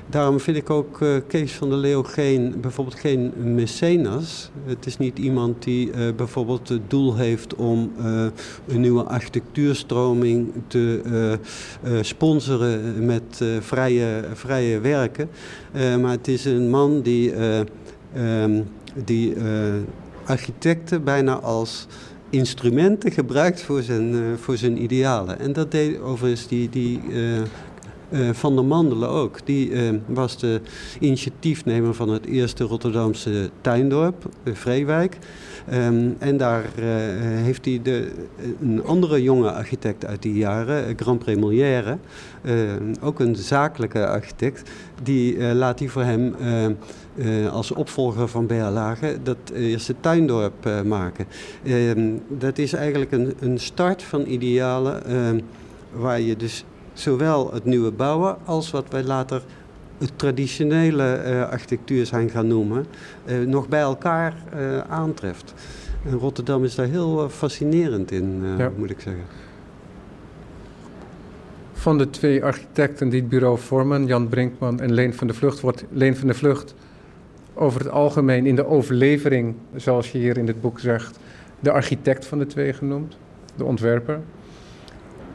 daarom 0.09 0.39
vind 0.39 0.57
ik 0.57 0.69
ook 0.69 1.01
uh, 1.01 1.15
Kees 1.27 1.51
van 1.51 1.69
der 1.69 1.77
Leeuw 1.77 2.03
geen, 2.03 2.55
bijvoorbeeld 2.61 2.99
geen 2.99 3.33
mecenas. 3.35 4.49
Het 4.65 4.85
is 4.85 4.97
niet 4.97 5.19
iemand 5.19 5.63
die 5.63 6.13
bijvoorbeeld 6.13 6.69
het 6.69 6.89
doel 6.89 7.15
heeft 7.15 7.55
om 7.55 7.91
een 8.67 8.81
nieuwe 8.81 9.03
architectuurstroming 9.03 10.51
te 10.67 11.01
sponsoren 12.01 13.05
met 13.05 13.43
vrije, 13.59 14.23
vrije 14.33 14.79
werken. 14.79 15.29
maar 15.73 16.11
het 16.11 16.27
is 16.27 16.45
een 16.45 16.69
man 16.69 17.01
die, 17.01 17.33
um, 18.17 18.63
die 19.05 19.35
architecten 20.25 21.03
bijna 21.03 21.33
als 21.39 21.87
instrumenten 22.33 23.11
gebruikt 23.11 23.61
voor 23.61 23.81
zijn, 23.81 24.37
voor 24.37 24.57
zijn 24.57 24.83
idealen. 24.83 25.39
En 25.39 25.53
dat 25.53 25.71
deed 25.71 25.99
overigens 25.99 26.47
die, 26.47 26.69
die 26.69 27.01
uh, 27.09 28.29
van 28.31 28.55
der 28.55 28.65
Mandelen 28.65 29.09
ook. 29.09 29.45
Die 29.45 29.71
was 30.05 30.39
de 30.39 30.61
initiatiefnemer 30.99 31.93
van 31.93 32.09
het 32.09 32.25
eerste 32.25 32.63
Rotterdamse 32.63 33.49
tuindorp, 33.61 34.29
uh, 34.43 34.55
Vreewijk. 34.55 35.17
Um, 35.73 36.15
en 36.19 36.37
daar 36.37 36.65
heeft 37.43 37.65
hij 37.65 37.79
de, 37.83 38.11
een 38.61 38.83
andere 38.83 39.21
jonge 39.21 39.51
architect 39.51 40.05
uit 40.05 40.21
die 40.21 40.33
jaren, 40.33 40.97
Grand 40.97 41.19
Première, 41.19 41.97
ook 43.01 43.19
een 43.19 43.35
zakelijke 43.35 44.07
architect, 44.07 44.69
die 45.03 45.53
laat 45.53 45.79
hij 45.79 45.87
voor 45.87 46.03
hem 46.03 46.35
als 47.51 47.71
opvolger 47.71 48.27
van 48.27 48.47
Berlage 48.47 49.17
dat 49.23 49.37
eerste 49.53 49.95
tuindorp 49.99 50.69
maken. 50.85 51.25
Ehm, 51.63 52.09
dat 52.27 52.57
is 52.57 52.73
eigenlijk 52.73 53.11
een, 53.11 53.33
een 53.39 53.59
start 53.59 54.03
van 54.03 54.25
idealen 54.25 55.05
ehm, 55.05 55.39
waar 55.91 56.19
je 56.19 56.35
dus 56.35 56.65
zowel 56.93 57.53
het 57.53 57.65
nieuwe 57.65 57.91
bouwen 57.91 58.37
als 58.45 58.71
wat 58.71 58.85
wij 58.89 59.03
later 59.03 59.43
het 59.97 60.11
traditionele 60.15 61.23
uh, 61.25 61.49
architectuur 61.49 62.05
zijn 62.05 62.29
gaan 62.29 62.47
noemen, 62.47 62.85
nog 63.45 63.67
bij 63.67 63.81
elkaar 63.81 64.33
aantreft. 64.89 65.53
En 66.05 66.11
Rotterdam 66.11 66.63
is 66.63 66.75
daar 66.75 66.87
heel 66.87 67.29
fascinerend 67.29 68.11
in, 68.11 68.43
ja. 68.57 68.71
moet 68.77 68.89
ik 68.89 68.99
zeggen. 68.99 69.23
Van 71.73 71.97
de 71.97 72.09
twee 72.09 72.43
architecten 72.43 73.09
die 73.09 73.19
het 73.19 73.29
bureau 73.29 73.59
vormen, 73.59 74.05
Jan 74.05 74.27
Brinkman 74.27 74.79
en 74.79 74.93
Leen 74.93 75.13
van 75.13 75.27
de 75.27 75.33
Vlucht, 75.33 75.59
wordt 75.59 75.85
Leen 75.89 76.17
van 76.17 76.27
de 76.27 76.33
Vlucht 76.33 76.75
over 77.53 77.79
het 77.79 77.89
algemeen 77.89 78.45
in 78.45 78.55
de 78.55 78.65
overlevering, 78.65 79.55
zoals 79.75 80.11
je 80.11 80.17
hier 80.17 80.37
in 80.37 80.45
dit 80.45 80.61
boek 80.61 80.79
zegt, 80.79 81.19
de 81.59 81.71
architect 81.71 82.25
van 82.25 82.39
de 82.39 82.45
twee 82.45 82.73
genoemd, 82.73 83.17
de 83.55 83.63
ontwerper. 83.63 84.19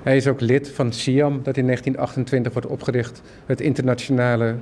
Hij 0.02 0.16
is 0.16 0.26
ook 0.26 0.40
lid 0.40 0.70
van 0.70 0.92
SIAM, 0.92 1.40
dat 1.42 1.56
in 1.56 1.64
1928 1.64 2.52
wordt 2.52 2.68
opgericht, 2.68 3.22
het 3.46 3.60
internationale 3.60 4.54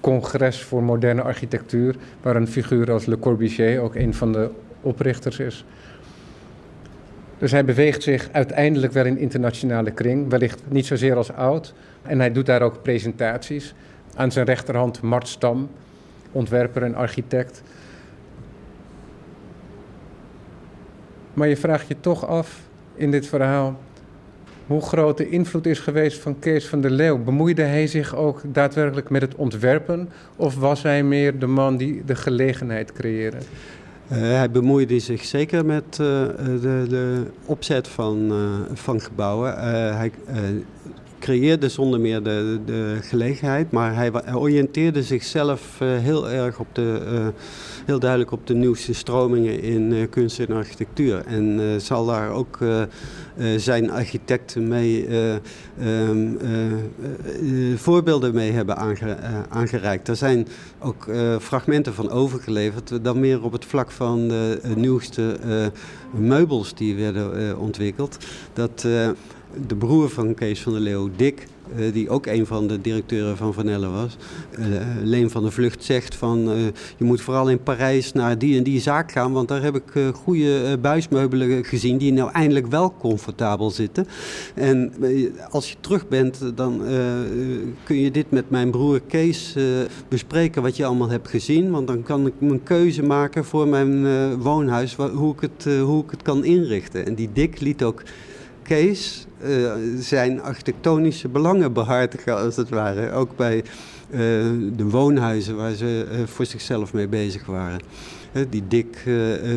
congres 0.00 0.62
voor 0.62 0.82
moderne 0.82 1.22
architectuur, 1.22 1.96
waar 2.22 2.36
een 2.36 2.48
figuur 2.48 2.92
als 2.92 3.06
Le 3.06 3.18
Corbusier 3.18 3.80
ook 3.80 3.94
een 3.94 4.14
van 4.14 4.32
de 4.32 4.50
oprichters 4.80 5.38
is. 5.38 5.64
Dus 7.38 7.50
hij 7.50 7.64
beweegt 7.64 8.02
zich 8.02 8.28
uiteindelijk 8.32 8.92
wel 8.92 9.04
in 9.04 9.18
internationale 9.18 9.90
kring, 9.90 10.30
wellicht 10.30 10.62
niet 10.68 10.86
zozeer 10.86 11.16
als 11.16 11.32
oud. 11.32 11.74
En 12.02 12.18
hij 12.18 12.32
doet 12.32 12.46
daar 12.46 12.62
ook 12.62 12.82
presentaties. 12.82 13.74
Aan 14.14 14.32
zijn 14.32 14.46
rechterhand 14.46 15.02
Mart 15.02 15.28
Stam, 15.28 15.68
ontwerper 16.32 16.82
en 16.82 16.94
architect. 16.94 17.62
Maar 21.34 21.48
je 21.48 21.56
vraagt 21.56 21.88
je 21.88 21.96
toch 22.00 22.26
af 22.26 22.60
in 22.94 23.10
dit 23.10 23.26
verhaal 23.26 23.78
hoe 24.66 24.82
groot 24.82 25.16
de 25.16 25.28
invloed 25.28 25.66
is 25.66 25.78
geweest 25.78 26.18
van 26.18 26.38
Kees 26.38 26.66
van 26.66 26.80
der 26.80 26.90
Leeuw. 26.90 27.18
Bemoeide 27.18 27.62
hij 27.62 27.86
zich 27.86 28.16
ook 28.16 28.42
daadwerkelijk 28.44 29.10
met 29.10 29.22
het 29.22 29.34
ontwerpen 29.34 30.08
of 30.36 30.54
was 30.56 30.82
hij 30.82 31.02
meer 31.02 31.38
de 31.38 31.46
man 31.46 31.76
die 31.76 32.02
de 32.04 32.14
gelegenheid 32.14 32.92
creëerde? 32.92 33.36
Uh, 34.12 34.18
hij 34.18 34.50
bemoeide 34.50 34.98
zich 34.98 35.24
zeker 35.24 35.66
met 35.66 35.84
uh, 35.84 35.98
de, 35.98 36.86
de, 36.88 37.22
opzet 37.46 37.88
van, 37.88 38.32
uh, 38.32 38.76
van 38.76 39.00
gebouwen. 39.00 39.58
hij 39.96 40.12
creëerde 41.20 41.68
zonder 41.68 42.00
meer 42.00 42.22
de, 42.22 42.60
de 42.64 42.98
gelegenheid, 43.00 43.70
maar 43.70 43.94
hij, 43.94 44.34
oriënteerde 44.34 45.02
zichzelf 45.02 45.78
heel 45.78 46.30
erg 46.30 46.58
op 46.58 46.66
de 46.72 47.32
heel 47.86 47.98
duidelijk 47.98 48.30
op 48.30 48.46
de 48.46 48.54
nieuwste 48.54 48.94
stromingen 48.94 49.62
in 49.62 49.92
uh, 49.92 50.06
kunst 50.10 50.38
en 50.38 50.50
architectuur. 50.50 51.22
En 51.26 51.60
zal 51.80 52.06
daar 52.06 52.30
ook 52.30 52.58
zijn 53.56 53.90
architecten 53.90 54.68
mee 54.68 55.08
um, 55.82 56.38
voorbeelden 57.76 58.34
mee 58.34 58.52
hebben 58.52 58.76
aange, 58.76 59.16
aangereikt. 59.48 60.08
Er 60.08 60.16
zijn 60.16 60.46
ook 60.78 61.06
fragmenten 61.40 61.94
van 61.94 62.10
overgeleverd, 62.10 63.04
dan 63.04 63.20
meer 63.20 63.42
op 63.42 63.52
het 63.52 63.64
vlak 63.64 63.90
van 63.90 64.28
de 64.28 64.60
nieuwste 64.74 65.38
meubels 66.10 66.74
die 66.74 66.94
werden 66.94 67.58
ontwikkeld. 67.58 68.16
Dat 68.52 68.86
de 69.66 69.74
broer 69.74 70.10
van 70.10 70.34
Kees 70.34 70.62
van 70.62 70.72
der 70.72 70.80
Leeuw, 70.82 71.10
Dick, 71.16 71.46
uh, 71.78 71.92
die 71.92 72.08
ook 72.08 72.26
een 72.26 72.46
van 72.46 72.66
de 72.66 72.80
directeuren 72.80 73.36
van 73.36 73.54
Vanelle 73.54 73.88
was. 73.88 74.16
Uh, 74.58 74.66
Leen 75.02 75.30
van 75.30 75.44
de 75.44 75.50
Vlucht 75.50 75.84
zegt 75.84 76.14
van 76.14 76.50
uh, 76.50 76.56
je 76.96 77.04
moet 77.04 77.20
vooral 77.20 77.50
in 77.50 77.62
Parijs 77.62 78.12
naar 78.12 78.38
die 78.38 78.56
en 78.56 78.62
die 78.62 78.80
zaak 78.80 79.12
gaan, 79.12 79.32
want 79.32 79.48
daar 79.48 79.62
heb 79.62 79.76
ik 79.76 80.12
goede 80.14 80.78
buismeubelen 80.78 81.64
gezien 81.64 81.98
die 81.98 82.12
nou 82.12 82.30
eindelijk 82.32 82.66
wel 82.66 82.94
comfortabel 82.98 83.70
zitten. 83.70 84.06
En 84.54 84.92
als 85.50 85.70
je 85.70 85.76
terug 85.80 86.08
bent, 86.08 86.40
dan 86.54 86.82
kun 87.84 87.96
je 87.96 88.10
dit 88.10 88.30
met 88.30 88.50
mijn 88.50 88.70
broer 88.70 89.00
Kees 89.00 89.54
bespreken 90.08 90.62
wat 90.62 90.76
je 90.76 90.84
allemaal 90.84 91.10
hebt 91.10 91.28
gezien, 91.28 91.70
want 91.70 91.86
dan 91.86 92.02
kan 92.02 92.26
ik 92.26 92.32
mijn 92.38 92.62
keuze 92.62 93.02
maken 93.02 93.44
voor 93.44 93.68
mijn 93.68 94.36
woonhuis, 94.38 94.96
hoe 94.96 95.34
ik, 95.34 95.40
het, 95.40 95.80
hoe 95.80 96.04
ik 96.04 96.10
het 96.10 96.22
kan 96.22 96.44
inrichten. 96.44 97.06
En 97.06 97.14
die 97.14 97.30
Dick 97.32 97.60
liet 97.60 97.82
ook 97.82 98.02
Uh, 98.70 99.72
zijn 99.98 100.42
architectonische 100.42 101.28
belangen 101.28 101.72
behartigen, 101.72 102.36
als 102.36 102.56
het 102.56 102.68
ware. 102.68 103.12
Ook 103.12 103.36
bij 103.36 103.56
uh, 103.56 104.18
de 104.76 104.84
woonhuizen 104.84 105.56
waar 105.56 105.72
ze 105.72 106.08
uh, 106.12 106.26
voor 106.26 106.46
zichzelf 106.46 106.92
mee 106.92 107.08
bezig 107.08 107.46
waren. 107.46 107.80
Die 108.50 108.62
Dick 108.68 109.02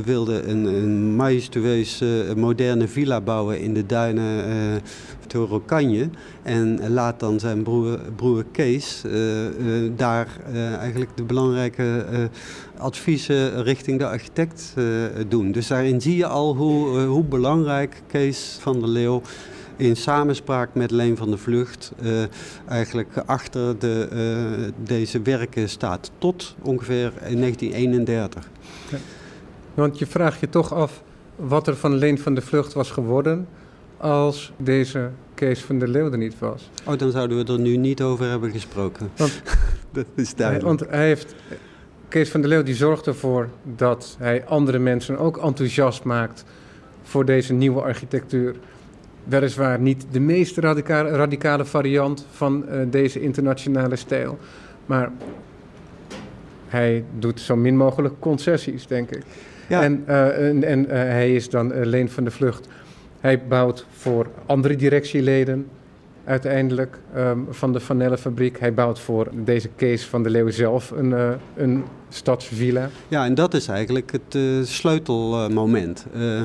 wilde 0.04 0.44
een, 0.44 0.66
een 0.66 1.16
majestueuze 1.16 2.34
moderne 2.36 2.88
villa 2.88 3.22
bouwen 3.22 3.60
in 3.60 3.74
de 3.74 3.86
duinen 3.86 4.82
Torokanje. 5.28 6.10
En 6.44 6.90
laat 6.90 7.20
dan 7.20 7.40
zijn 7.40 7.64
broer, 7.64 8.00
broer 8.16 8.46
Kees 8.52 9.02
daar 9.96 10.28
eigenlijk 10.80 11.18
de 11.18 11.24
belangrijke 11.24 12.06
adviezen 12.78 13.64
richting 13.64 14.00
de 14.00 14.08
architect 14.08 14.74
doen. 15.28 15.52
Dus 15.52 15.68
daarin 15.68 16.02
zie 16.02 16.18
je 16.18 16.26
al 16.26 16.56
hoe, 16.56 17.00
hoe 17.00 17.24
belangrijk 17.24 18.02
Kees 18.08 18.58
van 18.60 18.80
der 18.80 18.90
Leeuw 18.90 19.22
in 19.78 19.96
samenspraak 19.96 20.74
met 20.74 20.92
Leen 20.92 21.18
van 21.18 21.32
de 21.32 21.38
Vlucht 21.38 21.92
eigenlijk 22.68 23.18
achter 23.26 23.80
de, 23.80 24.72
deze 24.84 25.22
werken 25.22 25.70
staat. 25.70 26.12
Tot 26.18 26.56
ongeveer 26.62 27.12
in 27.26 27.40
1931. 27.40 28.50
Want 29.74 30.00
je 30.00 30.06
vraagt 30.06 30.40
je 30.40 30.50
toch 30.50 30.74
af 30.74 31.04
wat 31.36 31.68
er 31.68 31.76
van 31.76 31.96
Leen 31.96 32.20
van 32.20 32.36
de 32.36 32.42
Vlucht 32.42 32.74
was 32.74 32.92
geworden 32.92 33.48
als 33.98 34.54
deze 34.58 35.10
Kees 35.34 35.62
van 35.62 35.80
der 35.80 35.88
Leeuw 35.88 36.12
er 36.12 36.18
niet 36.18 36.40
was. 36.40 36.70
Oh, 36.86 36.98
dan 36.98 37.12
zouden 37.12 37.46
we 37.46 37.54
er 37.54 37.60
nu 37.60 37.78
niet 37.78 38.02
over 38.02 38.30
hebben 38.30 38.52
gesproken. 38.52 39.10
Want, 39.16 39.42
dat 39.92 40.06
is 40.16 40.36
duidelijk. 40.36 40.68
Want 40.68 40.90
hij 40.90 41.08
heeft... 41.08 41.36
Kees 42.08 42.30
van 42.30 42.42
der 42.42 42.50
Leeuw 42.50 42.64
die 42.64 42.76
zorgt 42.76 43.08
ervoor 43.08 43.50
dat 43.64 44.16
hij 44.20 44.46
andere 44.46 44.80
mensen 44.80 45.18
ook 45.18 45.38
enthousiast 45.38 46.04
maakt 46.04 46.46
voor 47.04 47.26
deze 47.26 47.54
nieuwe 47.54 47.82
architectuur 47.82 48.56
weliswaar 49.24 49.80
niet 49.80 50.06
de 50.12 50.20
meest 50.20 50.58
radicale, 50.58 51.10
radicale 51.10 51.66
variant 51.66 52.26
van 52.32 52.66
uh, 52.70 52.82
deze 52.88 53.22
internationale 53.22 53.96
stijl. 53.96 54.38
Maar 54.86 55.12
hij 56.68 57.04
doet 57.20 57.40
zo 57.40 57.56
min 57.56 57.78
mogelijk 57.78 58.20
concessies, 58.20 58.88
denk 58.88 59.12
ik. 59.12 59.24
Ja. 59.68 59.84
En, 59.84 60.04
en, 60.64 60.86
uh, 60.86 60.88
hij 60.92 61.36
is 61.36 61.50
dan 61.50 61.86
Leen 61.86 62.10
van 62.10 62.24
de 62.24 62.32
Vlucht. 62.32 62.68
Hij 63.20 63.48
bouwt 63.48 63.86
voor 63.92 64.28
andere 64.46 64.76
directieleden 64.76 65.68
uiteindelijk 66.26 67.00
um, 67.16 67.48
van 67.50 67.74
de 67.74 67.80
Vanellenfabriek. 67.80 68.60
Hij 68.60 68.74
bouwt 68.74 69.00
voor 69.00 69.28
deze 69.34 69.70
Kees 69.76 70.06
van 70.06 70.24
de 70.24 70.30
Leeuw 70.30 70.50
zelf 70.50 70.92
een, 70.92 71.10
uh, 71.10 71.30
een 71.56 71.84
stadsvilla. 72.10 72.90
Ja, 73.08 73.26
en 73.26 73.36
dat 73.36 73.54
is 73.54 73.68
eigenlijk 73.68 74.12
het 74.12 74.36
uh, 74.36 74.64
sleutelmoment. 74.64 76.06
Uh, 76.16 76.42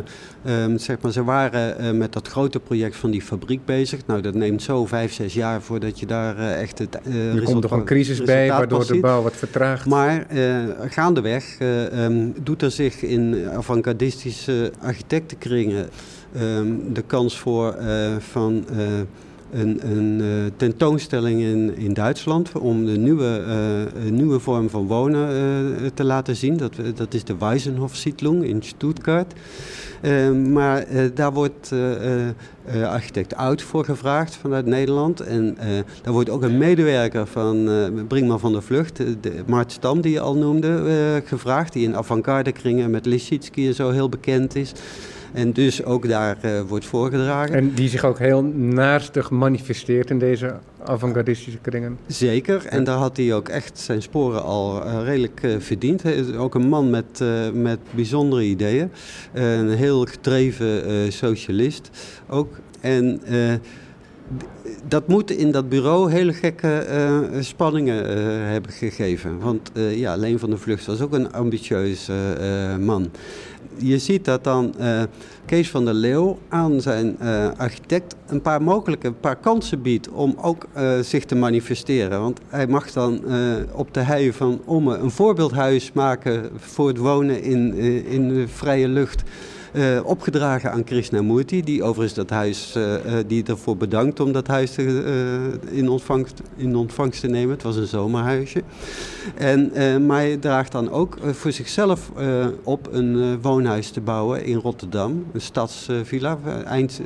um, 0.47 0.79
zeg 0.79 1.01
maar, 1.01 1.13
ze 1.13 1.25
waren 1.25 1.99
met 1.99 2.13
dat 2.13 2.29
grote 2.29 2.61
project 2.61 2.97
van 2.97 3.11
die 3.11 3.23
fabriek 3.23 3.65
bezig. 3.65 4.07
Nou, 4.07 4.21
dat 4.21 4.35
neemt 4.35 4.63
zo 4.63 4.87
vijf, 4.87 5.13
zes 5.13 5.35
jaar 5.35 5.63
voordat 5.63 6.01
je 6.01 6.07
daar 6.07 6.39
echt 6.39 6.79
het 6.79 6.95
Er 7.35 7.43
komt 7.43 7.63
toch 7.63 7.71
een 7.71 7.85
crisis 7.85 8.23
bij, 8.23 8.49
waardoor 8.49 8.87
de 8.87 9.01
bouw 9.01 9.23
wat 9.23 9.37
vertraagt. 9.37 9.87
Maar 9.87 10.27
gaandeweg 10.89 11.59
um, 11.93 12.35
doet 12.43 12.63
er 12.63 12.71
zich 12.71 13.03
in 13.03 13.49
avant-gardistische 13.55 14.73
architectenkringen... 14.81 15.89
de 16.93 17.03
kans 17.07 17.39
voor 17.39 17.77
van 18.19 18.65
een, 19.51 19.91
een 19.91 20.53
tentoonstelling 20.57 21.41
in, 21.41 21.77
in 21.77 21.95
Duitsland 21.95 22.53
om 22.53 22.85
de 22.85 22.99
nieuwe, 22.99 23.43
nieuwe 24.11 24.41
vorm 24.41 24.71
van 24.71 24.87
wonen 24.87 25.29
te 25.95 26.05
laten 26.05 26.37
zien. 26.37 26.57
Dat, 26.57 26.73
dat 26.95 27.15
is 27.15 27.25
de 27.25 27.37
Weisenhof-Siedlung 27.39 28.45
in 28.45 28.63
Stuttgart. 28.63 29.33
maar 30.49 30.87
daar 31.15 31.33
wordt 31.33 31.73
architect 32.83 33.35
Oud 33.35 33.63
voor 33.63 33.85
gevraagd 33.85 34.37
vanuit 34.37 34.67
Nederland. 34.67 35.21
En 35.21 35.57
daar 36.03 36.13
wordt 36.13 36.31
ook 36.31 36.43
een 36.43 36.59
medewerker 36.59 37.27
van 37.27 37.69
Brinkman 38.09 38.41
van 38.41 38.53
der 38.53 38.63
Vlucht, 38.63 38.97
de, 38.97 39.43
Mart 39.47 39.73
Stam 39.73 40.01
die 40.01 40.13
je 40.13 40.21
al 40.21 40.37
noemde, 40.37 41.23
gevraagd. 41.25 41.73
Die 41.73 41.87
in 41.87 41.97
avant-garde 41.97 42.53
kringen 42.53 42.91
met 42.91 43.07
Lisitsky 43.07 43.67
en 43.67 43.75
zo 43.75 43.91
heel 43.91 44.09
bekend 44.09 44.55
is. 44.55 44.73
En 45.33 45.53
dus 45.53 45.85
ook 45.85 46.09
daar 46.09 46.37
uh, 46.45 46.61
wordt 46.61 46.87
voorgedragen. 46.87 47.55
En 47.55 47.75
die 47.75 47.89
zich 47.89 48.05
ook 48.05 48.19
heel 48.19 48.43
naastig 48.55 49.31
manifesteert 49.31 50.11
in 50.11 50.19
deze 50.19 50.55
avant-gardistische 50.85 51.59
kringen. 51.59 51.99
Zeker, 52.07 52.67
en 52.67 52.85
daar 52.85 52.97
had 52.97 53.17
hij 53.17 53.35
ook 53.35 53.49
echt 53.49 53.79
zijn 53.79 54.03
sporen 54.03 54.43
al 54.43 54.87
uh, 54.87 55.03
redelijk 55.05 55.43
uh, 55.43 55.55
verdiend. 55.59 56.03
Hij 56.03 56.15
is 56.15 56.33
ook 56.33 56.55
een 56.55 56.69
man 56.69 56.91
met, 56.91 57.23
met 57.53 57.79
bijzondere 57.91 58.45
ideeën. 58.45 58.91
een 59.33 59.71
heel 59.71 60.05
gedreven 60.05 61.13
socialist 61.13 61.91
ook. 62.29 62.61
En 62.81 63.21
dat 64.89 65.09
moet 65.09 65.31
in 65.31 65.51
dat 65.51 65.69
bureau 65.69 66.11
hele 66.11 66.33
gekke 66.33 66.87
uh, 66.91 67.43
spanningen 67.43 68.05
uh, 68.05 68.25
hebben 68.51 68.71
gegeven. 68.71 69.39
Want 69.39 69.71
uh, 69.75 69.99
ja, 69.99 70.17
Leen 70.17 70.39
van 70.39 70.51
der 70.51 70.59
Vlucht 70.59 70.87
was 70.87 71.01
ook 71.01 71.13
een 71.13 71.33
ambitieus 71.33 72.09
man 72.81 73.11
je 73.77 73.99
ziet 73.99 74.25
dat 74.25 74.45
dan 74.45 74.75
uh, 74.81 75.03
Kees 75.45 75.71
van 75.71 75.85
der 75.85 75.95
Leeuw 75.95 76.39
aan 76.49 76.81
zijn 76.81 77.17
uh, 77.23 77.49
architect 77.57 78.15
een 78.27 78.43
paar 78.43 78.63
mogelijke, 78.63 79.07
een 79.07 79.21
paar 79.21 79.37
kansen 79.37 79.83
biedt 79.83 80.09
om 80.09 80.37
ook 80.41 80.67
uh, 80.77 80.99
zich 81.01 81.25
te 81.25 81.35
manifesteren. 81.35 82.21
Want 82.21 82.41
hij 82.49 82.67
mag 82.67 82.93
dan 82.93 83.25
op 83.73 83.95
de 83.95 84.01
hei 84.01 84.33
van 84.33 84.61
Omme 84.65 84.97
een 84.97 85.11
voorbeeldhuis 85.11 85.93
maken 85.93 86.51
voor 86.57 86.89
het 86.89 86.97
wonen 86.97 87.43
in, 87.43 87.75
in 88.05 88.29
de 88.29 88.49
vrije 88.49 88.89
lucht. 88.89 89.23
Uh, 89.73 90.01
opgedragen 90.05 90.73
aan 90.73 90.85
Krishnamurti, 90.85 91.63
die 91.63 91.83
overigens 91.83 92.15
dat 92.15 92.31
huis, 92.31 92.75
uh, 92.77 92.95
die 93.27 93.45
ervoor 93.45 93.77
bedankt 93.77 94.21
om 94.21 94.33
dat 94.33 94.47
huis 94.47 94.71
te, 94.71 95.61
in, 95.71 95.89
ontvangst, 95.89 96.43
in 96.57 96.77
ontvangst 96.77 97.21
te 97.21 97.27
nemen. 97.27 97.51
Het 97.51 97.63
was 97.63 97.77
een 97.77 97.87
zomerhuisje. 97.87 98.63
En, 99.35 99.73
maar 100.07 100.19
hij 100.19 100.37
draagt 100.37 100.73
dan 100.73 100.91
ook 100.91 101.19
voor 101.33 101.53
zichzelf 101.53 102.11
op 102.63 102.89
een 102.93 103.41
woonhuis 103.41 103.91
te 103.91 104.01
bouwen 104.01 104.45
in 104.45 104.57
Rotterdam, 104.57 105.27
een 105.33 105.41
stadsvilla, 105.41 106.39
eind, 106.65 107.01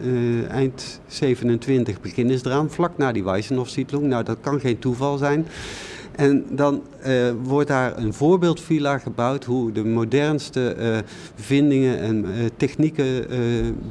eind 0.49 1.01
27 1.07 2.01
begin 2.01 2.31
eraan, 2.31 2.71
vlak 2.71 2.97
na 2.97 3.13
die 3.13 3.25
Weissenhof-siedlung. 3.25 4.05
Nou, 4.05 4.25
dat 4.25 4.37
kan 4.41 4.61
geen 4.61 4.79
toeval 4.79 5.17
zijn. 5.17 5.47
En 6.17 6.45
dan 6.51 6.83
uh, 7.07 7.31
wordt 7.43 7.69
daar 7.69 7.99
een 7.99 8.13
voorbeeldvilla 8.13 8.99
gebouwd 8.99 9.45
hoe 9.45 9.73
de 9.73 9.85
modernste 9.85 10.77
uh, 10.79 10.99
vindingen 11.35 11.99
en 11.99 12.25
uh, 12.25 12.31
technieken 12.57 13.29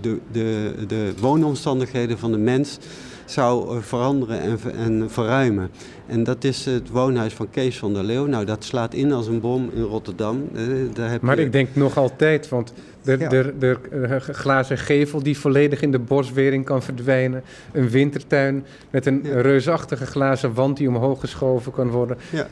de, 0.01 0.19
de, 0.31 0.73
de 0.87 1.13
woonomstandigheden 1.19 2.17
van 2.17 2.31
de 2.31 2.37
mens 2.37 2.77
zou 3.25 3.81
veranderen 3.81 4.41
en, 4.41 4.59
en 4.77 5.09
verruimen. 5.09 5.69
En 6.07 6.23
dat 6.23 6.43
is 6.43 6.65
het 6.65 6.89
woonhuis 6.89 7.33
van 7.33 7.49
Kees 7.49 7.77
van 7.77 7.93
der 7.93 8.03
Leeuw. 8.03 8.25
Nou, 8.25 8.45
dat 8.45 8.63
slaat 8.63 8.93
in 8.93 9.11
als 9.11 9.27
een 9.27 9.39
bom 9.39 9.69
in 9.73 9.81
Rotterdam. 9.81 10.49
daar 10.93 11.11
heb 11.11 11.21
maar 11.21 11.39
ik 11.39 11.51
denk 11.51 11.67
nog 11.73 11.97
altijd, 11.97 12.49
want 12.49 12.73
de, 13.01 13.17
de, 13.17 13.53
de, 13.59 14.19
glazen 14.19 14.77
gevel 14.77 15.23
die 15.23 15.37
volledig 15.37 15.81
in 15.81 15.91
de 15.91 15.99
boswering 15.99 16.65
kan 16.65 16.81
verdwijnen. 16.81 17.43
Een 17.71 17.89
wintertuin 17.89 18.65
met 18.89 19.05
een 19.05 19.41
reusachtige 19.41 20.05
glazen 20.05 20.53
wand 20.53 20.77
die 20.77 20.87
omhoog 20.87 21.19
geschoven 21.19 21.71
kan 21.71 21.89
worden. 21.89 22.17
Ja. 22.29 22.47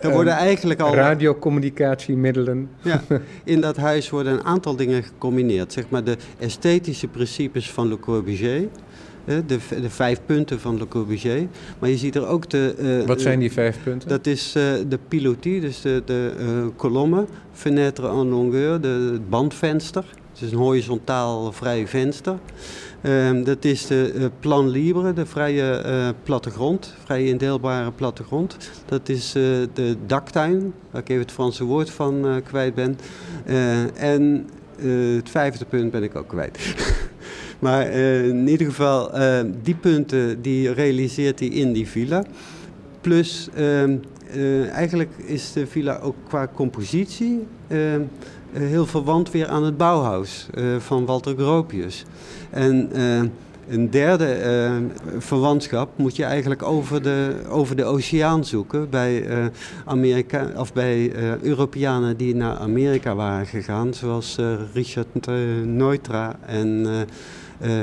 Er 0.00 0.10
worden 0.10 0.32
eigenlijk 0.32 0.80
al... 0.80 0.94
Radiocommunicatiemiddelen. 0.94 2.70
Ja, 2.82 3.02
in 3.44 3.60
dat 3.60 3.76
huis 3.76 4.10
worden 4.10 4.32
een 4.32 4.44
aantal 4.44 4.76
dingen 4.76 5.02
gecombineerd. 5.02 5.72
Zeg 5.72 5.84
maar 5.88 6.04
de 6.04 6.16
esthetische 6.38 7.08
principes 7.08 7.70
van 7.70 7.88
Le 7.88 7.98
Corbusier 7.98 8.68
de, 9.30 9.58
de 9.80 9.90
vijf 9.90 10.20
punten 10.26 10.60
van 10.60 10.78
Le 10.78 10.88
Corbusier. 10.88 11.48
Maar 11.78 11.88
je 11.88 11.96
ziet 11.96 12.14
er 12.14 12.26
ook 12.26 12.50
de... 12.50 12.74
Uh, 12.78 13.06
Wat 13.06 13.20
zijn 13.20 13.38
die 13.38 13.52
vijf 13.52 13.78
punten? 13.82 14.08
Dat 14.08 14.26
is 14.26 14.54
uh, 14.56 14.62
de 14.88 14.98
pilotis, 15.08 15.60
dus 15.60 15.80
de, 15.80 16.02
de 16.04 16.32
uh, 16.38 16.66
kolommen, 16.76 17.26
fenêtre 17.52 18.08
en 18.08 18.28
longueur, 18.28 18.80
de, 18.80 19.10
het 19.12 19.30
bandvenster. 19.30 20.04
Het 20.32 20.42
is 20.42 20.52
een 20.52 20.58
horizontaal 20.58 21.52
vrij 21.52 21.86
venster. 21.86 22.38
Uh, 23.02 23.44
dat 23.44 23.64
is 23.64 23.86
de 23.86 24.30
plan 24.40 24.68
libre, 24.68 25.12
de 25.12 25.26
vrije 25.26 26.14
plattegrond, 26.22 26.94
vrij 27.04 27.24
indeelbare 27.24 27.90
plattegrond. 27.90 28.56
Dat 28.86 29.08
is 29.08 29.32
de 29.32 29.96
daktuin, 30.06 30.72
waar 30.90 31.00
ik 31.00 31.08
even 31.08 31.22
het 31.22 31.32
Franse 31.32 31.64
woord 31.64 31.90
van 31.90 32.42
kwijt 32.44 32.74
ben. 32.74 32.98
en 33.94 34.48
het 35.16 35.30
vijfde 35.30 35.64
punt 35.64 35.90
ben 35.90 36.02
ik 36.02 36.16
ook 36.16 36.28
kwijt. 36.28 36.58
Maar 37.60 37.88
uh, 37.88 38.28
in 38.28 38.48
ieder 38.48 38.66
geval, 38.66 39.20
uh, 39.20 39.40
die 39.62 39.74
punten 39.74 40.42
die 40.42 40.72
realiseert 40.72 41.38
hij 41.38 41.48
in 41.48 41.72
die 41.72 41.88
villa. 41.88 42.24
Plus, 43.00 43.48
uh, 43.58 44.68
eigenlijk 44.68 45.10
is 45.16 45.52
de 45.52 45.66
villa 45.66 45.98
ook 45.98 46.14
qua 46.28 46.48
compositie 46.54 47.46
heel 48.52 48.86
verwant 48.86 49.30
weer 49.30 49.46
aan 49.46 49.64
het 49.64 49.76
Bauhaus 49.76 50.46
van 50.78 51.06
Walter 51.06 51.34
Gropius. 51.36 52.04
En 52.50 52.90
een 53.68 53.90
derde 53.90 54.38
verwantschap 55.18 55.98
moet 55.98 56.16
je 56.16 56.24
eigenlijk 56.24 56.62
over 56.62 57.02
de, 57.02 57.34
over 57.48 57.76
de 57.76 57.84
oceaan 57.84 58.44
zoeken 58.44 58.90
bij, 58.90 59.24
Amerika, 59.84 60.50
of 60.56 60.72
bij 60.72 61.12
Europeanen 61.42 62.16
die 62.16 62.34
naar 62.34 62.56
Amerika 62.56 63.14
waren 63.14 63.46
gegaan, 63.46 63.94
zoals 63.94 64.38
Richard 64.72 65.26
Neutra 65.64 66.36
en 66.46 66.68
uh, 66.68 67.00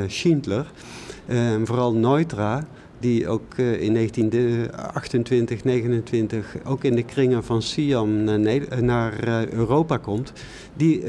Schindler. 0.08 0.72
Uh, 1.30 1.56
vooral 1.64 1.94
Neutra, 1.94 2.68
die 3.00 3.28
ook 3.28 3.58
uh, 3.58 3.82
in 3.82 3.94
1928, 3.94 5.64
29 5.64 6.56
ook 6.66 6.84
in 6.84 6.96
de 6.96 7.04
kringen 7.04 7.44
van 7.44 7.62
Siam 7.62 8.24
naar, 8.24 8.84
naar 8.84 9.24
Europa 9.54 9.98
komt. 9.98 10.34
Die 10.74 11.04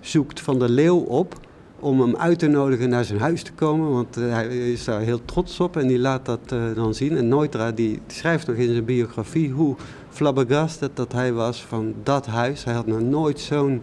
zoekt 0.00 0.40
Van 0.40 0.58
der 0.58 0.68
Leeuw 0.68 0.98
op 0.98 1.34
om 1.80 2.00
hem 2.00 2.16
uit 2.16 2.38
te 2.38 2.46
nodigen 2.46 2.88
naar 2.88 3.04
zijn 3.04 3.20
huis 3.20 3.42
te 3.42 3.52
komen. 3.52 3.90
Want 3.90 4.14
hij 4.14 4.46
is 4.72 4.84
daar 4.84 5.00
heel 5.00 5.24
trots 5.24 5.60
op 5.60 5.76
en 5.76 5.86
die 5.86 5.98
laat 5.98 6.26
dat 6.26 6.48
dan 6.74 6.94
zien. 6.94 7.16
En 7.16 7.28
Neutra 7.28 7.72
die 7.72 8.00
schrijft 8.06 8.46
nog 8.46 8.56
in 8.56 8.72
zijn 8.72 8.84
biografie 8.84 9.50
hoe 9.50 9.76
flabbergasted 10.10 10.90
dat 10.94 11.12
hij 11.12 11.32
was 11.32 11.62
van 11.62 11.94
dat 12.02 12.26
huis. 12.26 12.64
Hij 12.64 12.74
had 12.74 12.86
nog 12.86 13.00
nooit 13.00 13.40
zo'n 13.40 13.82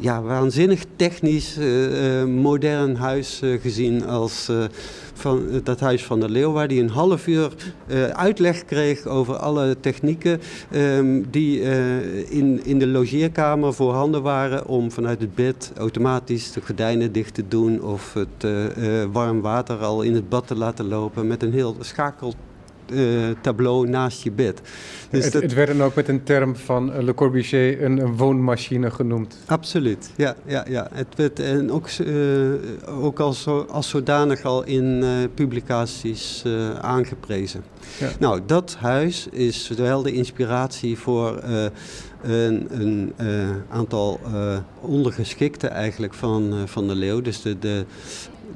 ja, 0.00 0.22
waanzinnig 0.22 0.84
technisch, 0.96 1.58
uh, 1.58 2.24
modern 2.24 2.96
huis 2.96 3.40
uh, 3.42 3.60
gezien 3.60 4.06
als 4.06 4.50
van, 5.14 5.60
dat 5.64 5.80
huis 5.80 6.04
van 6.04 6.20
de 6.20 6.28
Leeuw, 6.28 6.52
waar 6.52 6.66
hij 6.66 6.78
een 6.78 6.88
half 6.88 7.26
uur 7.26 7.52
uitleg 8.12 8.64
kreeg 8.64 9.06
over 9.06 9.36
alle 9.36 9.76
technieken 9.80 10.40
um, 10.74 11.30
die 11.30 11.60
in, 12.28 12.64
in 12.64 12.78
de 12.78 12.86
logeerkamer 12.86 13.74
voorhanden 13.74 14.22
waren 14.22 14.66
om 14.66 14.90
vanuit 14.90 15.20
het 15.20 15.34
bed 15.34 15.72
automatisch 15.76 16.52
de 16.52 16.60
gordijnen 16.60 17.12
dicht 17.12 17.34
te 17.34 17.48
doen 17.48 17.82
of 17.82 18.14
het 18.14 18.50
warm 19.12 19.40
water 19.40 19.76
al 19.76 20.02
in 20.02 20.14
het 20.14 20.28
bad 20.28 20.46
te 20.46 20.56
laten 20.56 20.88
lopen 20.88 21.26
met 21.26 21.42
een 21.42 21.52
heel 21.52 21.76
schakel 21.80 22.34
uh, 22.92 23.28
tableau 23.40 23.88
naast 23.88 24.22
je 24.22 24.30
bed. 24.30 24.60
Dus 25.10 25.24
het, 25.24 25.32
het, 25.32 25.54
werd 25.54 25.68
dan 25.68 25.82
ook 25.82 25.94
met 25.94 26.08
een 26.08 26.22
term 26.22 26.56
van 26.56 27.04
Le 27.04 27.14
Corbusier 27.14 27.82
een, 27.82 27.98
een 27.98 28.16
woonmachine 28.16 28.90
genoemd. 28.90 29.38
Absoluut, 29.46 30.10
ja. 30.16 30.36
ja, 30.46 30.64
ja. 30.68 30.88
Het 30.92 31.14
werd 31.16 31.40
en 31.40 31.72
ook, 31.72 31.88
uh, 31.90 32.52
ook 33.04 33.20
als, 33.20 33.46
als 33.68 33.88
zodanig 33.88 34.42
al 34.42 34.64
in 34.64 34.84
uh, 35.02 35.10
publicaties 35.34 36.44
aangeprezen. 36.80 37.64
Ja. 37.98 38.08
Nou, 38.18 38.40
dat 38.46 38.76
huis 38.78 39.28
is 39.30 39.68
wel 39.76 40.02
de 40.02 40.12
inspiratie 40.12 40.98
voor 40.98 41.42
een, 42.22 42.66
een 42.70 43.12
aantal 43.70 44.20
ondergeschikten 44.80 45.70
eigenlijk 45.70 46.14
van, 46.14 46.54
van 46.66 46.88
de 46.88 46.94
leeuw. 46.94 47.20
Dus 47.20 47.42
de, 47.42 47.58
de 47.58 47.84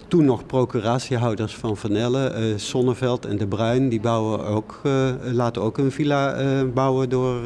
toen 0.09 0.25
nog 0.25 0.47
procuratiehouders 0.47 1.55
van 1.55 1.77
Vanelle, 1.77 2.35
uh, 2.39 2.59
Sonneveld 2.59 3.27
en 3.27 3.39
De 3.39 3.47
Bruin, 3.47 3.89
die 3.89 4.01
bouwen 4.01 4.45
ook, 4.47 4.81
uh, 4.87 5.11
laten 5.33 5.63
ook 5.63 5.79
een 5.79 5.93
villa 5.93 6.41
uh, 6.41 6.61
bouwen 6.75 7.09
door 7.09 7.41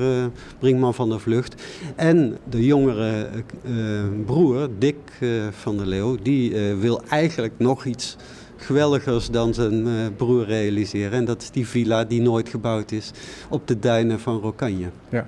Brinkman 0.59 0.95
van 0.95 1.09
der 1.09 1.21
Vlucht. 1.21 1.63
En 1.97 2.39
de 2.49 2.65
jongere 2.65 3.29
broer, 4.27 4.69
Dick 4.79 4.97
van 5.51 5.77
der 5.77 5.87
Leeuw, 5.87 6.17
die 6.23 6.55
wil 6.75 7.03
eigenlijk 7.09 7.53
nog 7.57 7.85
iets 7.85 8.17
geweldigers 8.57 9.31
dan 9.31 9.55
zijn 9.55 9.87
broer 10.17 10.45
realiseren. 10.45 11.13
En 11.13 11.25
dat 11.25 11.43
is 11.43 11.51
die 11.51 11.67
villa 11.67 12.05
die 12.05 12.21
nooit 12.21 12.49
gebouwd 12.49 12.93
is 12.93 13.11
op 13.49 13.67
de 13.67 13.79
duinen 13.79 14.21
van 14.21 14.41
Rokanje. 14.41 14.89
Ja. 15.09 15.27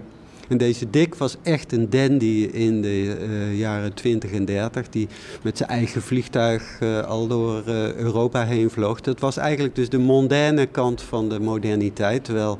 En 0.49 0.57
deze 0.57 0.91
Dick 0.91 1.15
was 1.15 1.37
echt 1.43 1.73
een 1.73 1.91
dandy 1.91 2.49
in 2.53 2.83
de 2.83 3.53
jaren 3.57 3.95
20 3.95 4.33
en 4.33 4.45
30, 4.45 4.89
die 4.89 5.09
met 5.43 5.57
zijn 5.57 5.69
eigen 5.69 6.03
vliegtuig 6.03 6.81
al 7.07 7.27
door 7.27 7.63
Europa 7.97 8.45
heen 8.45 8.71
vloog. 8.71 9.01
Dat 9.01 9.21
was 9.21 9.37
eigenlijk 9.37 9.75
dus 9.75 9.89
de 9.89 9.99
mondaine 9.99 10.67
kant 10.67 11.03
van 11.03 11.29
de 11.29 11.41
moderniteit, 11.41 12.25
terwijl 12.25 12.59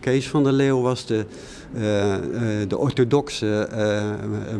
Kees 0.00 0.28
van 0.28 0.44
der 0.44 0.52
Leeuw 0.52 0.80
was 0.80 1.06
de, 1.06 1.26
de 2.68 2.78
orthodoxe 2.78 3.68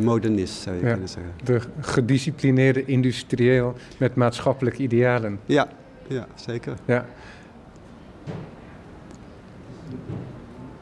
modernist, 0.01 0.61
zou 0.61 0.75
je 0.75 0.81
kunnen 0.81 1.09
zeggen. 1.09 1.31
De 1.43 1.59
gedisciplineerde 1.79 2.85
industrieel 2.85 3.75
met 3.97 4.15
maatschappelijke 4.15 4.81
idealen. 4.81 5.39
Ja, 5.45 5.67
ja 6.07 6.27
zeker. 6.35 6.73
Ja. 6.85 7.05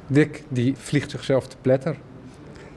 Dick, 0.10 0.44
die 0.48 0.74
vliegt 0.78 1.12
zichzelf 1.12 1.48
te 1.48 1.56
pletter. 1.62 1.98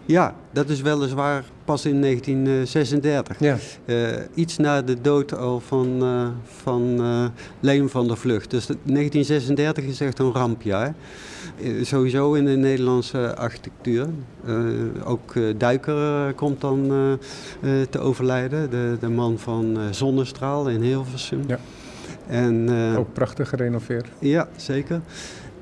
Ja, 0.04 0.34
dat 0.50 0.68
is 0.68 0.80
weliswaar 0.80 1.44
pas 1.64 1.86
in 1.86 2.00
1936. 2.00 3.38
Ja. 3.40 3.56
Uh, 3.84 4.08
iets 4.34 4.56
na 4.56 4.82
de 4.82 5.00
dood 5.00 5.36
al 5.36 5.60
van, 5.60 6.04
uh, 6.04 6.28
van 6.44 6.96
uh, 7.00 7.24
Leem 7.60 7.88
van 7.88 8.06
der 8.06 8.16
Vlucht. 8.16 8.50
Dus 8.50 8.66
1936 8.66 9.84
is 9.84 10.00
echt 10.00 10.18
een 10.18 10.32
rampjaar. 10.32 10.94
sowieso 11.82 12.34
in 12.34 12.44
de 12.44 12.56
Nederlandse 12.56 13.36
architectuur. 13.36 14.06
ook 15.04 15.34
Duiker 15.56 16.32
komt 16.34 16.60
dan 16.60 16.86
te 17.90 17.98
overlijden. 17.98 18.70
De, 18.70 18.96
de 19.00 19.08
man 19.08 19.38
van 19.38 19.78
Zonnestraal 19.90 20.68
in 20.68 20.82
Hilversum. 20.82 21.42
Ja. 21.46 21.58
En, 22.26 22.70
ook 22.96 23.12
prachtig 23.12 23.48
gerenoveerd. 23.48 24.08
Ja, 24.18 24.48
zeker. 24.56 25.00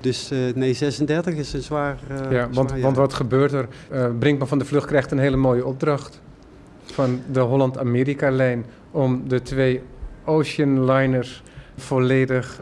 Dus 0.01 0.33
uh, 0.33 0.55
nee, 0.55 0.73
36 0.73 1.35
is 1.35 1.53
een 1.53 1.63
zwaar. 1.63 1.99
Uh, 2.11 2.33
ja, 2.33 2.49
want, 2.53 2.81
want 2.81 2.97
wat 2.97 3.15
gebeurt 3.15 3.53
er? 3.53 3.69
Uh, 3.93 4.07
Brinkman 4.19 4.49
van 4.49 4.59
de 4.59 4.65
Vlucht 4.65 4.87
krijgt 4.87 5.11
een 5.11 5.19
hele 5.19 5.37
mooie 5.37 5.65
opdracht 5.65 6.21
van 6.85 7.21
de 7.33 7.41
Holland-Amerika-lijn 7.41 8.65
om 8.91 9.29
de 9.29 9.43
twee 9.43 9.83
Ocean 10.25 10.85
Liners 10.85 11.43
volledig 11.77 12.61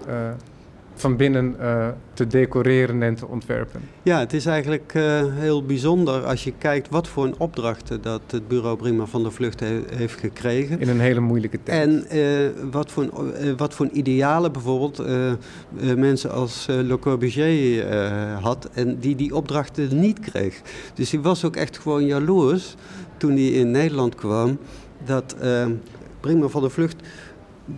van 1.00 1.16
binnen 1.16 1.56
uh, 1.60 1.88
te 2.12 2.26
decoreren 2.26 3.02
en 3.02 3.14
te 3.14 3.26
ontwerpen. 3.26 3.80
Ja, 4.02 4.18
het 4.18 4.32
is 4.32 4.46
eigenlijk 4.46 4.92
uh, 4.96 5.22
heel 5.26 5.64
bijzonder 5.64 6.24
als 6.24 6.44
je 6.44 6.52
kijkt 6.58 6.88
wat 6.90 7.08
voor 7.08 7.24
een 7.24 7.34
opdrachten 7.38 8.02
dat 8.02 8.20
het 8.26 8.48
bureau 8.48 8.76
Prima 8.76 9.06
van 9.06 9.22
de 9.22 9.30
Vlucht 9.30 9.60
he 9.60 9.80
heeft 9.94 10.18
gekregen. 10.18 10.80
In 10.80 10.88
een 10.88 11.00
hele 11.00 11.20
moeilijke 11.20 11.62
tijd. 11.62 11.78
En 11.82 12.16
uh, 12.16 12.48
wat, 12.70 12.90
voor 12.90 13.02
een, 13.02 13.56
wat 13.56 13.74
voor 13.74 13.86
een 13.86 13.98
idealen 13.98 14.52
bijvoorbeeld 14.52 15.02
mensen 15.96 16.32
als 16.32 16.66
Le 16.66 16.98
Corbusier 16.98 17.86
had 18.40 18.68
en 18.72 18.98
die 18.98 19.16
die 19.16 19.34
opdrachten 19.34 20.00
niet 20.00 20.20
kreeg. 20.20 20.60
Dus 20.94 21.10
hij 21.10 21.20
was 21.20 21.44
ook 21.44 21.56
echt 21.56 21.78
gewoon 21.78 22.06
jaloers 22.06 22.74
toen 23.16 23.32
hij 23.32 23.48
in 23.48 23.70
Nederland 23.70 24.14
kwam 24.14 24.58
dat 25.04 25.36
Prima 26.20 26.48
van 26.48 26.62
de 26.62 26.70
Vlucht 26.70 27.02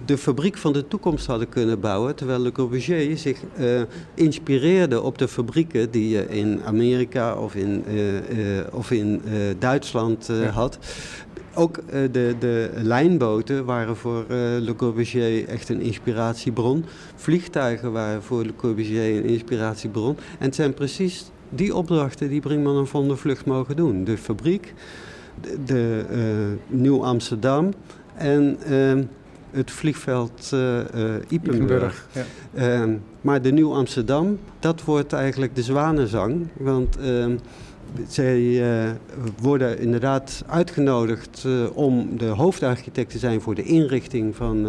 de 0.05 0.19
fabriek 0.19 0.57
van 0.57 0.73
de 0.73 0.89
toekomst 0.89 1.27
hadden 1.27 1.49
kunnen 1.49 1.81
bouwen. 1.81 2.15
Terwijl 2.15 2.41
Le 2.41 2.53
Corbusier 2.53 3.19
zich 3.19 3.39
uh, 3.59 3.81
inspireerde 4.15 5.03
op 5.03 5.19
de 5.19 5.29
fabrieken 5.29 5.91
die 5.91 6.09
je 6.09 6.29
in 6.29 6.61
Amerika 6.65 7.35
of 7.35 7.55
in, 7.55 7.85
uh, 7.89 8.15
uh, 8.15 8.67
of 8.73 8.91
in 8.91 9.23
Duitsland 9.59 10.27
ja. 10.27 10.49
had. 10.49 10.79
Ook 11.55 11.81
de, 12.13 12.35
de 12.39 12.71
lijnboten 12.75 13.65
waren 13.65 13.97
voor 13.97 14.25
Le 14.61 14.75
Corbusier 14.77 15.49
echt 15.49 15.69
een 15.69 15.81
inspiratiebron. 15.81 16.85
Vliegtuigen 17.15 17.93
waren 17.93 18.23
voor 18.23 18.45
Le 18.45 18.55
Corbusier 18.57 19.17
een 19.17 19.25
inspiratiebron. 19.25 20.17
En 20.39 20.45
het 20.45 20.55
zijn 20.55 20.75
precies 20.75 21.31
die 21.49 21.75
opdrachten 21.75 22.29
die 22.29 22.41
Brinkman 22.41 22.79
en 22.79 22.87
Von 22.87 23.09
der 23.09 23.19
Vlucht 23.19 23.47
mogen 23.47 23.77
doen. 23.77 24.05
De 24.05 24.19
fabriek, 24.19 24.75
de, 25.41 25.59
de 25.67 26.05
Nieuw 26.67 27.05
Amsterdam 27.05 27.73
en 28.15 28.57
ehm, 28.65 29.03
het 29.51 29.71
vliegveld 29.71 30.51
uh, 30.55 30.79
uh, 30.79 30.85
Ipenburg. 31.29 32.07
Ja. 32.13 32.85
Uh, 32.85 32.95
maar 33.21 33.43
de 33.43 33.53
Nieuw 33.53 33.75
Amsterdam, 33.75 34.39
dat 34.59 34.85
wordt 34.85 35.13
eigenlijk 35.13 35.55
de 35.55 35.63
zwanenzang. 35.63 36.47
Want 36.57 36.97
ehm, 36.97 37.37
zij 38.09 38.41
uh, 38.41 38.91
worden 39.41 39.79
inderdaad 39.79 40.45
uitgenodigd 40.47 41.47
om 41.75 42.19
de 42.19 42.27
hoofdarchitect 42.27 43.11
te 43.11 43.19
zijn 43.19 43.41
voor 43.41 43.55
de 43.55 43.63
inrichting 43.63 44.37
van 44.37 44.63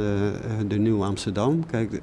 de 0.68 0.78
Nieuw 0.78 1.04
Amsterdam. 1.04 1.66
Kijk, 1.66 2.00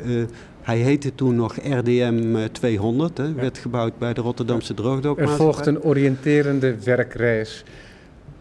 hij 0.63 0.79
heette 0.79 1.15
toen 1.15 1.37
nog 1.37 1.57
RDM 1.57 2.49
200, 2.53 3.19
hè, 3.19 3.33
werd 3.33 3.59
gebouwd 3.59 3.99
bij 3.99 4.13
de 4.13 4.21
Rotterdamse 4.21 4.75
Droogdookmaatschappij. 4.75 5.47
Er 5.47 5.53
volgt 5.53 5.67
een 5.67 5.83
oriënterende 5.83 6.77
werkreis 6.85 7.65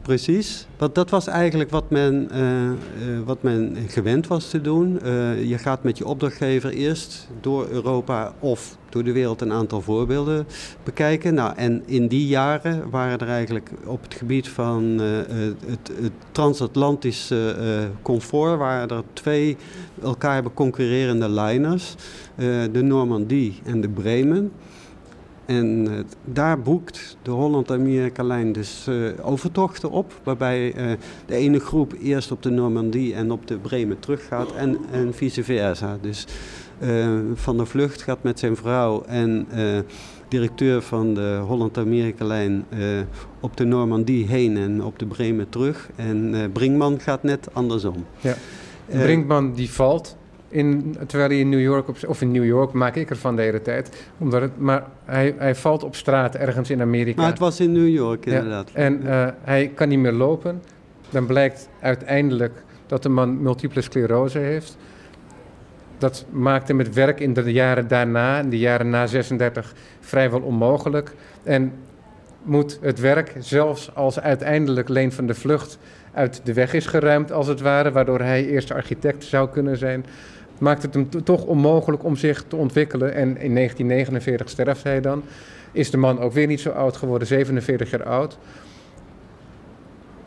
Precies, 0.08 0.68
want 0.78 0.95
dat 0.95 1.10
was 1.10 1.28
eigenlijk 1.28 1.70
wat 1.70 1.89
men, 1.89 2.30
uh, 2.32 2.64
uh, 2.64 2.76
wat 3.26 3.41
men 3.41 3.78
gewend 3.88 4.28
was 4.28 4.49
te 4.49 4.62
doen. 4.62 4.99
Uh, 5.03 5.43
je 5.49 5.58
gaat 5.58 5.84
met 5.84 5.97
je 5.97 6.05
opdrachtgever 6.05 6.72
eerst 6.72 7.28
door 7.41 7.68
Europa 7.70 8.34
of 8.39 8.78
door 8.89 9.03
de 9.03 9.12
wereld 9.12 9.41
een 9.41 9.51
aantal 9.51 9.82
voorbeelden 9.82 10.47
bekijken. 10.84 11.34
Nou, 11.34 11.53
en 11.55 11.84
in 11.86 12.08
die 12.08 12.28
jaren 12.28 12.89
waren 12.89 13.20
er 13.20 13.28
eigenlijk 13.28 13.72
op 13.86 14.03
het 14.03 14.14
gebied 14.14 14.49
van 14.49 14.84
het, 15.66 15.91
het 16.01 16.12
transatlantisch 16.32 17.34
comfort... 18.01 18.58
waren 18.58 18.89
er 18.89 19.03
twee 19.14 19.58
elkaar 20.01 20.43
concurrerende 20.53 21.30
liners. 21.30 21.95
de 22.72 22.82
Normandie 22.82 23.60
en 23.64 23.82
de 23.82 23.89
Bremen... 23.89 24.51
En 25.48 25.88
uh, 25.89 26.00
daar 26.26 26.62
boekt 26.62 27.18
de 27.22 27.32
Holland-Amerika-lijn 27.32 28.52
dus 28.52 28.86
uh, 28.89 29.10
overtochten 29.22 29.91
op. 29.91 30.20
Waarbij 30.24 30.76
uh, 30.76 30.91
de 31.26 31.36
ene 31.36 31.60
groep 31.60 31.93
eerst 32.02 32.32
op 32.32 32.43
de 32.43 32.50
Normandie 32.50 33.14
en 33.14 33.32
op 33.32 33.48
de 33.48 33.58
Bremen 33.58 34.00
teruggaat 34.00 34.56
en, 34.56 34.78
en 34.91 35.14
vice 35.14 35.43
versa. 35.43 35.98
Dus 36.02 36.26
Van 37.34 37.58
der 37.58 37.68
Vlucht 37.68 38.02
gaat 38.02 38.24
met 38.24 38.39
zijn 38.39 38.56
vrouw 38.56 39.04
en 39.04 39.48
directeur 40.28 40.82
van 40.82 41.14
de 41.14 41.41
Holland-Amerika-lijn 41.48 42.66
op 43.39 43.58
de 43.58 43.66
Normandie 43.66 44.28
heen 44.28 44.58
en 44.58 44.84
op 44.84 45.00
de 45.00 45.06
Bremen 45.06 45.50
terug. 45.50 45.89
En 45.95 46.50
Brinkman 46.54 47.00
gaat 47.00 47.24
net 47.24 47.48
andersom. 47.54 48.06
Ja. 48.20 48.36
Brinkman 48.86 49.54
die 49.54 49.70
valt 49.70 50.18
in, 50.50 50.98
terwijl 51.08 51.30
hij 51.30 51.39
in 51.39 51.50
New 51.50 51.62
York, 51.62 51.88
op, 51.88 51.98
of 52.08 52.22
in 52.22 52.32
New 52.32 52.45
York 52.45 52.72
maak 52.72 52.95
ik 52.95 53.10
ervan 53.10 53.36
de 53.36 53.41
hele 53.41 53.62
tijd. 53.62 54.08
Omdat 54.18 54.41
het, 54.41 54.58
maar 54.58 54.84
hij, 55.06 55.36
hij 55.38 55.56
valt 55.56 55.84
op 55.84 55.95
straat 55.95 56.36
ergens 56.36 56.70
in 56.70 56.82
Amerika. 56.82 57.22
Maar 57.22 57.30
het 57.30 57.39
was 57.39 57.60
in 57.60 57.72
New 57.72 57.88
York 57.88 58.26
inderdaad. 58.26 58.72
en 58.74 59.02
uh, 59.04 59.28
hij 59.41 59.72
kan 59.76 59.88
niet 59.88 60.00
meer 60.00 60.12
lopen. 60.12 60.62
Dan 61.10 61.26
blijkt 61.26 61.70
uiteindelijk 61.80 62.64
dat 62.88 63.04
de 63.04 63.10
man 63.10 63.41
multiple 63.41 63.82
sclerose 63.82 64.39
heeft. 64.39 64.78
Dat 65.98 66.26
maakt 66.30 66.68
hem 66.68 66.80
het 66.80 66.93
werk 66.93 67.20
in 67.20 67.34
de 67.34 67.52
jaren 67.52 67.88
daarna, 67.88 68.39
in 68.39 68.50
de 68.50 68.58
jaren 68.58 68.89
na 68.89 69.08
36, 69.08 69.74
vrijwel 70.00 70.41
onmogelijk. 70.41 71.12
En 71.43 71.74
moet 72.43 72.80
het 72.82 73.00
werk, 73.00 73.36
zelfs 73.39 73.95
als 73.95 74.20
uiteindelijk 74.20 74.89
Leen 74.89 75.12
van 75.12 75.28
de 75.28 75.34
Vlucht 75.34 75.78
uit 76.14 76.41
de 76.43 76.54
weg 76.54 76.74
is 76.74 76.86
geruimd, 76.86 77.32
als 77.32 77.48
het 77.48 77.62
ware, 77.62 77.91
waardoor 77.91 78.20
hij 78.20 78.45
eerst 78.45 78.72
architect 78.72 79.24
zou 79.24 79.50
kunnen 79.50 79.78
zijn, 79.78 80.06
maakt 80.60 80.82
het 80.82 80.93
hem 80.93 81.10
toch 81.24 81.45
onmogelijk 81.45 82.03
om 82.03 82.16
zich 82.16 82.43
te 82.47 82.55
ontwikkelen. 82.55 83.14
En 83.14 83.28
in 83.28 83.55
1949 83.55 84.49
sterft 84.49 84.84
hij 84.84 85.01
dan. 85.01 85.24
Is 85.72 85.91
de 85.91 85.97
man 85.97 86.20
ook 86.20 86.34
weer 86.34 86.47
niet 86.47 86.60
zo 86.60 86.70
oud 86.70 86.97
geworden, 86.97 87.28
47 87.28 87.89
jaar 87.89 88.03
oud. 88.03 88.38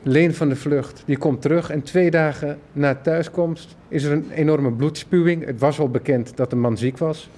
Leen 0.03 0.35
van 0.35 0.49
de 0.49 0.57
Vlucht, 0.57 1.03
die 1.07 1.19
komt 1.19 1.43
terug 1.43 1.71
en 1.71 1.83
twee 1.83 2.11
dagen 2.11 2.59
na 2.73 2.95
thuiskomst 2.95 3.77
is 3.89 4.05
er 4.05 4.13
een 4.13 4.31
enorme 4.35 4.73
bloedspuwing. 4.73 5.45
Het 5.45 5.61
was 5.61 5.79
al 5.79 5.91
bekend 5.91 6.37
dat 6.37 6.51
de 6.51 6.57
man 6.57 6.77
ziek 6.77 6.99
was. 6.99 7.29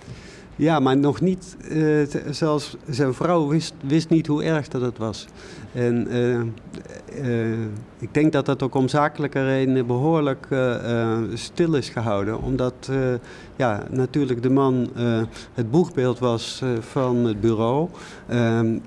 Ja, 0.57 0.81
maar 0.81 0.97
nog 0.97 1.21
niet, 1.21 1.57
uh, 1.71 2.07
zelfs 2.31 2.77
zijn 2.89 3.15
vrouw 3.15 3.49
wist, 3.49 3.75
wist 3.87 4.09
niet 4.09 4.27
hoe 4.27 4.45
erg 4.45 4.69
dat 4.69 4.81
het 4.81 4.99
was. 4.99 5.27
En 5.73 6.07
uh, 6.11 6.41
uh, 7.25 7.59
ik 7.99 8.15
denk 8.15 8.33
dat 8.33 8.47
dat 8.47 8.63
ook 8.63 8.75
om 8.75 8.89
zakelijke 8.89 9.45
redenen 9.45 9.87
behoorlijk 9.87 10.47
stil 11.35 11.75
is 11.75 11.89
gehouden. 11.89 12.43
Omdat 12.43 12.91
ja, 13.57 13.87
natuurlijk 13.91 14.43
de 14.43 14.51
man 14.51 14.89
het 15.55 15.71
boegbeeld 15.71 16.19
was 16.19 16.63
van 16.81 17.17
het 17.17 17.41
bureau. 17.41 17.89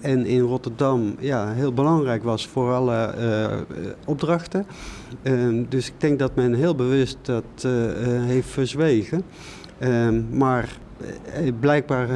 En 0.01 0.25
in 0.25 0.39
Rotterdam 0.39 1.15
ja, 1.19 1.53
heel 1.53 1.73
belangrijk 1.73 2.23
was 2.23 2.47
voor 2.47 2.73
alle 2.73 3.13
opdrachten. 4.05 4.65
Dus 5.69 5.87
ik 5.87 5.93
denk 5.97 6.19
dat 6.19 6.35
men 6.35 6.53
heel 6.53 6.75
bewust 6.75 7.17
dat 7.21 7.67
heeft 8.27 8.49
verzwegen. 8.49 9.23
Maar 10.31 10.63
eh, 10.63 10.84
blijkbaar 11.59 12.09
uh, 12.09 12.15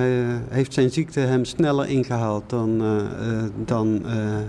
heeft 0.49 0.73
zijn 0.73 0.89
ziekte 0.89 1.19
hem 1.19 1.45
sneller 1.45 1.87
ingehaald 1.87 2.49
dan, 2.49 2.81
dan 3.65 4.01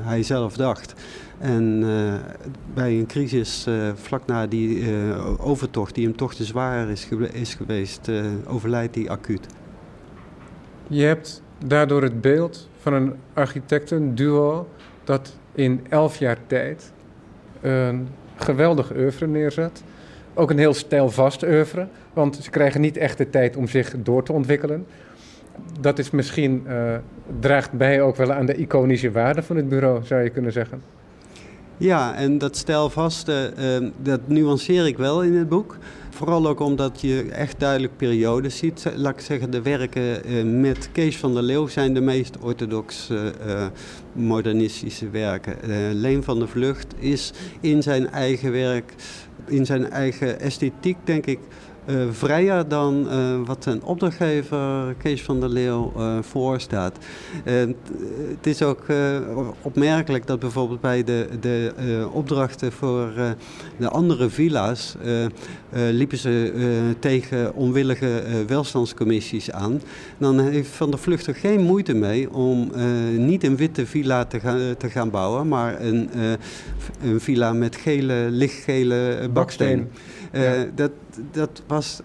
hij 0.02 0.22
zelf 0.22 0.56
dacht. 0.56 0.94
En 1.38 1.84
bij 2.74 2.98
een 2.98 3.06
crisis 3.06 3.66
vlak 3.94 4.26
na 4.26 4.46
die 4.46 4.84
overtocht, 5.38 5.94
die 5.94 6.06
hem 6.06 6.16
toch 6.16 6.34
te 6.34 6.44
zwaar 6.44 6.88
is, 6.88 7.08
is 7.32 7.54
geweest, 7.54 8.10
overlijdt 8.46 8.94
hij 8.94 9.08
acuut. 9.08 9.46
Je 10.86 11.02
hebt 11.02 11.42
daardoor 11.66 12.02
het 12.02 12.20
beeld 12.20 12.68
van 12.80 12.92
een 12.92 13.14
architectenduo 13.34 14.68
dat 15.04 15.36
in 15.54 15.86
elf 15.88 16.18
jaar 16.18 16.38
tijd 16.46 16.92
een 17.60 18.08
geweldig 18.36 18.92
oeuvre 18.92 19.26
neerzet. 19.26 19.82
Ook 20.40 20.50
een 20.50 20.58
heel 20.58 20.74
stijlvast 20.74 21.42
oeuvre, 21.42 21.86
want 22.12 22.38
ze 22.42 22.50
krijgen 22.50 22.80
niet 22.80 22.96
echt 22.96 23.18
de 23.18 23.30
tijd 23.30 23.56
om 23.56 23.68
zich 23.68 23.94
door 24.02 24.22
te 24.22 24.32
ontwikkelen. 24.32 24.86
Dat 25.80 25.98
is 25.98 26.10
misschien, 26.10 26.64
uh, 26.68 26.94
draagt 27.40 27.72
bij 27.72 28.02
ook 28.02 28.16
wel 28.16 28.32
aan 28.32 28.46
de 28.46 28.54
iconische 28.54 29.10
waarde 29.10 29.42
van 29.42 29.56
het 29.56 29.68
bureau, 29.68 30.04
zou 30.04 30.22
je 30.22 30.30
kunnen 30.30 30.52
zeggen. 30.52 30.82
Ja, 31.76 32.14
en 32.14 32.38
dat 32.38 32.56
stijlvaste, 32.56 33.52
uh, 33.58 33.88
dat 34.02 34.20
nuanceer 34.28 34.86
ik 34.86 34.96
wel 34.96 35.22
in 35.22 35.34
het 35.34 35.48
boek. 35.48 35.76
Vooral 36.10 36.48
ook 36.48 36.60
omdat 36.60 37.00
je 37.00 37.28
echt 37.30 37.60
duidelijk 37.60 37.96
periodes 37.96 38.56
ziet. 38.56 38.92
Laat 38.94 39.12
ik 39.12 39.20
zeggen, 39.20 39.50
de 39.50 39.62
werken 39.62 40.30
uh, 40.30 40.60
met 40.60 40.88
Kees 40.92 41.16
van 41.16 41.34
der 41.34 41.42
Leeuw 41.42 41.66
zijn 41.66 41.94
de 41.94 42.00
meest 42.00 42.38
orthodoxe 42.38 43.32
uh, 43.46 43.66
modernistische 44.12 45.10
werken. 45.10 45.56
Leen 45.92 46.22
van 46.22 46.38
der 46.38 46.48
Vlucht 46.48 46.94
is 46.98 47.32
in 47.60 47.82
zijn 47.82 48.10
eigen 48.10 48.52
werk, 48.52 48.94
in 49.50 49.66
zijn 49.66 49.90
eigen 49.90 50.40
esthetiek, 50.40 50.96
denk 51.04 51.26
ik, 51.26 51.38
uh, 51.86 52.02
vrijer 52.10 52.68
dan 52.68 53.06
uh, 53.10 53.40
wat 53.44 53.66
een 53.66 53.82
opdrachtgever 53.82 54.94
Kees 54.98 55.22
van 55.22 55.40
der 55.40 55.48
Leeuw 55.48 55.92
uh, 55.96 56.18
voorstaat. 56.20 56.98
het 57.44 58.46
is 58.46 58.62
ook 58.62 58.84
opmerkelijk 59.62 60.26
dat 60.26 60.38
bijvoorbeeld 60.38 60.80
bij 60.80 61.04
de, 61.04 61.28
de 61.40 61.72
opdrachten 62.12 62.72
voor 62.72 63.12
de 63.76 63.88
andere 63.88 64.30
villa's 64.30 64.94
liepen 65.70 66.18
ze 66.18 66.52
tegen 66.98 67.54
onwillige 67.54 68.22
welstandscommissies 68.46 69.50
aan. 69.50 69.82
Dan 70.18 70.40
heeft 70.40 70.70
Van 70.70 70.90
der 70.90 70.98
Vlucht 70.98 71.26
er 71.26 71.34
geen 71.34 71.60
moeite 71.60 71.94
mee 71.94 72.32
om 72.32 72.70
niet 73.16 73.44
een 73.44 73.56
witte 73.56 73.86
villa 73.86 74.24
te 74.24 74.40
gaan, 74.40 74.76
te 74.76 74.90
gaan 74.90 75.10
bouwen, 75.10 75.48
maar 75.48 75.80
een, 75.80 76.10
een 77.02 77.20
villa 77.20 77.52
met 77.52 77.76
gele, 77.76 78.26
lichtgele 78.30 79.28
baksteen. 79.32 79.88
Ja. 80.32 80.66
dat, 80.74 80.90
dat 81.30 81.62
was 81.66 82.02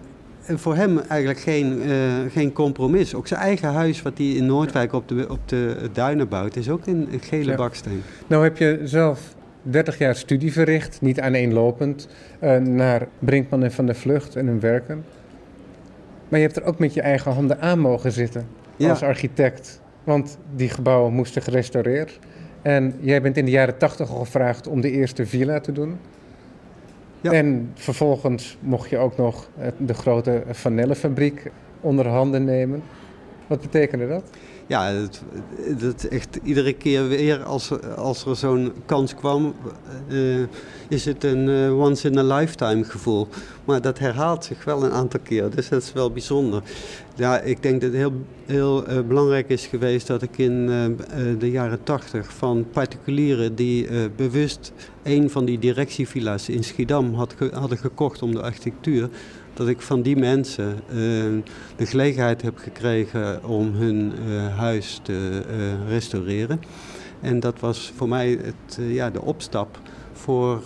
voor 0.48 0.76
hem 0.76 0.98
eigenlijk 0.98 1.40
geen, 1.40 1.88
uh, 1.88 1.94
geen 2.30 2.52
compromis. 2.52 3.14
Ook 3.14 3.26
zijn 3.26 3.40
eigen 3.40 3.68
huis, 3.68 4.02
wat 4.02 4.18
hij 4.18 4.26
in 4.26 4.46
Noordwijk 4.46 4.92
op 4.92 5.08
de, 5.08 5.26
op 5.28 5.48
de 5.48 5.88
duinen 5.92 6.28
bouwt, 6.28 6.56
is 6.56 6.68
ook 6.68 6.86
een, 6.86 7.08
gele 7.20 7.54
baksteen. 7.54 8.02
Nou 8.26 8.42
heb 8.42 8.56
je 8.56 8.80
zelf 8.84 9.34
30 9.62 9.98
jaar 9.98 10.16
studie 10.16 10.52
verricht, 10.52 11.00
niet 11.00 11.20
aaneenlopend, 11.20 12.08
uh, 12.42 12.56
naar 12.56 13.08
Brinkman 13.18 13.62
en 13.62 13.72
Van 13.72 13.86
der 13.86 13.94
Vlucht 13.94 14.36
en 14.36 14.46
hun 14.46 14.60
werken. 14.60 15.04
Maar 16.28 16.40
je 16.40 16.46
hebt 16.46 16.58
er 16.58 16.64
ook 16.64 16.78
met 16.78 16.94
je 16.94 17.00
eigen 17.00 17.32
handen 17.32 17.60
aan 17.60 17.78
mogen 17.78 18.12
zitten 18.12 18.46
als 18.78 19.02
architect. 19.02 19.80
Want 20.04 20.38
die 20.54 20.68
gebouwen 20.68 21.12
moesten 21.12 21.42
gerestaureerd. 21.42 22.18
En 22.62 22.94
jij 23.00 23.22
bent 23.22 23.36
in 23.36 23.44
de 23.44 23.50
jaren 23.50 23.78
80 23.78 24.10
al 24.10 24.18
gevraagd 24.18 24.66
om 24.66 24.80
de 24.80 24.90
eerste 24.90 25.26
villa 25.26 25.60
te 25.60 25.72
doen. 25.72 25.98
En 27.32 27.70
vervolgens 27.74 28.58
mocht 28.60 28.90
je 28.90 28.98
ook 28.98 29.16
nog 29.16 29.48
de 29.78 29.94
grote 29.94 30.42
vanillefabriek 30.50 31.50
onder 31.80 32.08
handen 32.08 32.44
nemen. 32.44 32.82
Wat 33.46 33.60
betekende 33.60 34.08
dat? 34.08 34.30
Ja, 34.68 34.92
dat 35.78 36.04
echt 36.04 36.38
iedere 36.42 36.72
keer 36.72 37.08
weer 37.08 37.42
als, 37.42 37.70
als 37.96 38.26
er 38.26 38.36
zo'n 38.36 38.72
kans 38.86 39.14
kwam, 39.14 39.54
uh, 40.08 40.44
is 40.88 41.04
het 41.04 41.24
een 41.24 41.48
uh, 41.48 41.80
once 41.80 42.08
in 42.08 42.18
a 42.18 42.22
lifetime 42.22 42.84
gevoel. 42.84 43.28
Maar 43.64 43.80
dat 43.80 43.98
herhaalt 43.98 44.44
zich 44.44 44.64
wel 44.64 44.84
een 44.84 44.90
aantal 44.90 45.20
keer, 45.20 45.50
dus 45.50 45.68
dat 45.68 45.82
is 45.82 45.92
wel 45.92 46.10
bijzonder. 46.10 46.62
Ja, 47.14 47.40
ik 47.40 47.62
denk 47.62 47.80
dat 47.80 47.90
het 47.90 47.98
heel, 47.98 48.12
heel 48.46 48.90
uh, 48.90 49.00
belangrijk 49.00 49.48
is 49.48 49.66
geweest 49.66 50.06
dat 50.06 50.22
ik 50.22 50.38
in 50.38 50.66
de 51.38 51.50
jaren 51.50 51.82
tachtig 51.82 52.32
van 52.32 52.66
particulieren 52.72 53.54
die 53.54 53.88
bewust 54.16 54.72
een 55.02 55.30
van 55.30 55.44
die 55.44 55.58
directievilla's 55.58 56.48
in 56.48 56.64
Schiedam 56.64 57.14
had 57.14 57.34
hadden 57.52 57.78
gekocht 57.78 58.22
om 58.22 58.34
de 58.34 58.42
architectuur, 58.42 59.08
dat 59.56 59.68
ik 59.68 59.80
van 59.80 60.02
die 60.02 60.16
mensen 60.16 60.74
uh, 60.88 60.94
de 61.76 61.86
gelegenheid 61.86 62.42
heb 62.42 62.58
gekregen 62.58 63.44
om 63.44 63.74
hun 63.74 64.12
uh, 64.28 64.58
huis 64.58 65.00
te 65.02 65.42
uh, 65.50 65.88
restaureren. 65.88 66.60
En 67.20 67.40
dat 67.40 67.60
was 67.60 67.92
voor 67.96 68.08
mij 68.08 68.38
het, 68.42 68.78
ja, 68.88 69.10
de 69.10 69.22
opstap 69.22 69.78
voor 70.12 70.62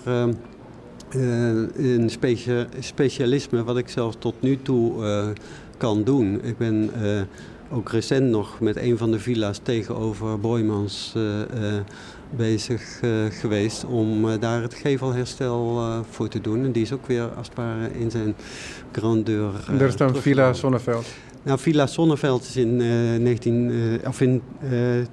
een 1.76 2.10
specia 2.10 2.66
specialisme 2.78 3.64
wat 3.64 3.78
ik 3.78 3.88
zelf 3.88 4.16
tot 4.16 4.34
nu 4.40 4.62
toe 4.62 5.04
kan 5.76 6.04
doen. 6.04 6.40
Ik 6.44 6.58
ben 6.58 6.90
ook 7.70 7.88
recent 7.88 8.26
nog 8.26 8.60
met 8.60 8.76
een 8.76 8.98
van 8.98 9.10
de 9.10 9.18
villa's 9.18 9.60
tegenover 9.62 10.40
Boymans 10.40 11.14
bezig 12.36 13.00
uh, 13.02 13.10
geweest 13.30 13.84
om 13.84 14.24
uh, 14.24 14.32
daar 14.40 14.62
het 14.62 14.74
gevelherstel 14.74 15.76
uh, 15.78 15.98
voor 16.10 16.28
te 16.28 16.40
doen. 16.40 16.64
En 16.64 16.72
die 16.72 16.82
is 16.82 16.92
ook 16.92 17.06
weer 17.06 17.28
als 17.36 17.46
het 17.46 17.56
ware 17.56 17.90
in 17.98 18.10
zijn 18.10 18.34
grandeur. 18.92 19.50
en 19.66 19.78
daar 19.78 19.88
is 19.88 19.96
dan 19.96 20.16
Villa 20.16 20.52
Zonneveld? 20.52 21.06
Nou, 21.42 21.58
Villa 21.58 21.86
Zonneveld 21.86 22.42
is 22.42 22.56
in, 22.56 22.76
19, 23.22 24.00
of 24.06 24.20
in 24.20 24.42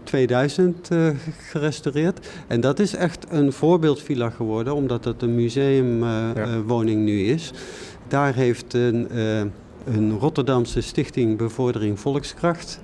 2000 0.04 0.90
gerestaureerd. 1.38 2.28
En 2.48 2.62
dat 2.62 2.80
is 2.80 2.96
echt 2.96 3.26
een 3.30 3.54
voorbeeldvilla 3.54 4.30
geworden, 4.30 4.76
omdat 4.76 5.06
het 5.06 5.22
een 5.22 5.36
museumwoning 5.36 7.00
ja. 7.00 7.06
nu 7.06 7.24
is. 7.24 7.52
Daar 8.08 8.34
heeft 8.34 8.74
een, 8.74 9.08
een 9.86 10.20
Rotterdamse 10.20 10.82
stichting 10.82 11.38
Bevordering 11.38 12.00
Volkskracht 12.00 12.80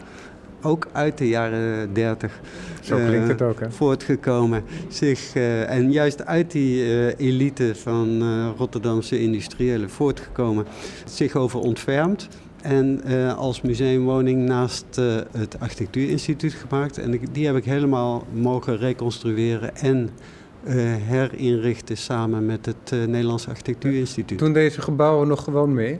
ook 0.63 0.87
uit 0.91 1.17
de 1.17 1.27
jaren 1.27 1.93
30 1.93 2.39
Zo 2.83 2.95
klinkt 2.95 3.27
het 3.27 3.41
ook, 3.41 3.59
hè? 3.59 3.71
voortgekomen. 3.71 4.63
Zich, 4.87 5.35
uh, 5.35 5.69
en 5.69 5.91
juist 5.91 6.25
uit 6.25 6.51
die 6.51 6.85
uh, 6.85 7.07
elite 7.17 7.75
van 7.75 8.23
uh, 8.23 8.49
Rotterdamse 8.57 9.19
industriëlen 9.19 9.89
voortgekomen, 9.89 10.65
zich 11.05 11.35
over 11.35 11.59
ontfermd. 11.59 12.27
En 12.61 13.03
als 13.35 13.61
museumwoning 13.61 14.45
naast 14.45 14.85
het 15.31 15.59
Architectuurinstituut 15.59 16.53
gemaakt. 16.53 16.97
En 16.97 17.19
die 17.31 17.45
heb 17.45 17.55
ik 17.55 17.65
helemaal 17.65 18.27
mogen 18.33 18.77
reconstrueren 18.77 19.75
en 19.75 20.09
herinrichten 21.07 21.97
samen 21.97 22.45
met 22.45 22.65
het 22.65 23.07
Nederlands 23.07 23.47
Architectuurinstituut. 23.47 24.39
Doen 24.39 24.53
deze 24.53 24.81
gebouwen 24.81 25.27
nog 25.27 25.43
gewoon 25.43 25.73
mee? 25.73 25.99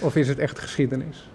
Of 0.00 0.16
is 0.16 0.28
het 0.28 0.38
echt 0.38 0.58
geschiedenis? 0.58 1.29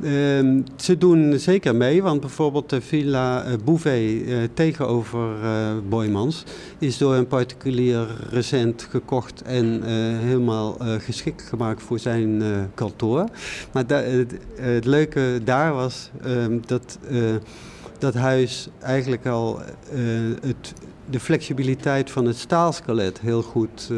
Uh, 0.00 0.62
ze 0.76 0.98
doen 0.98 1.38
zeker 1.38 1.76
mee, 1.76 2.02
want 2.02 2.20
bijvoorbeeld 2.20 2.70
de 2.70 2.80
Villa 2.80 3.46
uh, 3.46 3.52
Bouvet 3.64 4.00
uh, 4.00 4.38
tegenover 4.54 5.42
uh, 5.42 5.72
Boymans 5.88 6.44
is 6.78 6.98
door 6.98 7.14
een 7.14 7.26
particulier 7.26 8.06
recent 8.30 8.86
gekocht 8.90 9.42
en 9.42 9.82
helemaal 10.18 10.76
geschikt 10.98 11.42
gemaakt 11.42 11.82
voor 11.82 11.98
zijn 11.98 12.42
kantoor. 12.74 13.28
Maar 13.72 13.84
het, 13.86 14.34
het, 14.54 14.84
leuke 14.84 15.40
daar 15.44 15.74
was 15.74 16.10
ehm, 16.22 16.58
dat 16.66 16.98
dat 17.98 18.14
huis 18.14 18.68
eigenlijk 18.80 19.26
al 19.26 19.60
het, 20.40 20.72
de 21.10 21.20
flexibiliteit 21.20 22.10
van 22.10 22.26
het 22.26 22.36
staalskelet 22.36 23.20
heel 23.20 23.42
goed 23.42 23.90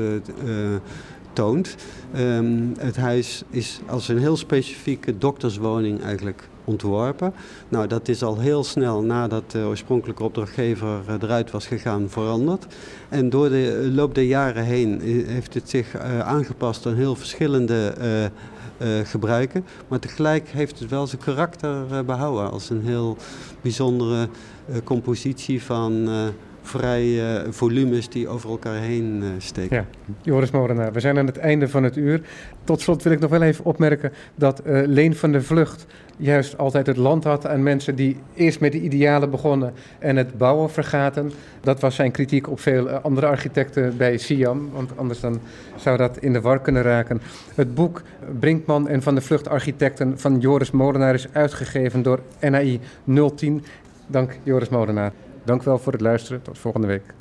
Um, 1.38 2.74
het 2.78 2.96
huis 2.96 3.42
is 3.50 3.80
als 3.86 4.08
een 4.08 4.18
heel 4.18 4.36
specifieke 4.36 5.18
dokterswoning 5.18 6.02
eigenlijk 6.02 6.48
ontworpen. 6.64 7.32
Nou, 7.68 7.86
dat 7.86 8.08
is 8.08 8.22
al 8.22 8.38
heel 8.38 8.64
snel 8.64 9.02
nadat 9.02 9.50
de 9.50 9.58
oorspronkelijke 9.58 10.22
opdrachtgever 10.22 11.00
eh, 11.06 11.14
eruit 11.20 11.50
was 11.50 11.66
gegaan 11.66 12.08
veranderd. 12.08 12.66
En 13.08 13.30
door 13.30 13.48
de 13.48 13.90
loop 13.94 14.14
der 14.14 14.24
jaren 14.24 14.64
heen 14.64 15.00
eh, 15.00 15.26
heeft 15.26 15.54
het 15.54 15.70
zich 15.70 15.94
uh, 15.94 16.18
aangepast 16.18 16.86
aan 16.86 16.94
heel 16.94 17.14
verschillende 17.14 17.94
uh, 18.00 18.22
uh, 18.22 19.06
gebruiken. 19.06 19.64
Maar 19.88 19.98
tegelijk 19.98 20.48
heeft 20.48 20.78
het 20.78 20.88
wel 20.88 21.06
zijn 21.06 21.22
karakter 21.22 22.04
behouden 22.04 22.50
als 22.50 22.70
een 22.70 22.82
heel 22.82 23.16
bijzondere 23.60 24.28
compositie 24.84 25.62
van 25.62 26.08
vrij 26.66 27.04
uh, 27.04 27.40
volumes 27.50 28.08
die 28.08 28.28
over 28.28 28.50
elkaar 28.50 28.80
heen 28.80 29.20
uh, 29.22 29.28
steken. 29.38 29.76
Ja, 29.76 29.84
Joris 30.22 30.50
Morenaar, 30.50 30.92
we 30.92 31.00
zijn 31.00 31.18
aan 31.18 31.26
het 31.26 31.38
einde 31.38 31.68
van 31.68 31.82
het 31.82 31.96
uur. 31.96 32.20
Tot 32.64 32.80
slot 32.80 33.02
wil 33.02 33.12
ik 33.12 33.20
nog 33.20 33.30
wel 33.30 33.42
even 33.42 33.64
opmerken 33.64 34.12
dat 34.34 34.62
uh, 34.66 34.82
Leen 34.86 35.16
van 35.16 35.32
der 35.32 35.44
Vlucht 35.44 35.86
juist 36.16 36.58
altijd 36.58 36.86
het 36.86 36.96
land 36.96 37.24
had 37.24 37.46
aan 37.46 37.62
mensen 37.62 37.94
die 37.94 38.16
eerst 38.34 38.60
met 38.60 38.72
de 38.72 38.80
idealen 38.80 39.30
begonnen 39.30 39.72
en 39.98 40.16
het 40.16 40.38
bouwen 40.38 40.70
vergaten. 40.70 41.32
Dat 41.60 41.80
was 41.80 41.94
zijn 41.94 42.10
kritiek 42.10 42.50
op 42.50 42.60
veel 42.60 42.88
andere 42.88 43.26
architecten 43.26 43.96
bij 43.96 44.18
Siam, 44.18 44.70
want 44.72 44.96
anders 44.96 45.20
dan 45.20 45.40
zou 45.76 45.96
dat 45.96 46.18
in 46.18 46.32
de 46.32 46.40
war 46.40 46.60
kunnen 46.60 46.82
raken. 46.82 47.20
Het 47.54 47.74
boek 47.74 48.02
Brinkman 48.38 48.88
en 48.88 49.02
Van 49.02 49.14
der 49.14 49.22
Vlucht 49.22 49.48
Architecten 49.48 50.18
van 50.18 50.38
Joris 50.38 50.70
Molenaar 50.70 51.14
is 51.14 51.26
uitgegeven 51.32 52.02
door 52.02 52.20
NAI 52.40 52.80
010. 53.34 53.64
Dank 54.06 54.38
Joris 54.42 54.68
Molenaar. 54.68 55.12
Dank 55.46 55.62
wel 55.62 55.78
voor 55.78 55.92
het 55.92 56.00
luisteren. 56.00 56.42
Tot 56.42 56.58
volgende 56.58 56.86
week. 56.86 57.15